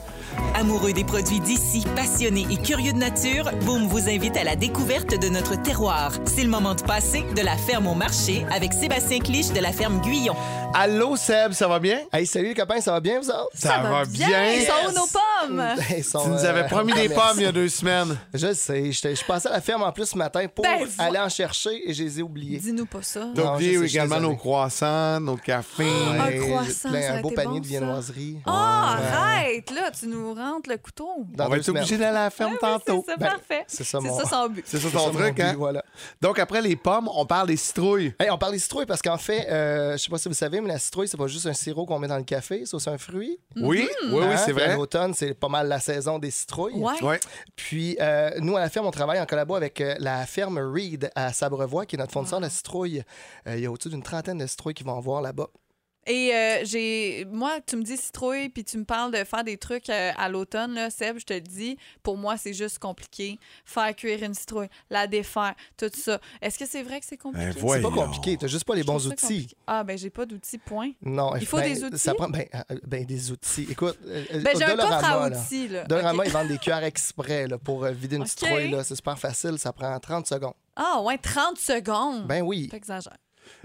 Amoureux 0.54 0.92
des 0.92 1.04
produits 1.04 1.40
d'ici, 1.40 1.84
passionnés 1.94 2.46
et 2.50 2.56
curieux 2.56 2.92
de 2.92 2.98
nature, 2.98 3.50
Boom 3.64 3.86
vous 3.88 4.08
invite 4.08 4.36
à 4.36 4.44
la 4.44 4.56
découverte 4.56 5.10
de 5.20 5.28
notre 5.28 5.60
terroir. 5.62 6.12
C'est 6.24 6.42
le 6.42 6.48
moment 6.48 6.74
de 6.74 6.82
passer 6.82 7.24
de 7.36 7.42
la 7.42 7.56
ferme 7.56 7.86
au 7.86 7.94
marché 7.94 8.44
avec 8.50 8.72
Sébastien 8.72 9.18
Clich 9.20 9.52
de 9.52 9.60
la 9.60 9.72
ferme 9.72 10.00
Guyon. 10.00 10.34
Allô, 10.74 11.16
Seb, 11.16 11.52
ça 11.52 11.68
va 11.68 11.78
bien? 11.78 12.00
Hey, 12.12 12.26
salut 12.26 12.48
les 12.48 12.54
copains, 12.54 12.80
ça 12.80 12.92
va 12.92 13.00
bien 13.00 13.18
vous 13.20 13.30
autres? 13.30 13.48
Ça, 13.54 13.78
va 13.78 14.04
bien. 14.04 14.52
Ils 14.52 14.62
sont 14.66 14.72
où 14.88 14.92
nos 14.92 15.06
pommes? 15.06 15.64
Ils 15.96 16.04
sont, 16.04 16.22
Tu 16.24 16.28
nous 16.28 16.44
euh, 16.44 16.48
avais 16.50 16.66
promis 16.66 16.92
des 16.92 17.08
pommes 17.08 17.36
il 17.36 17.42
y 17.42 17.46
a 17.46 17.52
deux 17.52 17.68
semaines. 17.68 18.16
Je 18.34 18.52
sais, 18.52 18.92
j'étais- 18.92 19.14
je 19.14 19.24
passais 19.24 19.48
à 19.48 19.52
la 19.52 19.60
ferme 19.60 19.82
en 19.82 19.92
plus 19.92 20.06
ce 20.06 20.18
matin 20.18 20.44
pour 20.54 20.64
Ben, 20.64 20.86
aller 20.98 21.18
en 21.18 21.28
chercher 21.28 21.88
et 21.88 21.94
je 21.94 22.02
les 22.02 22.18
ai 22.18 22.22
oubliés. 22.22 22.58
Dis-nous 22.58 22.84
pas 22.86 23.02
ça. 23.02 23.26
T'as 23.34 23.54
oublié 23.54 23.74
je 23.74 23.78
je 23.80 23.84
également 23.84 24.20
nos 24.20 24.34
croissants, 24.36 25.20
nos 25.20 25.36
cafés. 25.36 25.84
Un 25.86 26.26
Ouais, 26.26 26.36
croissant, 26.38 26.90
plein- 26.90 27.02
ça 27.02 27.14
un 27.14 27.20
beau 27.22 27.30
panier 27.30 27.48
bon, 27.52 27.58
de 27.60 27.64
ça. 27.64 27.68
viennoiserie. 27.68 28.36
Ah, 28.46 28.96
arrête! 28.98 29.70
Là, 29.70 29.90
tu 29.98 30.06
nous 30.08 30.15
rentres 30.35 30.68
le 30.70 30.76
couteau. 30.79 31.09
Dans 31.35 31.46
On 31.46 31.48
va 31.48 31.57
être 31.59 31.68
obligé 31.68 31.96
d'aller 31.98 32.16
à 32.16 32.24
la 32.24 32.31
ferme 32.31 32.57
tantôt. 32.61 33.05
C'est 33.07 33.12
ça, 33.12 33.16
Ben, 33.18 33.26
parfait. 33.29 33.64
c'est 33.66 33.85
ça 33.85 33.98
C'est 34.00 34.07
mon- 34.09 34.18
ça 34.18 34.24
son 34.29 34.48
but. 34.48 34.64
C'est 34.66 34.79
ça 34.79 34.88
mon 34.98 35.11
truc, 35.11 35.35
but, 35.37 35.42
hein? 35.42 35.55
voilà. 35.57 35.85
Donc, 36.20 36.38
après 36.38 36.61
les 36.62 36.76
pommes, 36.76 37.09
on 37.14 37.26
parle 37.26 37.48
des 37.48 37.57
citrouilles. 37.57 38.14
Hey, 38.18 38.31
on 38.31 38.38
parle 38.38 38.52
des 38.52 38.59
citrouilles 38.59 38.87
parce 38.87 39.02
qu'en 39.02 39.18
fait, 39.18 39.46
euh, 39.50 39.92
je 39.92 40.02
sais 40.02 40.09
pas 40.11 40.18
si 40.18 40.29
vous 40.29 40.35
savez, 40.35 40.61
mais 40.61 40.68
la 40.68 40.79
citrouille, 40.79 41.09
c'est 41.09 41.16
pas 41.16 41.26
juste 41.26 41.46
un 41.46 41.52
sirop 41.52 41.87
qu'on 41.87 41.98
met 41.98 42.09
dans 42.09 42.16
le 42.18 42.24
café, 42.24 42.62
c'est 42.66 42.74
aussi 42.74 42.88
un 42.90 42.98
fruit. 42.98 43.38
Oui, 43.57 43.88
oui, 44.05 44.11
oui, 44.12 44.24
Hein? 44.24 44.37
c'est 44.37 44.52
vrai. 44.52 44.74
l'automne, 44.74 45.14
c'est 45.14 45.35
pas 45.35 45.48
mal 45.48 45.68
la 45.68 45.81
saison 45.81 46.18
des 46.18 46.31
citrouilles. 46.31 46.74
Ouais. 46.74 47.02
Ouais. 47.02 47.20
Puis, 47.57 47.96
euh, 48.00 48.31
nous, 48.40 48.57
à 48.57 48.61
la 48.61 48.68
ferme, 48.70 48.87
on 48.87 48.90
travaille 48.90 49.20
en 49.20 49.26
collabo 49.26 49.55
avec 49.55 49.81
euh, 49.81 49.94
la 49.98 50.24
ferme 50.26 50.59
Reed 50.59 51.11
à 51.14 51.33
Sabrevois, 51.33 51.87
qui 51.87 51.96
est 51.96 51.98
notre 51.98 52.12
fournisseur 52.12 52.40
de 52.40 52.48
citrouilles. 52.48 53.02
Euh, 53.46 53.57
il 53.57 53.62
y 53.62 53.66
a 53.66 53.70
au-dessus 53.70 53.88
d'une 53.88 54.02
trentaine 54.02 54.38
de 54.38 54.46
citrouilles 54.46 54.74
qui 54.74 54.85
vont 54.85 54.92
en 54.92 55.00
voir 55.00 55.20
là-bas. 55.22 55.48
Et 56.07 56.33
euh, 56.35 56.61
j'ai. 56.64 57.27
Moi, 57.31 57.59
tu 57.66 57.77
me 57.77 57.83
dis 57.83 57.97
citrouille, 57.97 58.49
puis 58.49 58.64
tu 58.64 58.79
me 58.79 58.85
parles 58.85 59.11
de 59.12 59.25
faire 59.25 59.42
des 59.42 59.57
trucs 59.57 59.90
euh, 59.90 60.12
à 60.16 60.29
l'automne, 60.29 60.75
là, 60.75 60.88
Seb, 60.90 61.19
je 61.19 61.25
te 61.25 61.35
le 61.35 61.40
dis. 61.40 61.77
Pour 62.03 62.16
moi, 62.16 62.37
c'est 62.37 62.53
juste 62.55 62.79
compliqué. 62.79 63.38
Faire 63.64 63.95
cuire 63.97 64.23
une 64.23 64.35
citrouille, 64.35 64.69
la 64.90 65.07
défaire, 65.07 65.55
tout 65.77 65.90
ça. 65.92 66.21
Est-ce 66.40 66.59
que 66.59 66.66
c'est 66.66 66.83
vrai 66.83 67.01
que 67.01 67.07
c'est 67.07 67.16
compliqué? 67.16 67.47
Ben, 67.61 67.73
C'est 67.73 67.83
pas 67.83 67.90
compliqué, 67.90 68.37
t'as 68.37 68.47
juste 68.47 68.64
pas 68.64 68.75
les 68.75 68.83
Je 68.83 68.87
bons 68.87 69.07
outils. 69.09 69.49
Ah, 69.66 69.83
ben, 69.83 69.99
j'ai 69.99 70.11
pas 70.11 70.27
d'outils, 70.27 70.59
point. 70.59 70.92
Non, 71.03 71.35
Il 71.37 71.47
faut 71.47 71.57
ben, 71.57 71.73
des 71.73 71.83
outils? 71.85 71.99
Ça 71.99 72.14
prend 72.14 72.29
ben, 72.29 72.45
euh, 72.55 72.79
ben, 72.87 73.05
des 73.05 73.33
outils. 73.33 73.66
Écoute, 73.69 73.99
euh, 74.07 74.25
Ben, 74.42 74.57
j'ai 74.57 74.64
un 74.64 74.77
coffre 74.77 74.92
à 75.05 75.29
là. 75.29 75.37
outils, 75.37 75.69
là. 75.69 75.85
Dollarama, 75.85 76.23
OK. 76.23 76.29
ils 76.29 76.33
vendent 76.33 76.49
des 76.49 76.59
cuillères 76.59 76.85
exprès 76.85 77.49
là, 77.49 77.59
pour 77.59 77.85
euh, 77.85 77.90
vider 77.90 78.16
une 78.16 78.27
citrouille. 78.27 78.71
là. 78.71 78.85
C'est 78.85 78.97
super 78.97 79.19
facile, 79.19 79.59
ça 79.59 79.73
prend 79.73 79.99
30 79.99 80.27
secondes. 80.27 80.55
Ah, 80.77 81.01
ouais, 81.03 81.19
30 81.19 81.59
secondes. 81.59 82.27
Ben 82.27 82.42
oui. 82.42 82.69
T'exagères. 82.69 83.16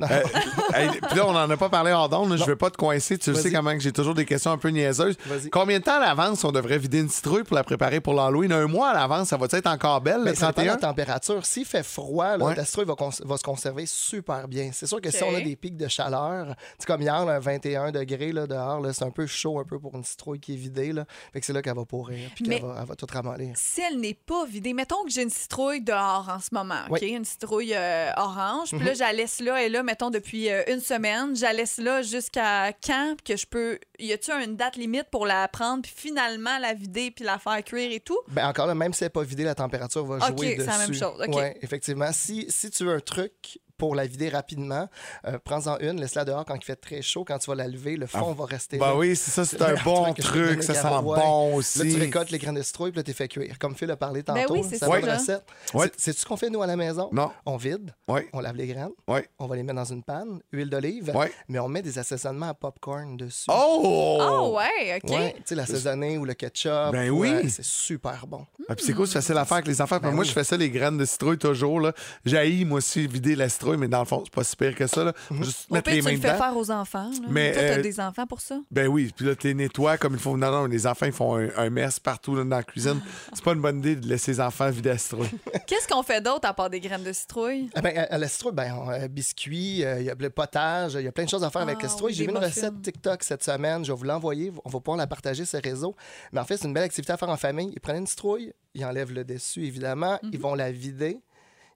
Euh, 0.02 0.06
hey, 0.74 0.90
puis 0.90 1.18
là, 1.18 1.28
on 1.28 1.34
n'en 1.34 1.50
a 1.50 1.58
pas 1.58 1.70
parlé 1.70 1.92
hors 1.92 2.10
d'onde. 2.10 2.36
Je 2.38 2.44
veux 2.46 2.56
pas 2.56 2.70
te 2.70 2.78
coincer. 2.78 3.18
Tu 3.18 3.32
le 3.32 3.36
sais 3.36 3.52
comment 3.52 3.74
que 3.74 3.80
j'ai 3.80 3.92
toujours 3.92 4.16
des 4.16 4.26
questions 4.26 4.52
un 4.52 4.58
peu 4.58 4.70
niaiseuses. 4.70 5.18
Combien 5.52 5.80
de 5.80 5.84
temps 5.84 5.98
à 5.98 6.00
l'avance 6.00 6.44
on 6.44 6.52
devrait 6.52 6.78
vider 6.78 7.00
une 7.00 7.10
citrouille 7.10 7.44
pour 7.44 7.56
la 7.56 7.64
préparer 7.64 8.00
pour 8.00 8.14
l'Halloween? 8.14 8.52
Un 8.52 8.68
mois 8.68 8.90
à 8.90 8.94
l'avance, 8.94 9.30
ça 9.30 9.38
va 9.38 9.48
être 9.52 9.68
encore 9.68 10.02
belle, 10.02 10.22
Mais 10.24 10.32
le 10.32 10.36
ça 10.36 10.48
dépend 10.48 10.62
de 10.62 10.68
31? 10.68 10.74
la 10.74 10.78
température. 10.88 11.46
S'il 11.46 11.66
fait 11.66 11.84
froid, 11.84 12.38
là, 12.38 12.46
Ouais. 12.46 12.56
la 12.56 12.66
citrouille 12.66 12.86
va, 12.86 13.38
se 13.38 13.44
conserver 13.44 13.86
super 13.86 14.48
bien. 14.48 14.72
C'est 14.74 14.88
sûr 14.88 15.00
que 15.02 15.12
si 15.12 15.24
on 15.24 15.36
a 15.36 15.42
des 15.42 15.56
pics 15.56 15.78
de 15.78 15.88
chaleur, 15.88 16.56
c'est 16.78 16.86
comme 16.88 17.02
hier, 17.02 17.26
là, 17.26 17.40
21 17.40 17.92
degrés 17.92 18.32
là, 18.32 18.48
dehors, 18.48 18.80
là, 18.80 18.94
c'est 18.94 19.04
un 19.06 19.12
peu 19.12 19.28
chaud 19.28 19.60
un 19.60 19.64
peu 19.64 19.80
pour 19.80 19.96
une 19.96 20.04
citrouille 20.04 20.40
qui 20.40 20.54
est 20.54 20.58
vidée. 20.58 20.94
Là. 20.94 21.06
Fait 21.34 21.40
que 21.40 21.46
c'est 21.46 21.54
là 21.54 21.62
qu'elle 21.62 21.76
va 21.76 21.86
pourrir, 21.86 22.30
puis 22.36 22.46
qu'elle 22.46 22.62
va, 22.62 22.78
elle 22.82 22.88
va 22.88 22.96
tout 22.96 23.08
ramollir. 23.12 23.54
Si 23.56 23.82
elle 23.82 24.00
n'est 24.00 24.14
pas 24.14 24.46
vidée, 24.46 24.74
mettons 24.74 25.04
que 25.04 25.12
j'ai 25.12 25.24
une 25.24 25.30
citrouille 25.30 25.82
dehors 25.82 26.28
en 26.30 26.40
ce 26.40 26.50
moment. 26.54 26.82
Une 27.02 27.26
citrouille 27.26 27.74
euh, 27.76 28.10
orange. 28.18 28.70
Puis 28.70 28.80
là, 28.80 28.94
je 28.94 29.00
la 29.00 29.14
laisse 29.14 29.40
là, 29.40 29.62
et 29.62 29.70
là, 29.72 29.84
mettons, 29.84 30.10
depuis 30.10 30.50
euh, 30.50 30.64
une 30.68 30.80
semaine. 30.80 31.36
Je 31.36 31.42
la 31.42 31.54
laisse 31.54 31.78
là 31.78 32.02
jusqu'à 32.02 32.74
quand 32.74 33.16
que 33.24 33.36
je 33.36 33.46
peux. 33.46 33.80
Y 34.00 34.14
a-tu 34.14 34.32
une 34.32 34.56
date 34.56 34.76
limite 34.76 35.06
pour 35.12 35.26
la 35.26 35.48
prendre, 35.48 35.82
puis 35.84 35.94
finalement 35.96 36.58
la 36.60 36.74
vider, 36.74 37.12
puis 37.12 37.26
la 37.26 37.40
faire 37.40 37.64
cuire 37.64 37.92
et 37.92 38.00
tout? 38.00 38.20
Ben 38.28 38.48
encore 38.48 38.68
là, 38.68 38.76
même 38.76 38.94
si 38.94 39.04
elle 39.04 39.08
n'est 39.08 39.10
pas 39.12 39.24
vidée, 39.24 39.44
la 39.44 39.56
température 39.56 40.06
va 40.06 40.18
OK, 40.18 40.38
jouer 40.38 40.50
c'est 40.52 40.56
dessus. 40.58 40.70
la 40.70 40.78
même 40.78 40.94
chose, 40.94 41.26
OK. 41.28 41.36
Ouais, 41.36 41.58
effectivement. 41.62 42.12
Si, 42.12 42.46
si 42.50 42.70
tu 42.70 42.84
veux 42.84 42.94
un 42.94 43.00
truc 43.00 43.60
pour 43.82 43.96
la 43.96 44.06
vider 44.06 44.30
rapidement, 44.30 44.88
euh, 45.26 45.40
prends-en 45.44 45.80
une, 45.80 46.00
laisse-la 46.00 46.24
dehors 46.24 46.46
quand 46.46 46.54
il 46.54 46.64
fait 46.64 46.76
très 46.76 47.02
chaud. 47.02 47.26
Quand 47.26 47.40
tu 47.40 47.50
vas 47.50 47.56
la 47.56 47.68
lever, 47.68 47.98
le 47.98 48.06
fond 48.06 48.32
va 48.34 48.46
rester 48.46 48.78
Ben 48.78 48.90
là. 48.90 48.96
oui, 48.96 49.16
c'est 49.16 49.32
ça, 49.32 49.44
c'est 49.44 49.60
un 49.60 49.74
bon 49.84 50.14
truc. 50.14 50.62
Ça 50.62 50.76
sent 50.76 50.88
bon 51.02 51.56
aussi. 51.56 51.80
Là, 51.80 51.86
tu 51.96 52.00
récoltes 52.00 52.30
les 52.30 52.38
graines 52.38 52.54
de 52.54 52.62
citrouille, 52.62 52.92
puis 52.92 53.00
là, 53.00 53.04
tu 53.04 53.14
fait 53.14 53.28
cuire. 53.28 53.58
Comme 53.58 53.76
Phil 53.76 53.90
a 53.90 53.96
parlé 53.98 54.22
tantôt, 54.22 54.40
Ben 54.40 54.46
oui, 54.52 54.64
c'est 54.70 54.78
ça, 54.78 54.88
là. 54.88 55.16
recette. 55.18 55.44
Ouais. 55.74 55.92
C'est- 55.98 56.16
ce 56.16 56.24
qu'on 56.28 56.38
fait, 56.38 56.52
nous, 56.52 56.62
à 56.62 56.68
la 56.68 56.76
maison? 56.76 57.10
Non. 57.12 57.32
On 57.48 57.58
vide, 57.58 57.92
Oui, 58.08 58.22
on 58.34 58.40
lave 58.40 58.56
les 58.56 58.68
graines, 58.68 58.92
oui. 59.08 59.22
on 59.40 59.48
va 59.48 59.56
les 59.56 59.64
mettre 59.64 59.78
dans 59.78 59.86
une 59.92 60.04
panne, 60.04 60.42
huile 60.54 60.70
d'olive, 60.70 61.12
Ouais. 61.16 61.32
mais 61.50 61.58
on 61.58 61.68
met 61.68 61.82
des 61.82 61.98
assaisonnements 61.98 62.50
à 62.50 62.54
popcorn 62.54 63.18
dessus. 63.18 63.46
Oh! 63.50 64.20
Oh, 64.22 64.58
ouais, 64.58 65.00
OK. 65.04 65.10
Ouais, 65.10 65.34
tu 65.38 65.42
sais, 65.46 65.56
l'assaisonné 65.56 66.20
ou 66.20 66.26
le 66.26 66.36
ketchup. 66.36 66.92
Ben 66.92 67.10
ou, 67.10 67.22
oui. 67.22 67.30
euh, 67.34 67.42
c'est 67.50 67.66
super 67.66 68.28
bon. 68.28 68.46
Ah, 68.70 68.76
puis 68.76 68.86
c'est 68.86 68.94
cool, 68.94 69.08
c'est 69.08 69.14
facile 69.14 69.38
à 69.38 69.46
faire 69.46 69.56
avec 69.58 69.68
les 69.68 69.82
enfants. 69.82 69.98
Ben 70.00 70.12
moi, 70.12 70.22
oui. 70.22 70.28
je 70.28 70.34
fais 70.34 70.44
ça, 70.44 70.56
les 70.56 70.70
graines 70.70 71.00
de 71.00 71.06
citrouille, 71.06 71.40
toujours. 71.40 71.80
Là. 71.80 71.94
J'haïs, 72.26 72.64
moi 72.64 72.78
aussi, 72.78 73.08
vider 73.08 73.36
la 73.36 73.50
citrouille, 73.50 73.71
mais 73.78 73.88
dans 73.88 74.00
le 74.00 74.06
fond, 74.06 74.22
c'est 74.26 74.34
pas 74.34 74.44
si 74.44 74.56
pire 74.56 74.76
que 74.76 74.88
ça. 74.88 75.04
Là. 75.04 75.14
Mhm. 75.30 75.44
Juste 75.44 75.68
Au 75.70 75.74
mettre 75.74 75.86
pire, 75.86 75.96
les 75.96 76.00
tu 76.02 76.06
mains 76.06 76.12
le 76.14 76.18
fais 76.22 76.28
dedans. 76.30 76.38
faire 76.44 76.58
aux 76.58 76.72
enfants. 76.72 77.10
là. 77.12 77.28
Mais, 77.30 77.52
Toi, 77.54 77.62
t'as 77.62 77.78
euh, 77.78 77.82
des 77.82 78.00
enfants 78.00 78.28
pour 78.28 78.42
ça? 78.42 78.60
Ben 78.72 78.88
oui, 78.88 79.12
puis 79.16 79.26
là, 79.26 79.36
tu 79.36 79.48
les 79.48 79.54
nettoies 79.54 79.98
comme 79.98 80.14
il 80.14 80.20
faut. 80.20 80.38
Non, 80.38 80.52
non, 80.52 80.66
les 80.66 80.88
enfants, 80.88 81.06
ils 81.06 81.12
font 81.12 81.36
un, 81.38 81.50
un 81.58 81.70
mess 81.70 82.00
partout 82.00 82.36
là, 82.36 82.44
dans 82.44 82.56
la 82.58 82.64
cuisine. 82.64 83.02
C'est 83.34 83.44
pas 83.44 83.54
une 83.54 83.62
bonne 83.62 83.80
idée 83.80 83.96
de 83.96 84.08
laisser 84.08 84.32
les 84.32 84.42
enfants 84.42 84.70
vider 84.70 84.90
la 84.90 84.98
citrouille. 84.98 85.30
Qu'est-ce 85.68 85.88
qu'on 85.88 86.04
fait 86.04 86.22
d'autre 86.22 86.48
à 86.48 86.54
part 86.54 86.70
des 86.70 86.80
graines 86.80 87.04
de 87.04 87.14
citrouille? 87.14 87.70
Ah 87.76 87.82
ben, 87.82 87.98
à, 87.98 88.02
à 88.04 88.18
la 88.18 88.28
citrouille, 88.28 88.54
ben, 88.54 88.74
on, 88.76 88.90
euh, 88.92 89.08
biscuits, 89.08 89.84
euh, 89.84 90.00
il 90.00 90.06
y 90.06 90.10
a 90.10 90.16
le 90.18 90.30
potage, 90.30 90.94
il 90.96 91.02
y 91.04 91.08
a 91.08 91.12
plein 91.12 91.26
de 91.26 91.30
choses 91.30 91.44
à 91.44 91.50
faire 91.50 91.62
avec 91.62 91.78
Ah 91.80 91.84
la 91.84 91.90
citrouille. 91.90 92.12
oui, 92.12 92.18
J'ai 92.18 92.26
des 92.26 92.32
vu 92.32 92.38
une 92.38 92.44
muffins. 92.44 92.56
recette 92.68 92.82
TikTok 92.82 93.24
cette 93.24 93.44
semaine, 93.44 93.84
je 93.86 93.92
vais 93.92 93.98
vous 93.98 94.04
l'envoyer, 94.06 94.52
on 94.66 94.70
va 94.70 94.80
pouvoir 94.80 94.98
la 94.98 95.08
partager 95.08 95.46
sur 95.46 95.60
les 95.62 95.70
réseaux. 95.70 95.96
Mais 96.32 96.40
en 96.40 96.46
fait, 96.46 96.58
c'est 96.58 96.68
une 96.68 96.74
belle 96.74 96.84
activité 96.84 97.14
à 97.14 97.18
faire 97.18 97.30
en 97.30 97.38
famille. 97.38 97.72
Ils 97.74 97.80
prennent 97.80 97.98
une 97.98 98.08
citrouille, 98.08 98.54
ils 98.74 98.86
enlèvent 98.86 99.12
le 99.14 99.24
dessus, 99.24 99.66
évidemment, 99.66 100.20
ils 100.24 100.32
Mhm. 100.38 100.42
vont 100.42 100.56
la 100.56 100.72
vider. 100.72 101.20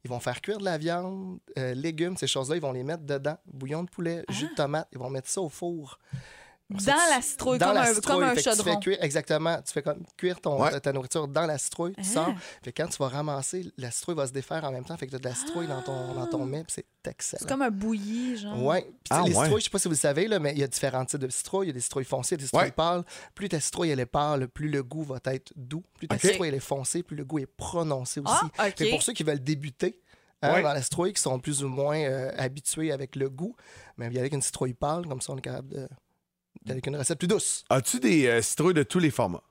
Ils 0.05 0.07
vont 0.07 0.19
faire 0.19 0.39
cuire 0.39 0.59
de 0.59 0.63
la 0.63 0.77
viande, 0.77 1.39
euh, 1.57 1.73
légumes, 1.73 2.15
ces 2.15 2.27
choses-là, 2.27 2.55
ils 2.55 2.61
vont 2.61 2.71
les 2.71 2.83
mettre 2.83 3.03
dedans. 3.05 3.37
Bouillon 3.51 3.83
de 3.83 3.89
poulet, 3.89 4.23
jus 4.29 4.49
de 4.49 4.53
tomate, 4.53 4.87
ils 4.91 4.99
vont 4.99 5.09
mettre 5.09 5.27
ça 5.27 5.41
au 5.41 5.49
four. 5.49 5.97
Dans 6.67 6.79
la 7.15 7.21
citrouille, 7.21 7.59
dans 7.59 7.67
comme 7.67 7.75
la 7.75 7.81
un- 7.91 7.93
comme 8.01 8.23
un 8.23 8.29
Fait 8.33 8.35
que 8.37 8.49
tu 8.49 8.49
fais 8.49 8.55
chaudron. 8.63 8.79
cuire- 8.79 8.97
exactement. 9.03 9.61
Tu 9.61 9.71
fais 9.71 9.83
comme 9.83 10.03
cuire 10.17 10.41
ton, 10.41 10.59
Ouais. 10.61 10.79
ta, 10.79 10.91
nourriture 10.91 11.27
dans 11.27 11.45
la 11.45 11.59
citrouille, 11.59 11.93
tu 11.93 12.01
Ah. 12.01 12.13
sors. 12.13 12.33
Fait 12.63 12.71
que 12.71 12.81
quand 12.81 12.89
tu 12.89 12.97
vas 12.97 13.07
ramasser, 13.09 13.71
la 13.77 13.91
citrouille 13.91 14.15
va 14.15 14.25
se 14.25 14.31
défaire 14.31 14.63
en 14.63 14.71
même 14.71 14.83
temps. 14.83 14.97
Fait 14.97 15.05
que 15.05 15.11
tu 15.11 15.15
as 15.17 15.19
de 15.19 15.23
la 15.25 15.35
citrouille 15.35 15.67
dans, 15.67 15.83
ton, 15.83 16.15
dans 16.15 16.25
ton 16.25 16.43
mets, 16.45 16.63
puis 16.63 16.73
c'est 16.73 17.07
excellent. 17.07 17.39
C'est 17.41 17.47
comme 17.47 17.61
un 17.61 17.69
bouilli, 17.69 18.37
genre. 18.37 18.63
Ouais. 18.63 18.81
Puis, 18.81 18.91
Ah, 19.11 19.21
les 19.27 19.35
ouais. 19.35 19.43
citrouilles, 19.43 19.59
je 19.61 19.65
sais 19.65 19.69
pas 19.69 19.77
si 19.79 19.87
vous 19.87 19.93
le 19.93 19.97
savez, 19.97 20.27
là, 20.27 20.39
mais 20.39 20.53
il 20.53 20.57
y 20.59 20.63
a 20.63 20.67
différents 20.67 21.05
types 21.05 21.19
de 21.19 21.29
citrouilles. 21.29 21.67
Il 21.67 21.69
y 21.69 21.71
a 21.71 21.73
des 21.73 21.81
citrouilles 21.81 22.03
foncées, 22.03 22.35
des 22.35 22.45
citrouilles 22.45 22.63
Ouais. 22.65 22.71
pâles. 22.71 23.03
Plus 23.35 23.47
ta 23.49 23.59
citrouille 23.59 23.91
elle 23.91 23.99
est 23.99 24.05
pâle, 24.07 24.47
plus 24.47 24.69
le 24.69 24.81
goût 24.81 25.03
va 25.03 25.19
être 25.25 25.53
doux. 25.55 25.83
Plus 25.99 26.07
ta 26.07 26.17
citrouille 26.17 26.47
elle 26.47 26.55
est 26.55 26.59
foncée, 26.59 27.03
plus 27.03 27.15
le 27.15 27.25
goût 27.25 27.37
est 27.37 27.45
prononcé 27.45 28.21
aussi. 28.21 28.33
Ah. 28.57 28.63
Fait 28.65 28.71
que 28.85 28.89
pour 28.89 29.03
ceux 29.03 29.13
qui 29.13 29.21
veulent 29.23 29.43
débuter 29.43 30.01
hein, 30.41 30.53
Ouais. 30.55 30.63
dans 30.63 30.73
la 30.73 30.81
citrouille, 30.81 31.13
qui 31.13 31.21
sont 31.21 31.39
plus 31.39 31.63
ou 31.63 31.67
moins 31.69 31.97
euh, 31.99 32.31
habitués 32.37 32.91
avec 32.91 33.15
le 33.15 33.29
goût, 33.29 33.55
mais 33.97 34.07
il 34.07 34.13
y 34.13 34.17
a 34.17 34.21
avec 34.21 34.33
une 34.33 34.41
citrouille 34.41 34.73
pâle, 34.73 35.05
comme 35.05 35.21
ça 35.21 35.31
on 35.33 35.37
est 35.37 35.41
capable 35.41 35.69
de 35.69 35.87
avec 36.69 36.87
une 36.87 36.95
recette 36.95 37.19
plus 37.19 37.27
douce. 37.27 37.63
As-tu 37.69 37.99
des 37.99 38.27
euh, 38.27 38.41
citrouilles 38.41 38.73
de 38.73 38.83
tous 38.83 38.99
les 38.99 39.11
formats? 39.11 39.43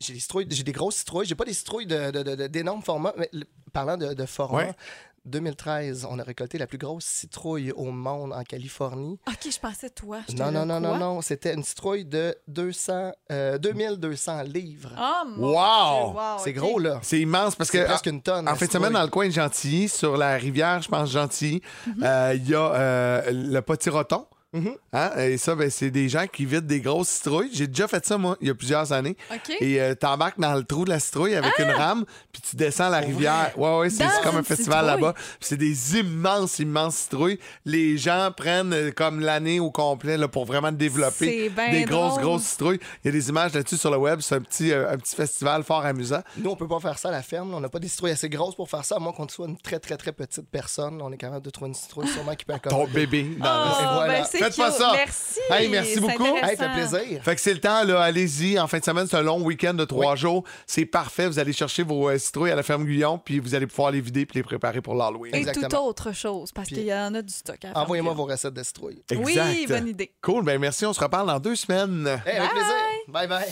J'ai 0.00 0.12
des 0.14 0.20
citrouilles, 0.20 0.46
j'ai 0.50 0.62
des 0.62 0.72
grosses 0.72 0.96
citrouilles. 0.96 1.26
J'ai 1.26 1.34
pas 1.34 1.44
des 1.44 1.52
citrouilles 1.54 1.86
de- 1.86 2.10
de- 2.10 2.22
de- 2.22 2.34
de- 2.36 2.46
d'énormes 2.46 2.82
formats, 2.82 3.12
mais 3.16 3.28
le- 3.32 3.46
parlant 3.72 3.96
de, 3.96 4.14
de 4.14 4.26
format, 4.26 4.58
Ouais. 4.58 4.72
2013, 5.24 6.06
on 6.08 6.18
a 6.18 6.22
récolté 6.22 6.56
la 6.56 6.66
plus 6.66 6.78
grosse 6.78 7.04
citrouille 7.04 7.70
au 7.72 7.90
monde 7.90 8.32
en 8.32 8.42
Californie. 8.44 9.18
OK, 9.28 9.50
je 9.52 9.58
pensais 9.58 9.90
toi. 9.90 10.20
Non, 10.36 10.50
non, 10.50 10.64
non, 10.64 10.80
non, 10.80 10.96
non. 10.96 11.20
C'était 11.20 11.52
une 11.52 11.62
citrouille 11.64 12.04
de 12.04 12.34
200, 12.46 13.12
euh, 13.32 13.58
2200 13.58 14.42
livres. 14.44 14.90
Oh, 14.98 15.28
mon 15.28 15.48
Wow! 15.48 16.10
Dieu, 16.12 16.18
wow, 16.20 16.38
c'est 16.44 16.52
gros, 16.52 16.78
là. 16.78 17.00
C'est 17.02 17.20
immense 17.20 17.56
parce 17.56 17.70
que. 17.70 17.78
C'est 17.78 17.84
presque 17.84 18.06
une 18.06 18.22
tonne. 18.22 18.48
En 18.48 18.54
de 18.54 18.64
semaine, 18.64 18.92
dans 18.92 19.02
le 19.02 19.08
coin 19.10 19.26
de 19.26 19.32
Gentilly, 19.32 19.88
sur 19.88 20.16
la 20.16 20.36
rivière, 20.36 20.80
je 20.80 20.88
pense 20.88 21.10
Gentilly, 21.10 21.60
euh, 22.02 22.32
il 22.36 22.48
y 22.48 22.54
a 22.54 22.72
euh, 22.74 23.30
le 23.30 23.60
Mhm. 24.54 24.74
Hein? 24.94 25.10
Et 25.18 25.36
ça, 25.36 25.54
ben, 25.54 25.68
c'est 25.68 25.90
des 25.90 26.08
gens 26.08 26.26
qui 26.26 26.46
vident 26.46 26.66
des 26.66 26.80
grosses 26.80 27.08
citrouilles. 27.10 27.50
J'ai 27.52 27.66
déjà 27.66 27.86
fait 27.86 28.04
ça, 28.06 28.16
moi, 28.16 28.36
il 28.40 28.48
y 28.48 28.50
a 28.50 28.54
plusieurs 28.54 28.92
années. 28.94 29.14
Et 29.60 29.78
euh, 29.78 29.94
t'embarques 29.94 30.40
dans 30.40 30.54
le 30.54 30.64
trou 30.64 30.86
de 30.86 30.88
la 30.90 30.98
citrouille 31.00 31.34
avec 31.34 31.58
une 31.58 31.70
rame, 31.70 32.06
puis 32.32 32.40
tu 32.48 32.56
descends 32.56 32.88
la 32.88 33.00
rivière. 33.00 33.52
Ouais, 33.58 33.78
ouais, 33.78 33.90
c'est 33.90 34.06
comme 34.22 34.36
un 34.36 34.42
festival 34.42 34.86
citrouille? 34.86 35.02
là-bas. 35.02 35.14
C'est 35.40 35.58
des 35.58 35.98
immenses, 35.98 36.60
immenses 36.60 36.96
citrouilles. 36.96 37.38
Les 37.66 37.98
gens 37.98 38.30
prennent 38.34 38.72
euh, 38.72 38.90
comme 38.90 39.20
l'année 39.20 39.60
au 39.60 39.70
complet 39.70 40.16
là, 40.16 40.28
pour 40.28 40.46
vraiment 40.46 40.72
développer 40.72 41.50
ben 41.50 41.70
des 41.70 41.84
grosses, 41.84 42.12
drôle. 42.14 42.22
grosses 42.22 42.44
citrouilles. 42.44 42.80
Il 43.04 43.08
y 43.08 43.10
a 43.10 43.12
des 43.12 43.28
images 43.28 43.52
là-dessus 43.52 43.76
sur 43.76 43.90
le 43.90 43.98
web. 43.98 44.20
C'est 44.20 44.34
un 44.36 44.40
petit, 44.40 44.72
euh, 44.72 44.90
un 44.90 44.96
petit 44.96 45.14
festival 45.14 45.62
fort 45.62 45.84
amusant. 45.84 46.22
Nous, 46.38 46.48
on 46.50 46.56
peut 46.56 46.66
pas 46.68 46.80
faire 46.80 46.98
ça 46.98 47.10
à 47.10 47.12
la 47.12 47.22
ferme. 47.22 47.52
On 47.52 47.60
n'a 47.60 47.68
pas 47.68 47.80
des 47.80 47.88
citrouilles 47.88 48.12
assez 48.12 48.30
grosses 48.30 48.54
pour 48.54 48.70
faire 48.70 48.84
ça, 48.86 48.96
à 48.96 48.98
moins 48.98 49.12
qu'on 49.12 49.28
soit 49.28 49.46
une 49.46 49.58
très, 49.58 49.78
très, 49.78 49.98
très 49.98 50.12
petite 50.12 50.48
personne. 50.50 51.02
On 51.02 51.12
est 51.12 51.18
capable 51.18 51.44
de 51.44 51.50
trouver 51.50 51.68
une 51.68 51.74
citrouille 51.74 52.08
sûrement 52.08 52.34
qui 52.34 52.46
peut 52.46 52.54
Ton 52.54 52.68
accommoder. 52.70 52.92
bébé. 53.06 53.36
dans 53.38 53.46
Oh, 53.46 53.74
le- 53.78 53.84
Et 53.84 53.94
voilà. 53.94 54.12
ben, 54.20 54.24
c'est 54.38 54.44
Faites 54.44 54.56
pas 54.56 54.70
cute. 54.70 54.78
ça. 54.78 54.92
Merci. 54.94 55.40
Hey, 55.50 55.68
merci 55.68 55.94
C'est 55.94 56.00
beaucoup. 56.00 56.36
Hey, 56.42 56.56
fait 56.56 56.68
plaisir. 56.72 57.22
Fait 57.22 57.34
que 57.34 57.40
c'est 57.40 57.54
le 57.54 57.60
temps, 57.60 57.82
là, 57.84 58.00
allez-y. 58.02 58.58
En 58.58 58.66
fin 58.66 58.78
de 58.78 58.84
semaine, 58.84 59.06
c'est 59.08 59.16
un 59.16 59.22
long 59.22 59.40
week-end 59.42 59.74
de 59.74 59.84
trois 59.84 60.16
jours. 60.16 60.44
C'est 60.66 60.86
parfait. 60.86 61.26
Vous 61.26 61.38
allez 61.38 61.52
chercher 61.52 61.82
vos 61.82 62.08
euh, 62.08 62.18
citrouilles 62.18 62.50
à 62.50 62.54
la 62.56 62.62
ferme 62.62 62.84
Guyon, 62.84 63.18
puis 63.18 63.38
vous 63.38 63.54
allez 63.54 63.66
pouvoir 63.66 63.90
les 63.90 64.00
vider 64.00 64.26
puis 64.26 64.38
les 64.38 64.42
préparer 64.42 64.80
pour 64.80 64.94
l'Halloween. 64.94 65.34
Et 65.34 65.38
Exactement. 65.38 65.68
toute 65.68 65.78
autre 65.78 66.12
chose, 66.12 66.52
parce 66.52 66.66
Puis- 66.68 66.76
qu'il 66.76 66.86
y 66.86 66.94
en 66.94 67.14
a 67.14 67.22
du 67.22 67.32
stock 67.32 67.58
à. 67.64 67.78
Envoyez-moi 67.82 68.14
vos 68.14 68.24
recettes 68.26 68.54
de 68.54 68.62
citrouilles. 68.62 69.02
Oui, 69.12 69.32
Exact. 69.38 69.68
bonne 69.68 69.88
idée. 69.88 70.12
Cool, 70.22 70.44
ben 70.44 70.58
merci. 70.60 70.84
On 70.86 70.92
se 70.92 71.00
reparle 71.00 71.26
dans 71.26 71.40
deux 71.40 71.56
semaines. 71.56 72.06
Hey, 72.26 72.36
avec 72.38 72.50
plaisir. 72.50 72.74
Bye 73.08 73.26
bye. 73.28 73.46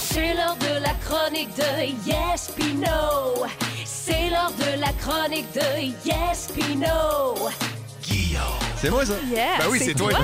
C'est 0.00 0.34
l'heure 0.34 0.56
de 0.56 0.82
la 0.82 0.94
chronique 1.04 1.50
de 1.56 2.08
Yes 2.08 2.50
Pino. 2.56 3.44
C'est 3.84 4.30
l'heure 4.30 4.52
de 4.58 4.80
la 4.80 4.92
chronique 4.94 5.46
de 5.54 6.08
Yes 6.08 6.48
Pino. 6.54 7.34
Guillaume. 8.08 8.67
C'est 8.80 8.90
moi, 8.90 9.04
ça? 9.04 9.14
Yeah, 9.28 9.58
Ben 9.58 9.64
oui, 9.70 9.80
c'est 9.84 9.94
toi. 9.94 10.10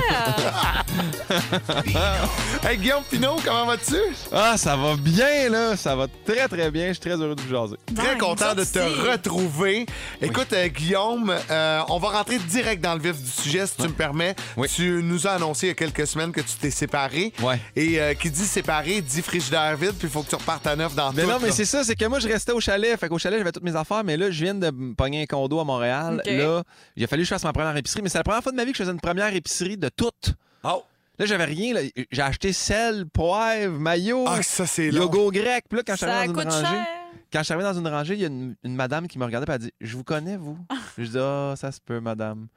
Hey, 2.63 2.77
Guillaume 2.77 3.03
Pinot, 3.03 3.35
comment 3.43 3.65
vas-tu? 3.67 3.95
Ah, 4.31 4.57
ça 4.57 4.75
va 4.75 4.95
bien, 4.95 5.49
là. 5.49 5.75
Ça 5.75 5.95
va 5.95 6.07
très, 6.25 6.47
très 6.47 6.71
bien. 6.71 6.87
Je 6.87 6.93
suis 6.93 7.01
très 7.01 7.11
heureux 7.15 7.35
de 7.35 7.41
vous 7.41 7.49
jaser. 7.49 7.75
Très 7.95 8.17
content 8.17 8.55
de 8.55 8.63
te 8.63 8.79
retrouver. 9.11 9.85
Écoute, 10.21 10.51
euh, 10.53 10.67
Guillaume, 10.67 11.35
euh, 11.51 11.81
on 11.89 11.99
va 11.99 12.09
rentrer 12.09 12.39
direct 12.39 12.81
dans 12.83 12.93
le 12.95 13.01
vif 13.01 13.21
du 13.21 13.29
sujet, 13.29 13.67
si 13.67 13.75
tu 13.75 13.83
me 13.83 13.93
permets. 13.93 14.35
Oui. 14.57 14.67
Tu 14.73 15.01
nous 15.03 15.27
as 15.27 15.31
annoncé 15.33 15.67
il 15.67 15.69
y 15.69 15.71
a 15.71 15.75
quelques 15.75 16.07
semaines 16.07 16.31
que 16.31 16.41
tu 16.41 16.55
t'es 16.59 16.71
séparé. 16.71 17.33
Ouais. 17.41 17.59
Et 17.75 17.99
euh, 18.01 18.13
qui 18.13 18.31
dit 18.31 18.45
séparé, 18.45 19.01
dit 19.01 19.21
frigidaire 19.21 19.75
vide, 19.77 19.93
puis 19.97 20.07
il 20.07 20.09
faut 20.09 20.23
que 20.23 20.29
tu 20.29 20.35
repartes 20.35 20.65
à 20.65 20.75
neuf 20.75 20.95
dans 20.95 21.11
Mais 21.13 21.23
tout. 21.23 21.29
non, 21.29 21.37
mais 21.41 21.51
c'est 21.51 21.65
ça, 21.65 21.83
c'est 21.83 21.95
que 21.95 22.05
moi, 22.05 22.19
je 22.19 22.27
restais 22.27 22.51
au 22.53 22.59
chalet. 22.59 22.97
Fait 22.99 23.09
qu'au 23.09 23.19
chalet, 23.19 23.39
j'avais 23.39 23.51
toutes 23.51 23.63
mes 23.63 23.75
affaires, 23.75 24.03
mais 24.03 24.17
là, 24.17 24.31
je 24.31 24.43
viens 24.43 24.55
de 24.55 24.71
me 24.71 24.93
pogner 24.95 25.21
un 25.23 25.25
condo 25.25 25.59
à 25.59 25.63
Montréal. 25.65 26.21
Là, 26.25 26.63
il 26.95 27.03
a 27.03 27.07
fallu 27.07 27.23
que 27.23 27.27
je 27.27 27.33
fasse 27.33 27.43
ma 27.43 27.53
première 27.53 27.75
épicerie, 27.77 28.01
mais 28.01 28.09
c'est 28.09 28.17
la 28.17 28.23
première 28.23 28.41
fois 28.45 28.51
de 28.53 28.57
ma 28.57 28.63
vie 28.65 28.71
que 28.71 28.77
je 28.77 28.83
faisais 28.83 28.93
une 28.93 28.99
première 29.01 29.33
épicerie 29.35 29.77
de 29.77 29.89
toutes. 29.89 30.33
Oh. 30.63 30.83
Là, 31.19 31.25
j'avais 31.25 31.45
rien. 31.45 31.73
là. 31.73 31.81
J'ai 32.11 32.21
acheté 32.21 32.51
sel, 32.53 33.05
poivre, 33.07 33.77
maillot, 33.79 34.25
Ah, 34.27 34.41
ça, 34.43 34.65
c'est 34.65 34.91
long. 34.91 35.03
yogourt 35.03 35.31
grec. 35.31 35.65
Puis 35.69 35.77
là, 35.77 35.83
quand 35.85 35.93
je 35.93 35.97
suis 35.97 36.05
Ça 36.05 36.17
arrivé 36.17 36.33
dans 36.33 36.41
une 36.41 36.49
rangée, 36.49 36.65
cher. 36.65 36.87
quand 37.31 37.39
je 37.39 37.43
suis 37.45 37.53
arrivé 37.53 37.69
dans 37.69 37.79
une 37.79 37.87
rangée, 37.87 38.13
il 38.15 38.19
y 38.21 38.23
a 38.23 38.27
une, 38.27 38.55
une 38.63 38.75
madame 38.75 39.07
qui 39.07 39.17
me 39.19 39.25
regardait 39.25 39.45
et 39.45 39.55
elle 39.55 39.55
a 39.55 39.65
dit 39.65 39.71
Je 39.81 39.95
vous 39.95 40.03
connais, 40.03 40.35
vous 40.37 40.57
Je 40.97 41.03
dis 41.05 41.17
Ah, 41.19 41.53
ça 41.57 41.71
se 41.71 41.79
peut, 41.83 41.99
madame. 41.99 42.47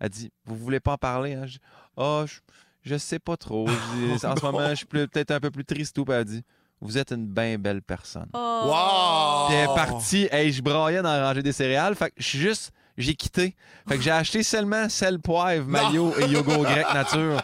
Elle 0.00 0.08
dit 0.10 0.30
Vous 0.46 0.56
voulez 0.56 0.80
pas 0.80 0.92
en 0.94 0.96
parler 0.98 1.34
hein? 1.34 1.46
Je 1.46 1.52
dis 1.52 1.60
Ah, 1.96 2.24
je, 2.26 2.38
je 2.82 2.96
sais 2.96 3.18
pas 3.20 3.36
trop. 3.36 3.66
Je 3.68 4.16
dis, 4.16 4.26
en 4.26 4.36
ce 4.36 4.42
moment, 4.44 4.68
je 4.70 4.74
suis 4.74 4.86
plus- 4.86 5.06
peut-être 5.08 5.30
un 5.30 5.40
peu 5.40 5.50
plus 5.52 5.64
triste. 5.64 5.94
Tout. 5.94 6.04
Puis 6.04 6.14
elle 6.14 6.24
dit 6.24 6.42
Vous 6.80 6.98
êtes 6.98 7.12
une 7.12 7.26
bien 7.26 7.56
belle 7.58 7.82
personne. 7.82 8.26
Oh. 8.34 8.62
Wow! 8.64 9.46
Puis 9.48 9.56
elle 9.56 9.70
est 9.70 9.74
partie. 9.74 10.28
Hey, 10.32 10.50
je 10.52 10.60
braillais 10.60 11.02
dans 11.02 11.12
la 11.12 11.28
rangée 11.28 11.42
des 11.44 11.52
céréales. 11.52 11.94
Fait 11.94 12.08
que 12.10 12.14
je 12.18 12.26
suis 12.26 12.38
juste. 12.40 12.72
J'ai 12.98 13.14
quitté. 13.14 13.54
Fait 13.88 13.96
que 13.96 14.02
j'ai 14.02 14.10
acheté 14.10 14.42
seulement 14.42 14.88
sel, 14.88 15.18
poivre, 15.20 15.66
maillot 15.66 16.12
et 16.20 16.26
yogourt 16.26 16.64
grec 16.64 16.86
nature. 16.92 17.40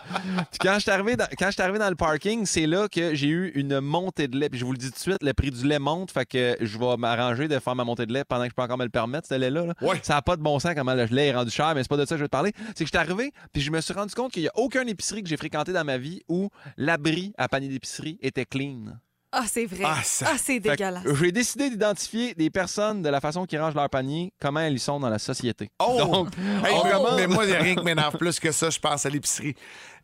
Puis 0.50 0.58
quand 0.60 0.74
je 0.74 0.80
suis 0.80 0.90
arrivé 0.90 1.16
dans, 1.16 1.26
quand 1.38 1.46
je 1.46 1.52
suis 1.52 1.62
arrivé 1.62 1.78
dans 1.78 1.88
le 1.88 1.94
parking, 1.94 2.44
c'est 2.44 2.66
là 2.66 2.88
que 2.88 3.14
j'ai 3.14 3.28
eu 3.28 3.52
une 3.54 3.80
montée 3.80 4.28
de 4.28 4.36
lait. 4.38 4.48
Puis 4.50 4.58
je 4.58 4.64
vous 4.64 4.72
le 4.72 4.78
dis 4.78 4.88
tout 4.88 4.96
de 4.96 4.98
suite, 4.98 5.22
le 5.22 5.32
prix 5.32 5.50
du 5.50 5.66
lait 5.66 5.78
monte. 5.78 6.10
Fait 6.10 6.26
que 6.26 6.56
je 6.60 6.78
vais 6.78 6.96
m'arranger 6.98 7.48
de 7.48 7.58
faire 7.58 7.74
ma 7.74 7.84
montée 7.84 8.04
de 8.04 8.12
lait 8.12 8.24
pendant 8.24 8.44
que 8.44 8.50
je 8.50 8.54
peux 8.54 8.62
encore 8.62 8.78
me 8.78 8.84
le 8.84 8.90
permettre, 8.90 9.28
ce 9.28 9.34
lait-là. 9.34 9.66
là. 9.66 9.74
Ça 10.02 10.14
n'a 10.14 10.22
pas 10.22 10.36
de 10.36 10.42
bon 10.42 10.58
sens 10.58 10.74
comment 10.74 10.94
le 10.94 11.04
lait 11.04 11.28
est 11.28 11.34
rendu 11.34 11.50
cher, 11.50 11.72
mais 11.74 11.82
c'est 11.82 11.88
pas 11.88 11.96
de 11.96 12.04
ça 12.04 12.14
que 12.16 12.18
je 12.18 12.24
vais 12.24 12.28
te 12.28 12.32
parler. 12.32 12.52
C'est 12.74 12.84
que 12.84 12.90
je 12.92 12.98
suis 12.98 12.98
arrivé, 12.98 13.32
puis 13.52 13.62
je 13.62 13.70
me 13.70 13.80
suis 13.80 13.94
rendu 13.94 14.14
compte 14.14 14.32
qu'il 14.32 14.42
n'y 14.42 14.48
a 14.48 14.52
aucune 14.56 14.88
épicerie 14.88 15.22
que 15.22 15.28
j'ai 15.28 15.36
fréquentée 15.36 15.72
dans 15.72 15.84
ma 15.84 15.98
vie 15.98 16.20
où 16.28 16.50
l'abri 16.76 17.32
à 17.38 17.48
panier 17.48 17.68
d'épicerie 17.68 18.18
était 18.20 18.44
clean. 18.44 18.96
Ah, 19.36 19.44
c'est 19.48 19.66
vrai. 19.66 19.82
Ah, 19.84 19.98
Ah, 20.24 20.36
c'est 20.38 20.60
dégueulasse. 20.60 21.02
J'ai 21.20 21.32
décidé 21.32 21.70
d'identifier 21.70 22.34
des 22.34 22.50
personnes 22.50 23.02
de 23.02 23.08
la 23.08 23.20
façon 23.20 23.44
qu'ils 23.46 23.58
rangent 23.60 23.74
leur 23.74 23.90
panier, 23.90 24.32
comment 24.40 24.60
elles 24.60 24.74
y 24.74 24.78
sont 24.78 25.00
dans 25.00 25.08
la 25.08 25.18
société. 25.18 25.70
Oh! 25.80 25.96
Donc, 25.98 26.28
Hey, 26.64 26.72
on 26.74 26.84
mais- 26.84 26.90
commence- 26.92 27.16
Mais 27.16 27.26
moi, 27.26 27.44
il 27.44 27.50
n'y 27.50 27.56
a 27.56 27.58
rien 27.62 27.74
qui 27.74 27.82
m'énerve 27.84 28.16
plus 28.16 28.38
que 28.38 28.52
ça, 28.52 28.70
je 28.70 28.78
pense, 28.78 29.04
à 29.06 29.10
l'épicerie. 29.10 29.54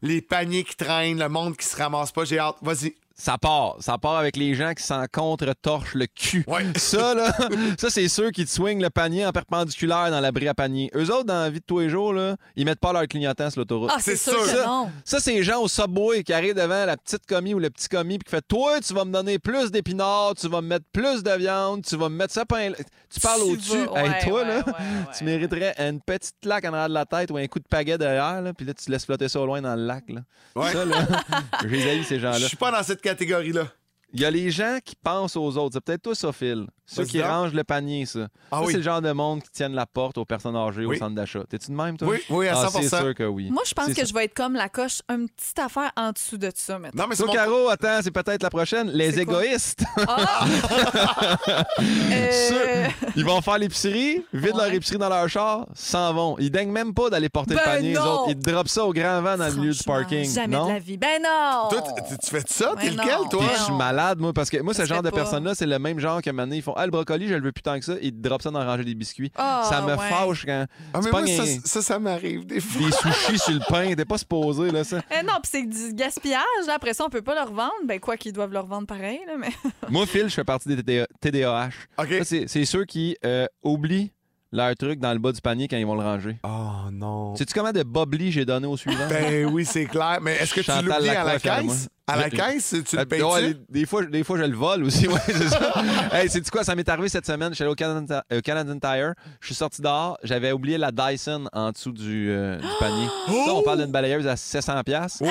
Les 0.02 0.20
paniers 0.20 0.64
qui 0.64 0.74
traînent, 0.76 1.18
le 1.18 1.28
monde 1.28 1.56
qui 1.56 1.64
se 1.66 1.76
ramasse 1.76 2.10
pas, 2.12 2.24
j'ai 2.24 2.38
hâte. 2.38 2.56
Vas-y. 2.62 2.94
Ça 3.20 3.36
part. 3.36 3.76
Ça 3.80 3.98
part 3.98 4.16
avec 4.16 4.36
les 4.36 4.54
gens 4.54 4.72
qui 4.72 4.82
s'en 4.82 5.04
contre-torchent 5.12 5.94
le 5.94 6.06
cul. 6.06 6.44
Ça, 6.76 7.14
là, 7.14 7.32
ça, 7.78 7.90
c'est 7.90 8.08
ceux 8.08 8.30
qui 8.30 8.44
te 8.46 8.50
swingent 8.50 8.80
le 8.82 8.88
panier 8.90 9.26
en 9.26 9.32
perpendiculaire 9.32 10.10
dans 10.10 10.20
l'abri 10.20 10.48
à 10.48 10.54
panier. 10.54 10.90
Eux 10.94 11.10
autres, 11.12 11.24
dans 11.24 11.40
la 11.42 11.50
vie 11.50 11.60
de 11.60 11.64
tous 11.66 11.80
les 11.80 11.90
jours, 11.90 12.12
là, 12.14 12.36
ils 12.56 12.64
mettent 12.64 12.80
pas 12.80 12.92
leur 12.94 13.06
clignotant 13.06 13.50
sur 13.50 13.60
l'autoroute. 13.60 13.90
Ah, 13.92 13.98
c'est 14.00 14.16
C'est 14.16 14.30
sûr 14.30 14.40
que 14.42 14.48
Ça, 14.48 14.64
non. 14.66 14.90
ça, 15.04 15.20
c'est 15.20 15.32
les 15.32 15.42
gens 15.42 15.60
au 15.60 15.68
subway 15.68 16.22
qui 16.24 16.32
arrivent 16.32 16.54
devant 16.54 16.86
la 16.86 16.96
petite 16.96 17.26
commis 17.26 17.52
ou 17.52 17.58
le 17.58 17.68
petit 17.70 17.88
commis 17.88 18.18
puis 18.18 18.24
qui 18.24 18.30
fait 18.30 18.46
Toi, 18.48 18.80
tu 18.80 18.94
vas 18.94 19.04
me 19.04 19.12
donner 19.12 19.38
plus 19.38 19.70
d'épinards, 19.70 20.34
tu 20.38 20.48
vas 20.48 20.62
me 20.62 20.68
mettre 20.68 20.86
plus 20.92 21.22
de 21.22 21.30
viande, 21.32 21.84
tu 21.84 21.96
vas 21.96 22.08
me 22.08 22.16
mettre 22.16 22.32
ça 22.32 22.46
pain. 22.46 22.72
Tu 23.12 23.20
parles 23.20 23.42
au-dessus. 23.42 23.76
Hey, 23.94 24.08
ouais, 24.08 24.18
toi, 24.24 24.40
ouais, 24.42 24.48
là, 24.48 24.56
ouais, 24.66 24.72
tu 25.18 25.24
mériterais 25.24 25.74
une 25.78 26.00
petite 26.00 26.36
claque 26.40 26.64
en 26.64 26.72
arrière 26.72 26.88
de 26.88 26.94
la 26.94 27.04
tête 27.04 27.30
ou 27.30 27.36
un 27.36 27.46
coup 27.48 27.58
de 27.58 27.66
pagaie 27.68 27.98
derrière, 27.98 28.40
là, 28.40 28.54
puis 28.54 28.64
là, 28.64 28.72
tu 28.72 28.90
laisses 28.90 29.04
flotter 29.04 29.28
ça 29.28 29.40
au 29.40 29.46
loin 29.46 29.60
dans 29.60 29.74
le 29.74 29.84
lac. 29.84 30.04
Là. 30.08 30.20
Ouais. 30.56 30.72
Ça, 30.72 30.84
là, 30.84 31.06
je 31.68 31.74
haïs, 31.88 32.04
ces 32.04 32.16
Je 32.16 32.20
gens-là. 32.20 32.46
suis 32.48 32.56
pas 32.56 32.70
dans 32.70 32.82
cette 32.82 33.02
catégorie-là. 33.10 33.79
Il 34.12 34.20
y 34.20 34.24
a 34.24 34.30
les 34.30 34.50
gens 34.50 34.78
qui 34.84 34.94
pensent 34.96 35.36
aux 35.36 35.56
autres. 35.56 35.74
C'est 35.74 35.84
peut-être 35.84 36.02
toi, 36.02 36.14
ça, 36.14 36.32
Phil. 36.32 36.66
Ceux 36.86 37.04
qui 37.04 37.22
rangent 37.22 37.52
le 37.52 37.62
panier, 37.62 38.04
ça. 38.04 38.26
Ah 38.50 38.56
Ça, 38.56 38.62
oui. 38.62 38.72
c'est 38.72 38.78
le 38.78 38.82
genre 38.82 39.00
de 39.00 39.12
monde 39.12 39.40
qui 39.44 39.50
tiennent 39.50 39.74
la 39.74 39.86
porte 39.86 40.18
aux 40.18 40.24
personnes 40.24 40.56
âgées 40.56 40.84
Oui. 40.84 40.96
au 40.96 40.98
centre 40.98 41.14
d'achat. 41.14 41.38
T'es-tu 41.48 41.70
de 41.70 41.76
même, 41.76 41.96
toi? 41.96 42.08
Oui, 42.08 42.18
oui, 42.30 42.48
à 42.48 42.58
Ah, 42.58 42.66
100%. 42.66 42.82
C'est 42.82 42.88
sûr 42.96 43.14
que 43.14 43.22
oui. 43.22 43.48
Moi, 43.52 43.62
je 43.64 43.72
pense 43.74 43.86
que 43.86 43.94
ça. 43.94 44.04
je 44.04 44.12
vais 44.12 44.24
être 44.24 44.34
comme 44.34 44.54
la 44.54 44.68
coche, 44.68 45.00
une 45.08 45.28
petite 45.28 45.58
affaire 45.60 45.92
en 45.96 46.10
dessous 46.10 46.36
de 46.36 46.50
ça 46.52 46.80
maintenant. 46.80 47.04
Non, 47.04 47.08
mais 47.08 47.14
c'est 47.14 47.24
mon... 47.26 47.32
Caro, 47.32 47.68
attends, 47.68 48.00
c'est 48.02 48.10
peut-être 48.10 48.42
la 48.42 48.50
prochaine. 48.50 48.90
Les 48.90 49.20
égoïstes. 49.20 49.84
Ah! 50.08 50.44
Euh, 51.80 52.30
Ceux- 52.48 53.10
ils 53.16 53.24
vont 53.24 53.40
faire 53.40 53.58
l'épicerie, 53.58 54.24
vident 54.32 54.58
leur 54.58 54.72
épicerie 54.72 54.98
dans 54.98 55.08
leur 55.08 55.28
char, 55.28 55.66
s'en 55.74 56.12
vont. 56.12 56.36
Ils 56.38 56.50
daignent 56.50 56.70
même 56.72 56.92
pas 56.94 57.10
d'aller 57.10 57.28
porter 57.28 57.54
Ben 57.54 57.60
le 57.60 57.64
panier, 57.66 57.88
les 57.90 57.94
non! 57.94 58.02
autres. 58.02 58.24
Ils 58.30 58.36
te 58.38 58.50
droppent 58.50 58.68
ça 58.68 58.84
au 58.84 58.92
grand 58.92 59.22
vent 59.22 59.36
dans 59.36 59.46
le 59.48 59.54
milieu 59.54 59.72
du 59.72 59.82
parking. 59.84 60.24
Jamais 60.30 60.56
non? 60.56 60.66
de 60.66 60.72
la 60.72 60.78
vie. 60.78 60.96
Ben 60.96 61.22
non! 61.22 61.68
Toi, 61.70 61.82
tu- 62.08 62.30
fais 62.30 62.42
ça? 62.46 62.74
T'es 62.78 62.84
Ouais, 62.86 62.90
lequel, 62.90 63.28
toi? 63.30 63.44
Je 63.56 63.62
suis 63.62 63.72
malade, 63.72 63.99
moi, 64.18 64.32
parce 64.32 64.50
que 64.50 64.58
moi, 64.60 64.74
ce 64.74 64.84
genre 64.84 65.02
de 65.02 65.10
pas. 65.10 65.16
personnes-là, 65.16 65.54
c'est 65.54 65.66
le 65.66 65.78
même 65.78 65.98
genre 65.98 66.22
que 66.22 66.30
maintenant, 66.30 66.54
ils 66.54 66.62
font 66.62 66.74
Ah, 66.76 66.84
le 66.86 66.90
brocoli, 66.90 67.28
je 67.28 67.34
le 67.34 67.42
veux 67.42 67.52
plus 67.52 67.62
tant 67.62 67.78
que 67.78 67.84
ça. 67.84 67.94
Ils 68.02 68.12
te 68.12 68.18
droppent 68.18 68.42
ça 68.42 68.50
dans 68.50 68.58
la 68.58 68.66
rangée 68.66 68.84
des 68.84 68.94
biscuits. 68.94 69.32
Ah, 69.36 69.66
ça 69.68 69.82
me 69.82 69.92
ouais. 69.96 70.08
fâche 70.08 70.44
quand. 70.46 70.66
Ah, 70.94 70.98
tu 71.00 71.04
mais 71.04 71.10
moi, 71.10 71.26
ça, 71.26 71.44
ça, 71.64 71.82
ça 71.82 71.98
m'arrive 71.98 72.46
des 72.46 72.60
fois. 72.60 72.86
des 72.86 72.92
sushis 72.92 73.38
sur 73.38 73.52
le 73.54 73.60
pain. 73.68 73.94
T'es 73.94 74.04
pas 74.04 74.18
supposé, 74.18 74.70
là, 74.70 74.84
ça. 74.84 75.00
Eh 75.10 75.24
non, 75.24 75.34
puis 75.42 75.50
c'est 75.50 75.62
du 75.64 75.94
gaspillage. 75.94 76.42
là. 76.66 76.74
Après 76.74 76.94
ça, 76.94 77.04
on 77.04 77.10
peut 77.10 77.22
pas 77.22 77.34
le 77.34 77.42
revendre. 77.48 77.72
Ben 77.86 77.98
quoi 78.00 78.16
qu'ils 78.16 78.32
doivent 78.32 78.52
le 78.52 78.60
revendre 78.60 78.86
pareil, 78.86 79.20
là, 79.26 79.34
mais... 79.38 79.50
Moi, 79.88 80.06
Phil, 80.06 80.28
je 80.28 80.34
fais 80.34 80.44
partie 80.44 80.68
des 80.68 80.76
TDA 80.82 81.06
TDAH. 81.20 81.70
OK. 81.98 82.22
C'est 82.24 82.64
ceux 82.64 82.84
qui 82.84 83.16
euh, 83.24 83.46
oublient 83.62 84.12
leur 84.52 84.74
truc 84.76 84.98
dans 84.98 85.12
le 85.12 85.18
bas 85.18 85.30
du 85.32 85.40
panier 85.40 85.68
quand 85.68 85.76
ils 85.76 85.86
vont 85.86 85.94
le 85.94 86.02
ranger. 86.02 86.36
Oh 86.42 86.90
non. 86.92 87.36
Sais-tu 87.36 87.54
comment 87.54 87.70
de 87.72 87.82
bobli 87.82 88.32
j'ai 88.32 88.44
donné 88.44 88.66
au 88.66 88.76
suivant? 88.76 89.06
Ben 89.08 89.46
oui, 89.46 89.64
c'est 89.64 89.86
clair. 89.86 90.18
Mais 90.22 90.32
est-ce 90.36 90.54
que 90.54 90.60
tu 90.60 90.66
Chantal 90.66 90.86
l'oublies 90.86 91.10
à 91.10 91.24
la 91.24 91.38
caisse? 91.38 91.88
À 92.12 92.16
la 92.16 92.30
caisse, 92.30 92.74
tu 92.88 92.96
Euh, 92.96 93.00
le 93.00 93.06
payes 93.06 93.22
ouais, 93.22 93.54
des, 93.68 93.86
fois, 93.86 94.04
des 94.04 94.24
fois, 94.24 94.38
je 94.38 94.44
le 94.44 94.56
vole 94.56 94.84
aussi. 94.84 95.06
Ouais, 95.10 95.18
c'est 95.26 95.48
ça. 95.48 95.72
hey, 96.12 96.28
c'est 96.28 96.48
quoi? 96.50 96.64
Ça 96.64 96.74
m'est 96.74 96.88
arrivé 96.88 97.08
cette 97.08 97.26
semaine. 97.26 97.50
Je 97.50 97.54
suis 97.54 97.62
allé 97.64 97.72
au 97.72 97.74
Canadian, 97.74 98.20
euh, 98.32 98.40
Canadian 98.40 98.78
Tire. 98.78 99.14
Je 99.40 99.46
suis 99.46 99.54
sorti 99.54 99.82
dehors. 99.82 100.18
J'avais 100.22 100.52
oublié 100.52 100.78
la 100.78 100.90
Dyson 100.92 101.48
en 101.52 101.70
dessous 101.72 101.92
du, 101.92 102.30
euh, 102.30 102.56
du 102.58 102.66
panier. 102.78 103.06
Ça, 103.26 103.54
on 103.54 103.62
parle 103.62 103.78
d'une 103.82 103.90
balayeuse 103.92 104.26
à 104.26 104.34
700$. 104.36 104.82
piastres. 104.84 105.24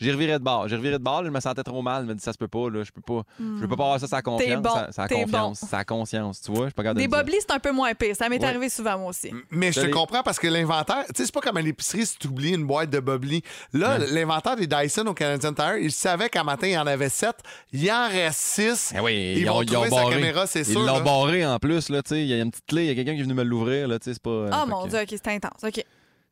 J'ai- 0.00 0.12
reviré 0.12 0.32
de 0.38 0.44
bord. 0.44 0.68
J'ai 0.68 0.76
reviré 0.76 0.98
de 0.98 1.02
bord. 1.02 1.22
là, 1.22 1.28
je 1.28 1.32
me 1.32 1.40
sentais 1.40 1.62
trop 1.62 1.82
mal. 1.82 2.04
Je 2.04 2.08
me 2.08 2.14
dis, 2.14 2.22
ça 2.22 2.32
se 2.32 2.38
peut 2.38 2.48
pas. 2.48 2.68
Là. 2.70 2.82
Je 2.84 2.90
peux 2.90 3.00
pas. 3.00 3.22
Je 3.38 3.66
peux 3.66 3.76
pas 3.76 3.84
avoir 3.84 4.00
ça 4.00 4.06
sans 4.08 4.20
confiance. 4.20 4.62
bon, 4.62 4.74
Ça, 4.74 4.88
ça 4.92 5.08
confiance. 5.08 5.60
bon. 5.62 5.66
Ça 5.68 5.78
a 5.78 5.84
conscience. 5.84 6.40
Tu 6.42 6.52
vois? 6.52 6.68
Je 6.76 6.82
de 6.82 6.92
Des 6.94 7.08
boblis, 7.08 7.36
c'est 7.40 7.52
un 7.52 7.58
peu 7.58 7.72
moins 7.72 7.92
pire. 7.94 8.14
Ça 8.16 8.28
m'est 8.28 8.38
Ouais. 8.40 8.44
arrivé 8.46 8.68
souvent, 8.68 8.98
moi 8.98 9.08
aussi. 9.10 9.32
Mais 9.50 9.72
je 9.72 9.80
te 9.80 9.86
comprends 9.86 10.22
parce 10.22 10.38
que 10.38 10.46
l'inventaire, 10.48 11.04
tu 11.06 11.12
sais, 11.16 11.26
c'est 11.26 11.32
pas 11.34 11.40
comme 11.40 11.56
à 11.56 11.62
l'épicerie 11.62 12.06
si 12.06 12.18
tu 12.18 12.26
oublies 12.28 12.54
une 12.54 12.66
boîte 12.66 12.90
de 12.90 13.00
Bobli. 13.00 13.42
Là, 13.72 13.98
l'inventaire 13.98 14.56
des 14.56 14.66
Dyson 14.66 15.06
au 15.06 15.14
Canadian 15.14 15.52
Tire, 15.54 15.76
il 15.78 15.92
savait 16.12 16.28
qu'à 16.28 16.44
matin, 16.44 16.66
il 16.66 16.72
y 16.72 16.78
en 16.78 16.86
avait 16.86 17.08
sept. 17.08 17.36
Il 17.72 17.90
en 17.90 18.08
reste 18.08 18.38
six. 18.38 18.92
Eh 18.96 19.00
oui, 19.00 19.34
Ils 19.38 19.46
vont 19.46 19.64
trouver 19.64 19.90
sa 19.90 20.04
caméra, 20.10 20.46
c'est 20.46 20.60
Ils 20.60 20.66
sûr, 20.66 20.80
l'ont 20.80 20.98
là. 20.98 21.00
barré 21.00 21.44
en 21.46 21.58
plus. 21.58 21.88
Là, 21.88 22.02
tu 22.02 22.10
sais. 22.10 22.20
il 22.22 22.28
y 22.28 22.34
a 22.34 22.38
une 22.42 22.50
petite 22.50 22.66
clé. 22.66 22.82
Il 22.84 22.88
y 22.88 22.90
a 22.90 22.94
quelqu'un 22.94 23.14
qui 23.14 23.20
est 23.20 23.24
venu 23.24 23.34
me 23.34 23.42
l'ouvrir. 23.44 23.88
là, 23.88 23.98
tu 23.98 24.04
sais, 24.04 24.14
C'est 24.14 24.22
pas. 24.22 24.30
euh, 24.30 24.48
Ah, 24.52 24.64
fait 24.64 24.70
mon 24.70 24.84
que- 24.84 24.90
Dieu, 24.90 24.98
OK, 25.00 25.08
c'est 25.10 25.28
intense. 25.28 25.64
OK. 25.64 25.84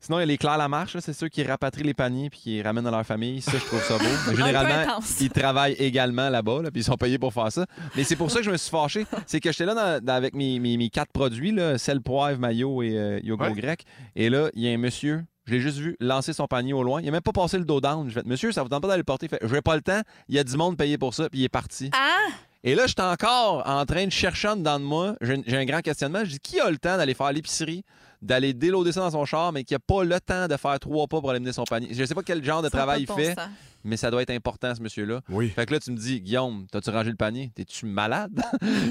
Sinon, 0.03 0.17
il 0.17 0.21
y 0.21 0.23
a 0.23 0.25
les 0.25 0.37
Claire 0.39 0.57
Lamarche, 0.57 0.95
là, 0.95 1.01
c'est 1.01 1.13
ceux 1.13 1.27
qui 1.29 1.43
rapatrient 1.43 1.83
les 1.83 1.93
paniers 1.93 2.31
puis 2.31 2.39
qui 2.39 2.49
les 2.55 2.63
ramènent 2.63 2.83
dans 2.83 2.89
leur 2.89 3.05
famille. 3.05 3.39
Ça, 3.39 3.51
je 3.53 3.63
trouve 3.65 3.83
ça 3.83 3.99
beau. 3.99 4.03
Mais 4.29 4.35
généralement, 4.35 4.99
ils 5.19 5.29
travaillent 5.29 5.73
également 5.77 6.27
là-bas, 6.29 6.63
là, 6.63 6.71
puis 6.71 6.81
ils 6.81 6.83
sont 6.83 6.95
payés 6.97 7.19
pour 7.19 7.31
faire 7.33 7.51
ça. 7.51 7.67
Mais 7.95 8.03
c'est 8.03 8.15
pour 8.15 8.31
ça 8.31 8.39
que 8.39 8.45
je 8.45 8.49
me 8.49 8.57
suis 8.57 8.71
fâché. 8.71 9.05
C'est 9.27 9.39
que 9.39 9.51
j'étais 9.51 9.65
là 9.65 9.75
dans- 9.75 10.03
dans- 10.03 10.13
avec 10.13 10.33
mes, 10.33 10.57
mes- 10.59 10.77
mes 10.77 10.89
quatre 10.89 11.11
produits, 11.11 11.51
là, 11.51 11.77
sel, 11.77 12.01
poivre, 12.01 12.39
maillot 12.39 12.81
et 12.81 12.97
euh, 12.97 13.19
yogourt 13.23 13.49
Ouais. 13.49 13.53
grec. 13.61 13.83
Et 14.15 14.31
là, 14.31 14.49
il 14.55 14.63
y 14.63 14.67
a 14.67 14.71
un 14.71 14.77
monsieur, 14.77 15.23
je 15.45 15.53
l'ai 15.53 15.59
juste 15.59 15.77
vu 15.77 15.95
lancer 15.99 16.33
son 16.33 16.47
panier 16.47 16.73
au 16.73 16.83
loin. 16.83 17.01
Il 17.01 17.05
n'a 17.05 17.11
même 17.11 17.21
pas 17.21 17.31
passé 17.31 17.57
le 17.57 17.65
dos 17.65 17.81
down. 17.81 18.07
Je 18.09 18.13
fait, 18.13 18.25
monsieur, 18.25 18.51
ça 18.51 18.63
vous 18.63 18.69
tente 18.69 18.81
pas 18.81 18.87
d'aller 18.87 18.99
le 18.99 19.03
porter? 19.03 19.27
Fait, 19.27 19.39
je 19.41 19.53
n'ai 19.53 19.61
pas 19.61 19.75
le 19.75 19.81
temps. 19.81 20.01
Il 20.27 20.35
y 20.35 20.39
a 20.39 20.43
du 20.43 20.55
monde 20.55 20.77
payé 20.77 20.97
pour 20.97 21.13
ça, 21.13 21.29
puis 21.29 21.39
il 21.41 21.43
est 21.43 21.49
parti. 21.49 21.89
Ah! 21.93 22.29
Et 22.63 22.75
là, 22.75 22.85
j'étais 22.85 23.01
encore 23.01 23.63
en 23.65 23.85
train 23.85 24.05
de 24.05 24.11
chercher 24.11 24.49
en 24.49 24.55
dedans 24.55 24.79
de 24.79 24.85
moi. 24.85 25.15
J'ai 25.21 25.41
j'ai 25.47 25.57
un 25.57 25.65
grand 25.65 25.81
questionnement. 25.81 26.23
Je 26.23 26.31
dis, 26.31 26.39
qui 26.39 26.59
a 26.59 26.69
le 26.69 26.77
temps 26.77 26.95
d'aller 26.95 27.15
faire 27.15 27.31
l'épicerie, 27.31 27.83
d'aller 28.21 28.53
déloader 28.53 28.91
ça 28.91 28.99
dans 28.99 29.11
son 29.11 29.25
char, 29.25 29.51
mais 29.51 29.63
qui 29.63 29.73
n'a 29.73 29.79
pas 29.79 30.03
le 30.03 30.19
temps 30.19 30.47
de 30.47 30.55
faire 30.57 30.79
trois 30.79 31.07
pas 31.07 31.19
pour 31.19 31.31
aller 31.31 31.39
mener 31.39 31.53
son 31.53 31.63
panier? 31.63 31.89
Je 31.91 32.01
ne 32.01 32.05
sais 32.05 32.13
pas 32.13 32.21
quel 32.21 32.43
genre 32.43 32.61
de 32.61 32.69
Ça 32.69 32.77
travail 32.77 33.01
il 33.01 33.07
fait. 33.11 33.35
Mais 33.83 33.97
ça 33.97 34.11
doit 34.11 34.21
être 34.21 34.29
important, 34.31 34.73
ce 34.75 34.81
monsieur-là. 34.81 35.21
Oui. 35.29 35.49
Fait 35.49 35.65
que 35.65 35.73
là, 35.73 35.79
tu 35.79 35.91
me 35.91 35.97
dis, 35.97 36.21
Guillaume, 36.21 36.65
t'as-tu 36.71 36.89
rangé 36.89 37.09
le 37.09 37.15
panier? 37.15 37.51
T'es-tu 37.55 37.85
malade? 37.85 38.41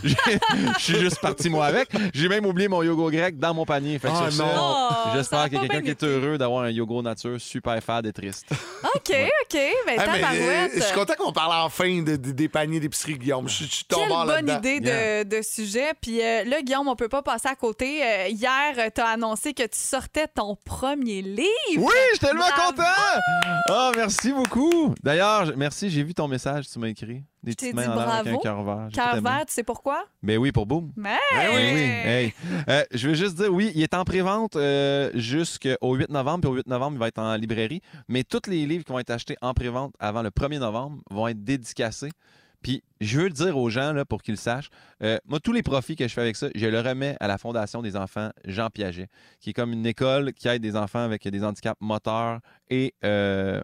J'ai- 0.02 0.16
Je 0.78 0.82
suis 0.82 0.94
juste 0.98 1.20
parti, 1.20 1.48
moi, 1.50 1.66
avec. 1.66 1.90
J'ai 2.14 2.28
même 2.28 2.46
oublié 2.46 2.68
mon 2.68 2.82
yogourt 2.82 3.10
grec 3.10 3.38
dans 3.38 3.54
mon 3.54 3.64
panier. 3.64 3.98
Fait 3.98 4.08
que 4.08 4.14
Oh 4.26 4.30
sur 4.30 4.44
non. 4.44 4.50
Oh, 4.52 4.88
ça 4.90 5.12
J'espère 5.14 5.38
a 5.40 5.48
qu'il 5.48 5.58
y 5.60 5.64
a 5.64 5.68
quelqu'un 5.68 5.82
qui 5.82 5.90
est 5.90 6.04
heureux 6.04 6.38
d'avoir 6.38 6.62
un 6.64 6.70
yogourt 6.70 7.02
nature 7.02 7.40
super 7.40 7.82
fade 7.82 8.06
et 8.06 8.12
triste. 8.12 8.46
OK, 8.94 9.12
OK. 9.52 9.60
Ben, 9.86 9.92
Hey, 9.92 9.98
mais, 9.98 9.98
euh, 9.98 10.20
tabarouette. 10.20 10.72
je 10.76 10.80
suis 10.80 10.94
content 10.94 11.14
qu'on 11.18 11.32
parle 11.32 11.52
enfin 11.64 12.02
de- 12.02 12.16
de- 12.16 12.30
des 12.32 12.48
paniers 12.48 12.80
d'épicerie, 12.80 13.18
Guillaume. 13.18 13.48
Je 13.48 13.64
je 13.64 13.70
suis 13.70 13.84
tombé 13.84 14.02
Quelle 14.08 14.26
bonne 14.26 14.46
là-dedans. 14.46 14.58
idée 14.58 14.80
de, 14.80 15.36
de 15.36 15.42
sujet. 15.42 15.92
Puis 16.00 16.22
euh, 16.22 16.44
là, 16.44 16.62
Guillaume, 16.62 16.88
on 16.88 16.96
peut 16.96 17.08
pas 17.08 17.22
passer 17.22 17.48
à 17.48 17.54
côté. 17.56 18.02
Euh, 18.04 18.28
hier, 18.28 18.74
tu 18.94 19.00
as 19.00 19.06
annoncé 19.08 19.52
que 19.54 19.62
tu 19.64 19.78
sortais 19.78 20.28
ton 20.28 20.56
premier 20.64 21.22
livre. 21.22 21.48
Oui, 21.76 21.92
je 22.12 22.16
suis 22.16 22.18
tellement 22.26 22.44
Bravo! 22.54 22.72
content! 22.72 23.20
Ah, 23.68 23.90
merci 23.96 24.32
beaucoup. 24.32 24.94
D'ailleurs, 25.02 25.46
je- 25.46 25.52
merci, 25.52 25.90
j'ai 25.90 26.02
vu 26.02 26.14
ton 26.14 26.28
message, 26.28 26.66
tu 26.72 26.78
m'as 26.78 26.88
écrit. 26.88 27.22
Des 27.42 27.54
petites 27.54 27.70
dit 27.70 27.74
mains 27.74 27.90
en 27.90 27.96
l'air 27.96 28.10
avec 28.10 28.34
un 28.34 28.38
cœur 28.38 28.62
vert. 28.62 28.88
Cœur 28.92 29.20
vert, 29.22 29.44
tu 29.46 29.54
sais 29.54 29.62
pourquoi? 29.62 30.04
Ben 30.22 30.36
oui, 30.38 30.52
pour 30.52 30.66
Boom. 30.66 30.92
Mais 30.96 31.16
Oui, 31.32 31.72
oui. 31.74 31.80
Hey. 31.80 32.34
Euh, 32.68 32.84
je 32.92 33.08
veux 33.08 33.14
juste 33.14 33.36
dire, 33.36 33.52
oui, 33.52 33.72
il 33.74 33.82
est 33.82 33.94
en 33.94 34.04
pré-vente 34.04 34.56
euh, 34.56 35.10
jusqu'au 35.14 35.94
8 35.94 36.10
novembre, 36.10 36.40
puis 36.42 36.50
au 36.50 36.54
8 36.54 36.66
novembre, 36.66 36.96
il 36.96 37.00
va 37.00 37.08
être 37.08 37.18
en 37.18 37.34
librairie. 37.36 37.80
Mais 38.08 38.24
tous 38.24 38.48
les 38.48 38.66
livres 38.66 38.84
qui 38.84 38.92
vont 38.92 38.98
être 38.98 39.10
achetés 39.10 39.36
en 39.40 39.54
pré-vente 39.54 39.94
avant 39.98 40.22
le 40.22 40.30
1er 40.30 40.58
novembre 40.58 40.98
vont 41.10 41.28
être 41.28 41.42
dédicacés. 41.42 42.10
Puis 42.62 42.82
je 43.00 43.20
veux 43.20 43.30
dire 43.30 43.56
aux 43.56 43.70
gens, 43.70 43.92
là, 43.92 44.04
pour 44.04 44.22
qu'ils 44.22 44.34
le 44.34 44.38
sachent, 44.38 44.68
euh, 45.02 45.18
moi, 45.26 45.40
tous 45.40 45.52
les 45.52 45.62
profits 45.62 45.96
que 45.96 46.06
je 46.06 46.12
fais 46.12 46.20
avec 46.20 46.36
ça, 46.36 46.48
je 46.54 46.66
le 46.66 46.80
remets 46.80 47.16
à 47.20 47.26
la 47.26 47.38
Fondation 47.38 47.80
des 47.80 47.96
enfants 47.96 48.30
Jean 48.44 48.68
Piaget, 48.68 49.08
qui 49.40 49.50
est 49.50 49.52
comme 49.54 49.72
une 49.72 49.86
école 49.86 50.32
qui 50.34 50.48
aide 50.48 50.60
des 50.60 50.76
enfants 50.76 51.00
avec 51.00 51.26
des 51.26 51.42
handicaps 51.42 51.80
moteurs 51.80 52.40
et 52.68 52.94
euh, 53.04 53.62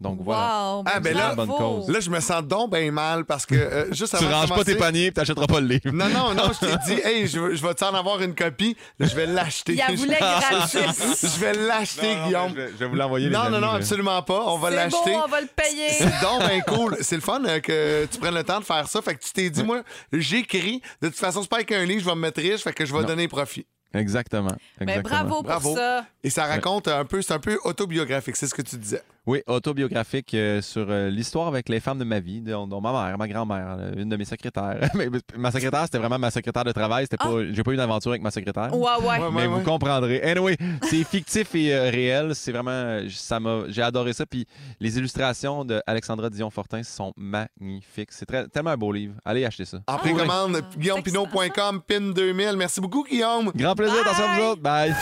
Donc 0.00 0.18
voilà. 0.22 0.74
Wow, 0.76 0.84
Ah, 0.86 1.00
ben 1.00 1.14
là, 1.16 1.34
bonne 1.34 1.48
cause. 1.48 1.88
Là, 1.90 2.00
je 2.00 2.08
me 2.08 2.20
sens 2.20 2.42
donc 2.42 2.72
bien 2.72 2.90
mal 2.90 3.24
parce 3.24 3.44
que 3.44 3.54
euh, 3.54 3.92
juste 3.92 4.16
Tu 4.16 4.24
avant 4.24 4.28
de 4.28 4.34
ranges 4.46 4.48
pas 4.58 4.64
tes 4.64 4.74
paniers 4.76 5.06
et 5.06 5.12
t'achèteras 5.12 5.46
pas 5.46 5.60
le 5.60 5.66
livre. 5.66 5.90
Non, 5.92 6.08
non, 6.08 6.34
non, 6.34 6.50
je 6.52 6.66
t'ai 6.66 6.76
dit, 6.94 7.00
hey, 7.04 7.26
je, 7.26 7.38
veux- 7.40 7.54
je 7.54 7.66
vais 7.66 7.74
t'en 7.74 7.94
avoir 7.94 8.22
une 8.22 8.34
copie. 8.34 8.76
Là, 8.98 9.06
je 9.06 9.14
vais 9.14 9.26
l'acheter. 9.26 9.74
Il 9.74 9.96
je 9.98 11.40
vais 11.40 11.52
l'acheter, 11.54 12.16
Guillaume. 12.24 12.54
Je 12.56 12.76
vais 12.76 12.86
vous 12.86 12.94
l'envoyer. 12.96 13.28
les 13.28 13.32
Non, 13.34 13.44
non, 13.50 13.56
amis, 13.56 13.66
non, 13.66 13.72
absolument 13.72 14.22
pas. 14.22 14.42
On 14.46 14.58
va 14.58 14.70
C'est 14.70 14.76
l'acheter. 14.76 15.12
beau, 15.12 15.20
on 15.24 15.28
va 15.28 15.40
le 15.40 15.48
payer. 15.48 15.88
C'est 15.90 16.20
donc 16.22 16.40
bien 16.48 16.60
cool. 16.62 16.96
C'est 17.00 17.16
le 17.16 17.22
fun 17.22 17.42
euh, 17.44 17.60
que 17.60 18.06
tu 18.10 18.18
prennes 18.18 18.34
le 18.34 18.44
temps 18.44 18.60
de 18.60 18.64
faire 18.64 18.86
ça. 18.88 19.02
Fait 19.02 19.14
que 19.14 19.22
tu 19.22 19.32
t'es 19.32 19.50
dit, 19.50 19.62
moi, 19.62 19.82
j'écris. 20.12 20.80
De 21.02 21.08
toute 21.08 21.16
façon, 21.18 21.42
c'est 21.42 21.48
pas 21.50 21.56
avec 21.56 21.72
un 21.72 21.84
livre, 21.84 22.00
je 22.00 22.06
vais 22.08 22.14
me 22.14 22.20
mettre 22.20 22.40
riche. 22.40 22.62
Fait 22.62 22.72
que 22.72 22.84
je 22.86 22.92
vais 22.92 23.00
Non. 23.00 23.06
donner 23.06 23.28
profit. 23.28 23.66
Exactement. 23.92 24.54
Mais 24.80 24.92
exactement. 24.98 25.02
bravo 25.18 25.34
pour 25.34 25.42
Bravo. 25.42 25.74
ça. 25.76 26.04
Et 26.22 26.30
ça 26.30 26.44
raconte 26.46 26.86
un 26.86 27.04
peu, 27.04 27.22
c'est 27.22 27.32
un 27.34 27.40
peu 27.40 27.58
autobiographique, 27.64 28.36
c'est 28.36 28.46
ce 28.46 28.54
que 28.54 28.62
tu 28.62 28.76
disais. 28.76 29.02
Oui, 29.30 29.44
autobiographique 29.46 30.34
euh, 30.34 30.60
sur 30.60 30.86
euh, 30.90 31.08
l'histoire 31.08 31.46
avec 31.46 31.68
les 31.68 31.78
femmes 31.78 32.00
de 32.00 32.04
ma 32.04 32.18
vie, 32.18 32.40
dont, 32.40 32.66
dont 32.66 32.80
ma 32.80 32.90
mère, 32.90 33.16
ma 33.16 33.28
grand-mère, 33.28 33.92
une 33.96 34.08
de 34.08 34.16
mes 34.16 34.24
secrétaires. 34.24 34.90
Mais 34.94 35.08
ma 35.36 35.52
secrétaire, 35.52 35.84
c'était 35.84 35.98
vraiment 35.98 36.18
ma 36.18 36.32
secrétaire 36.32 36.64
de 36.64 36.72
travail. 36.72 37.04
C'était 37.04 37.16
pas, 37.16 37.30
j'ai 37.52 37.62
pas 37.62 37.70
eu 37.70 37.76
d'aventure 37.76 38.10
avec 38.10 38.22
ma 38.22 38.32
secrétaire. 38.32 38.76
Ouais, 38.76 38.90
ouais. 38.98 39.06
Ouais, 39.06 39.18
Mais 39.30 39.42
ouais, 39.42 39.46
vous 39.46 39.58
ouais. 39.58 39.62
comprendrez. 39.62 40.20
Anyway, 40.22 40.56
c'est 40.82 41.04
fictif 41.04 41.54
et 41.54 41.72
euh, 41.72 41.90
réel. 41.90 42.34
C'est 42.34 42.50
vraiment, 42.50 43.02
ça 43.08 43.38
m'a, 43.38 43.68
j'ai 43.68 43.82
adoré 43.82 44.14
ça. 44.14 44.26
Puis 44.26 44.46
les 44.80 44.98
illustrations 44.98 45.64
de 45.64 45.80
Alexandra 45.86 46.28
Dion-Fortin 46.28 46.82
sont 46.82 47.12
magnifiques. 47.16 48.10
C'est 48.10 48.26
très, 48.26 48.48
tellement 48.48 48.70
un 48.70 48.76
beau 48.76 48.90
livre. 48.90 49.14
Allez 49.24 49.44
acheter 49.44 49.64
ça. 49.64 49.78
En 49.86 49.98
précommande, 49.98 50.60
guillaumepinot.com, 50.76 51.82
PIN 51.82 52.00
2000. 52.10 52.56
Merci 52.56 52.80
beaucoup, 52.80 53.04
Guillaume. 53.04 53.52
Grand 53.54 53.76
plaisir, 53.76 54.00
attention 54.00 54.24
à 54.24 54.36
vous 54.40 54.44
autres. 54.46 54.60
Bye. 54.62 54.92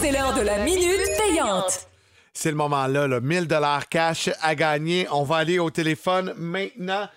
C'est 0.00 0.12
l'heure 0.12 0.34
de 0.34 0.42
la 0.42 0.62
minute 0.62 1.10
payante. 1.18 1.88
C'est 2.32 2.50
le 2.50 2.56
moment-là, 2.56 3.06
là, 3.08 3.20
1000 3.20 3.46
dollars 3.48 3.88
cash 3.88 4.30
à 4.42 4.54
gagner. 4.54 5.06
On 5.10 5.22
va 5.24 5.36
aller 5.38 5.58
au 5.58 5.70
téléphone 5.70 6.32
maintenant. 6.36 7.08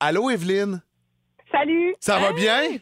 Allô, 0.00 0.30
Evelyne? 0.30 0.82
Salut, 1.50 1.94
Ça 2.00 2.18
va 2.18 2.32
bien? 2.32 2.76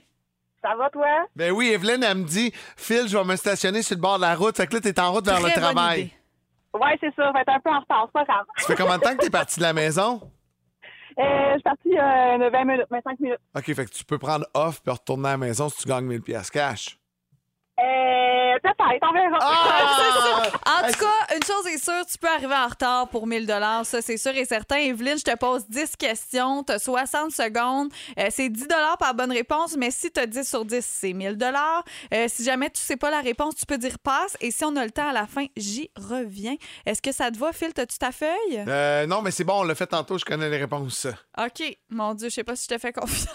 ça 0.62 0.74
va 0.76 0.90
toi? 0.90 1.06
Ben 1.36 1.52
oui, 1.52 1.68
Evelyne, 1.68 2.02
elle 2.02 2.18
me 2.18 2.24
dit, 2.24 2.52
Phil, 2.76 3.06
je 3.06 3.16
vais 3.16 3.22
me 3.24 3.36
stationner 3.36 3.82
sur 3.82 3.94
le 3.96 4.00
bord 4.02 4.16
de 4.16 4.22
la 4.22 4.34
route. 4.34 4.56
Fait 4.56 4.66
que 4.66 4.74
là, 4.74 4.80
t'es 4.80 4.98
en 4.98 5.12
route 5.12 5.24
vers 5.24 5.36
le 5.40 5.50
Très 5.50 5.60
bonne 5.60 5.62
travail. 5.74 6.00
idée. 6.00 6.12
Ouais, 6.74 6.96
c'est 7.00 7.14
ça, 7.14 7.30
être 7.40 7.48
un 7.48 7.60
peu 7.60 7.70
en 7.70 7.78
retard, 7.80 8.06
c'est 8.06 8.12
pas 8.12 8.24
grave. 8.24 8.44
Ça 8.56 8.66
fait 8.66 8.74
combien 8.76 8.98
de 8.98 9.02
temps 9.02 9.14
que 9.16 9.22
t'es 9.22 9.30
parti 9.30 9.58
de 9.60 9.62
la 9.64 9.72
maison? 9.72 10.20
Euh, 11.18 11.22
je 11.22 11.52
suis 11.54 11.62
partie 11.62 11.96
euh, 11.98 12.50
20 12.50 12.64
minutes, 12.64 12.86
25 12.90 13.20
minutes. 13.20 13.38
OK, 13.56 13.64
fait 13.74 13.84
que 13.86 13.90
tu 13.90 14.04
peux 14.04 14.18
prendre 14.18 14.44
off 14.52 14.82
puis 14.82 14.92
retourner 14.92 15.28
à 15.28 15.32
la 15.32 15.36
maison 15.38 15.68
si 15.70 15.78
tu 15.82 15.88
gagnes 15.88 16.04
1000 16.04 16.20
pièces 16.22 16.50
cash. 16.50 16.98
Euh, 17.78 18.58
peut-être, 18.62 19.02
on 19.02 19.12
verra. 19.12 19.38
Ah! 19.40 20.42
En 20.66 20.88
tout 20.88 20.98
cas, 20.98 21.34
une 21.36 21.42
chose 21.42 21.66
est 21.66 21.82
sûre, 21.82 22.04
tu 22.10 22.18
peux 22.18 22.28
arriver 22.28 22.54
en 22.54 22.68
retard 22.68 23.08
pour 23.08 23.26
1000 23.26 23.46
ça 23.84 24.02
c'est 24.02 24.16
sûr 24.16 24.34
et 24.36 24.44
certain. 24.44 24.76
Evelyne, 24.76 25.18
je 25.18 25.24
te 25.24 25.36
pose 25.36 25.66
10 25.68 25.96
questions, 25.96 26.64
tu 26.64 26.72
as 26.72 26.78
60 26.78 27.30
secondes. 27.30 27.90
Euh, 28.18 28.26
c'est 28.30 28.48
10 28.48 28.66
par 28.98 29.14
bonne 29.14 29.32
réponse, 29.32 29.76
mais 29.76 29.90
si 29.90 30.10
tu 30.10 30.20
as 30.20 30.26
10 30.26 30.48
sur 30.48 30.64
10, 30.64 30.84
c'est 30.84 31.12
1000 31.12 31.38
euh, 32.12 32.26
Si 32.28 32.44
jamais 32.44 32.70
tu 32.70 32.80
sais 32.80 32.96
pas 32.96 33.10
la 33.10 33.20
réponse, 33.20 33.54
tu 33.56 33.66
peux 33.66 33.78
dire 33.78 33.98
passe. 33.98 34.36
Et 34.40 34.50
si 34.50 34.64
on 34.64 34.74
a 34.76 34.84
le 34.84 34.90
temps 34.90 35.08
à 35.08 35.12
la 35.12 35.26
fin, 35.26 35.46
j'y 35.56 35.90
reviens. 35.96 36.56
Est-ce 36.84 37.02
que 37.02 37.12
ça 37.12 37.30
te 37.30 37.38
va, 37.38 37.52
Phil? 37.52 37.72
As-tu 37.76 37.98
ta 37.98 38.12
feuille? 38.12 38.64
Euh, 38.66 39.06
non, 39.06 39.22
mais 39.22 39.30
c'est 39.30 39.44
bon, 39.44 39.60
on 39.60 39.64
l'a 39.64 39.74
fait 39.74 39.86
tantôt, 39.86 40.18
je 40.18 40.24
connais 40.24 40.48
les 40.48 40.58
réponses. 40.58 41.06
OK. 41.38 41.76
Mon 41.90 42.14
Dieu, 42.14 42.28
je 42.28 42.34
sais 42.34 42.44
pas 42.44 42.56
si 42.56 42.66
je 42.68 42.74
te 42.74 42.80
fais 42.80 42.92
confiance. 42.92 43.28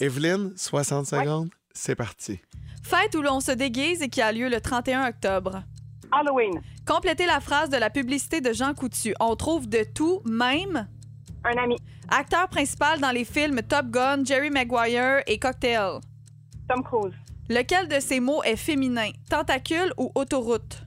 Evelyne, 0.00 0.52
60 0.56 1.06
secondes, 1.06 1.50
c'est 1.74 1.94
parti. 1.94 2.40
Fête 2.82 3.14
où 3.14 3.22
l'on 3.22 3.40
se 3.40 3.52
déguise 3.52 4.02
et 4.02 4.08
qui 4.08 4.20
a 4.20 4.32
lieu 4.32 4.48
le 4.48 4.60
31 4.60 5.08
octobre. 5.08 5.62
Halloween, 6.10 6.60
Complétez 6.86 7.26
la 7.26 7.40
phrase 7.40 7.70
de 7.70 7.76
la 7.76 7.90
publicité 7.90 8.40
de 8.40 8.52
Jean 8.52 8.74
Coutu. 8.74 9.14
On 9.20 9.36
trouve 9.36 9.68
de 9.68 9.84
tout, 9.94 10.20
même 10.24 10.88
un 11.44 11.56
ami, 11.62 11.76
acteur 12.08 12.48
principal 12.48 13.00
dans 13.00 13.10
les 13.12 13.24
films 13.24 13.62
Top 13.62 13.86
Gun, 13.86 14.24
Jerry 14.24 14.50
Maguire 14.50 15.22
et 15.26 15.38
Cocktail. 15.38 16.00
Tom 16.68 16.82
Cruise, 16.82 17.14
Lequel 17.48 17.88
de 17.88 18.00
ces 18.00 18.20
mots 18.20 18.42
est 18.42 18.56
féminin? 18.56 19.10
Tentacule 19.30 19.92
ou 19.96 20.10
autoroute? 20.14 20.82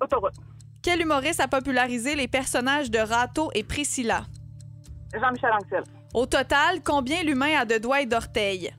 autoroute, 0.00 0.34
Quel 0.82 1.00
humoriste 1.02 1.40
a 1.40 1.48
popularisé 1.48 2.14
les 2.16 2.28
personnages 2.28 2.90
de 2.90 2.98
Rato 2.98 3.50
et 3.54 3.62
Priscilla? 3.62 4.26
Jean-Michel 5.12 5.50
Anctil, 5.52 5.82
Au 6.14 6.26
total, 6.26 6.82
combien 6.82 7.22
l'humain 7.22 7.58
a 7.60 7.64
de 7.64 7.78
doigts 7.78 8.00
et 8.02 8.06
d'orteils? 8.06 8.72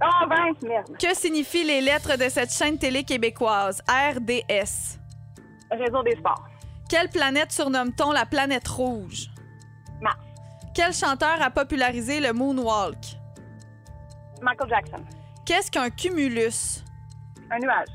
10. 0.00 0.06
Oh, 0.08 0.26
20, 0.28 0.62
merde. 0.68 0.96
Que 0.98 1.14
signifient 1.14 1.64
les 1.64 1.80
lettres 1.80 2.16
de 2.16 2.28
cette 2.28 2.52
chaîne 2.52 2.78
télé 2.78 3.04
québécoise? 3.04 3.80
RDS. 3.88 4.98
Réseau 5.70 6.02
des 6.02 6.16
sports, 6.16 6.44
Quelle 6.88 7.08
planète 7.08 7.50
surnomme-t-on 7.50 8.12
la 8.12 8.24
planète 8.26 8.68
rouge? 8.68 9.28
Mars, 10.00 10.16
Quel 10.74 10.92
chanteur 10.92 11.40
a 11.42 11.50
popularisé 11.50 12.20
le 12.20 12.32
moonwalk? 12.32 12.96
Michael 14.42 14.68
Jackson, 14.68 15.02
Qu'est-ce 15.44 15.70
qu'un 15.70 15.90
cumulus? 15.90 16.84
un 17.50 17.58
nuage, 17.58 17.88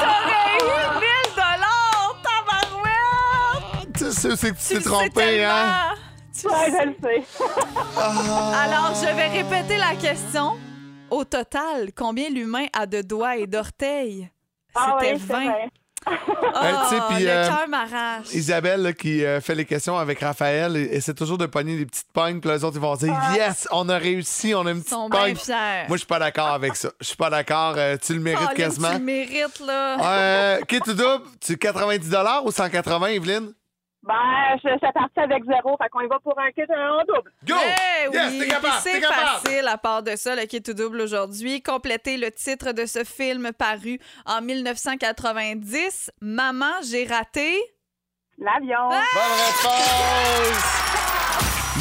T'aurais 0.00 0.58
eu 0.60 1.00
1000 1.00 1.34
tabarouette! 2.22 3.92
Tu 3.94 4.04
sais, 4.12 4.36
c'est 4.36 4.52
que 4.52 4.58
tu 4.58 4.74
t'es 4.74 4.80
trompé, 4.80 5.44
hein? 5.44 5.94
Ouais, 6.44 6.70
je 6.70 6.86
le 6.88 6.94
sais. 7.02 7.24
Alors, 7.96 8.92
je 8.94 9.14
vais 9.14 9.28
répéter 9.28 9.76
la 9.78 9.94
question. 9.96 10.56
Au 11.10 11.24
total, 11.24 11.90
combien 11.96 12.28
l'humain 12.30 12.66
a 12.72 12.86
de 12.86 13.00
doigts 13.02 13.36
et 13.36 13.46
d'orteils? 13.46 14.28
Ah 14.74 14.96
C'était 15.00 15.14
oui, 15.14 15.22
c'est 15.26 15.32
20. 15.32 15.44
vrai. 15.44 15.68
Oh, 16.08 16.88
sais, 16.88 16.96
puis, 17.10 17.24
le 17.24 17.30
euh, 17.30 17.48
cœur 17.48 17.68
m'arrache. 17.68 18.32
Isabelle, 18.32 18.80
là, 18.82 18.92
qui 18.92 19.24
euh, 19.24 19.40
fait 19.40 19.56
les 19.56 19.64
questions 19.64 19.98
avec 19.98 20.20
Raphaël, 20.20 20.76
et- 20.76 20.94
essaie 20.96 21.14
toujours 21.14 21.36
de 21.36 21.46
pogner 21.46 21.76
des 21.76 21.84
petites 21.84 22.12
pognes, 22.12 22.38
puis 22.40 22.48
les 22.48 22.62
autres, 22.62 22.76
ils 22.76 22.80
vont 22.80 22.94
dire 22.94 23.12
Yes, 23.34 23.66
on 23.72 23.88
a 23.88 23.98
réussi, 23.98 24.54
on 24.54 24.64
a 24.66 24.70
une 24.70 24.76
Ils 24.78 24.82
petite 24.82 24.90
sont 24.94 25.08
bien 25.08 25.20
pogne. 25.20 25.34
fiers. 25.34 25.84
Moi, 25.88 25.96
je 25.96 25.96
suis 25.96 26.06
pas 26.06 26.20
d'accord 26.20 26.46
avec 26.46 26.76
ça. 26.76 26.90
Je 27.00 27.06
suis 27.06 27.16
pas 27.16 27.28
d'accord. 27.28 27.74
euh, 27.76 27.96
tu 28.00 28.14
le 28.14 28.20
mérites 28.20 28.38
Colin, 28.50 28.54
quasiment. 28.54 28.92
Tu 28.92 28.98
le 28.98 29.04
mérites, 29.04 29.60
là. 29.66 29.96
Euh, 30.00 30.60
qui 30.68 30.80
tu 30.80 30.94
double? 30.94 31.24
Tu 31.40 31.56
90 31.58 32.14
ou 32.44 32.52
180, 32.52 33.06
Evelyne? 33.08 33.52
Ben, 34.06 34.56
je 34.62 34.68
suis 34.68 34.92
partie 34.92 35.18
avec 35.18 35.42
zéro, 35.44 35.76
fait 35.82 35.88
qu'on 35.88 36.00
y 36.00 36.06
va 36.06 36.20
pour 36.20 36.38
un 36.38 36.52
kit 36.52 36.62
en 36.62 37.02
double. 37.04 37.32
Go! 37.44 37.54
Yes, 38.12 38.30
oui, 38.30 38.38
t'es 38.38 38.48
capable, 38.48 38.74
c'est 38.80 39.00
facile 39.00 39.66
à 39.66 39.78
part 39.78 40.04
de 40.04 40.14
ça, 40.14 40.36
le 40.36 40.42
kit 40.46 40.62
tout 40.62 40.74
double 40.74 41.00
aujourd'hui. 41.00 41.60
Complétez 41.60 42.16
le 42.16 42.30
titre 42.30 42.70
de 42.70 42.86
ce 42.86 43.02
film 43.02 43.50
paru 43.52 43.98
en 44.24 44.40
1990. 44.42 46.12
Maman, 46.20 46.72
j'ai 46.88 47.04
raté. 47.04 47.58
L'avion. 48.38 48.88
Bonne 48.88 49.36
réponse! 49.44 50.82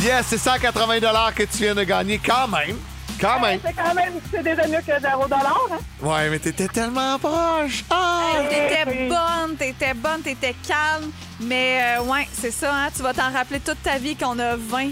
Yes, 0.03 0.26
c'est 0.28 0.38
180 0.38 0.99
que 1.32 1.43
tu 1.43 1.63
viens 1.63 1.73
de 1.73 1.84
gagner 1.84 2.19
quand 2.19 2.49
même. 2.49 2.78
Quand 3.20 3.39
même. 3.39 3.59
C'est 3.66 3.74
quand 3.74 3.93
même, 3.93 4.13
c'est 4.32 4.43
déjà 4.43 4.68
mieux 4.68 4.82
que 4.82 4.99
zéro 5.01 5.24
dollar, 5.24 5.61
hein? 5.72 5.78
Ouais, 6.01 6.30
mais 6.30 6.39
t'étais 6.39 6.68
tellement 6.68 7.18
proche. 7.18 7.84
Ah! 7.89 8.22
Hey, 8.36 8.47
t'étais 8.49 9.07
bonne, 9.07 9.55
t'étais 9.57 9.93
bonne, 9.93 10.22
t'étais 10.22 10.55
calme. 10.68 11.11
Mais 11.39 11.97
euh, 11.97 12.03
ouais, 12.03 12.28
c'est 12.34 12.51
ça, 12.51 12.74
hein, 12.74 12.89
tu 12.95 13.01
vas 13.01 13.13
t'en 13.13 13.32
rappeler 13.32 13.59
toute 13.59 13.82
ta 13.82 13.97
vie 13.97 14.16
qu'on 14.16 14.38
a 14.39 14.55
20 14.55 14.89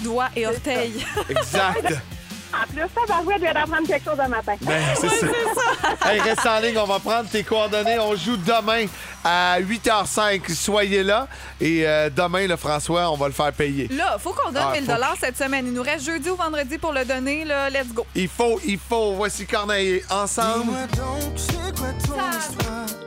doigts 0.00 0.28
et 0.36 0.46
orteils. 0.46 1.04
Exact. 1.28 1.94
En 2.62 2.66
plus, 2.72 2.80
ça 2.94 3.00
va 3.06 3.22
je 3.36 3.52
d'apprendre 3.52 3.86
quelque 3.86 4.04
chose 4.04 4.18
ce 4.22 4.28
matin. 4.28 4.54
Ben, 4.62 4.82
c'est 4.98 5.08
ça. 5.08 5.26
Hey, 6.10 6.20
reste 6.20 6.46
en 6.46 6.60
ligne, 6.60 6.78
on 6.78 6.86
va 6.86 6.98
prendre 6.98 7.28
tes 7.28 7.42
coordonnées. 7.42 7.98
On 7.98 8.14
joue 8.16 8.36
demain 8.36 8.86
à 9.24 9.58
8h05. 9.60 10.54
Soyez 10.54 11.02
là. 11.02 11.26
Et 11.60 11.86
euh, 11.86 12.08
demain, 12.10 12.46
le 12.46 12.56
François, 12.56 13.10
on 13.10 13.16
va 13.16 13.26
le 13.26 13.32
faire 13.32 13.52
payer. 13.52 13.88
Là, 13.88 14.16
faut 14.18 14.32
qu'on 14.32 14.50
donne 14.52 14.62
Ah, 14.68 14.72
1000 14.72 14.84
faut- 14.84 15.16
cette 15.20 15.36
semaine. 15.36 15.66
Il 15.66 15.72
nous 15.72 15.82
reste 15.82 16.04
jeudi 16.06 16.30
ou 16.30 16.36
vendredi 16.36 16.78
pour 16.78 16.92
le 16.92 17.04
donner. 17.04 17.44
Là, 17.44 17.68
let's 17.70 17.92
go. 17.92 18.06
Il 18.14 18.28
faut, 18.28 18.60
il 18.64 18.78
faut. 18.78 19.14
Voici 19.14 19.46
Corneille 19.46 20.02
ensemble. 20.10 20.64
Dis-moi 20.64 20.86
donc, 20.96 21.32
c'est 21.36 21.78
quoi 21.78 21.88
ton 21.92 22.38
histoire? 22.38 23.05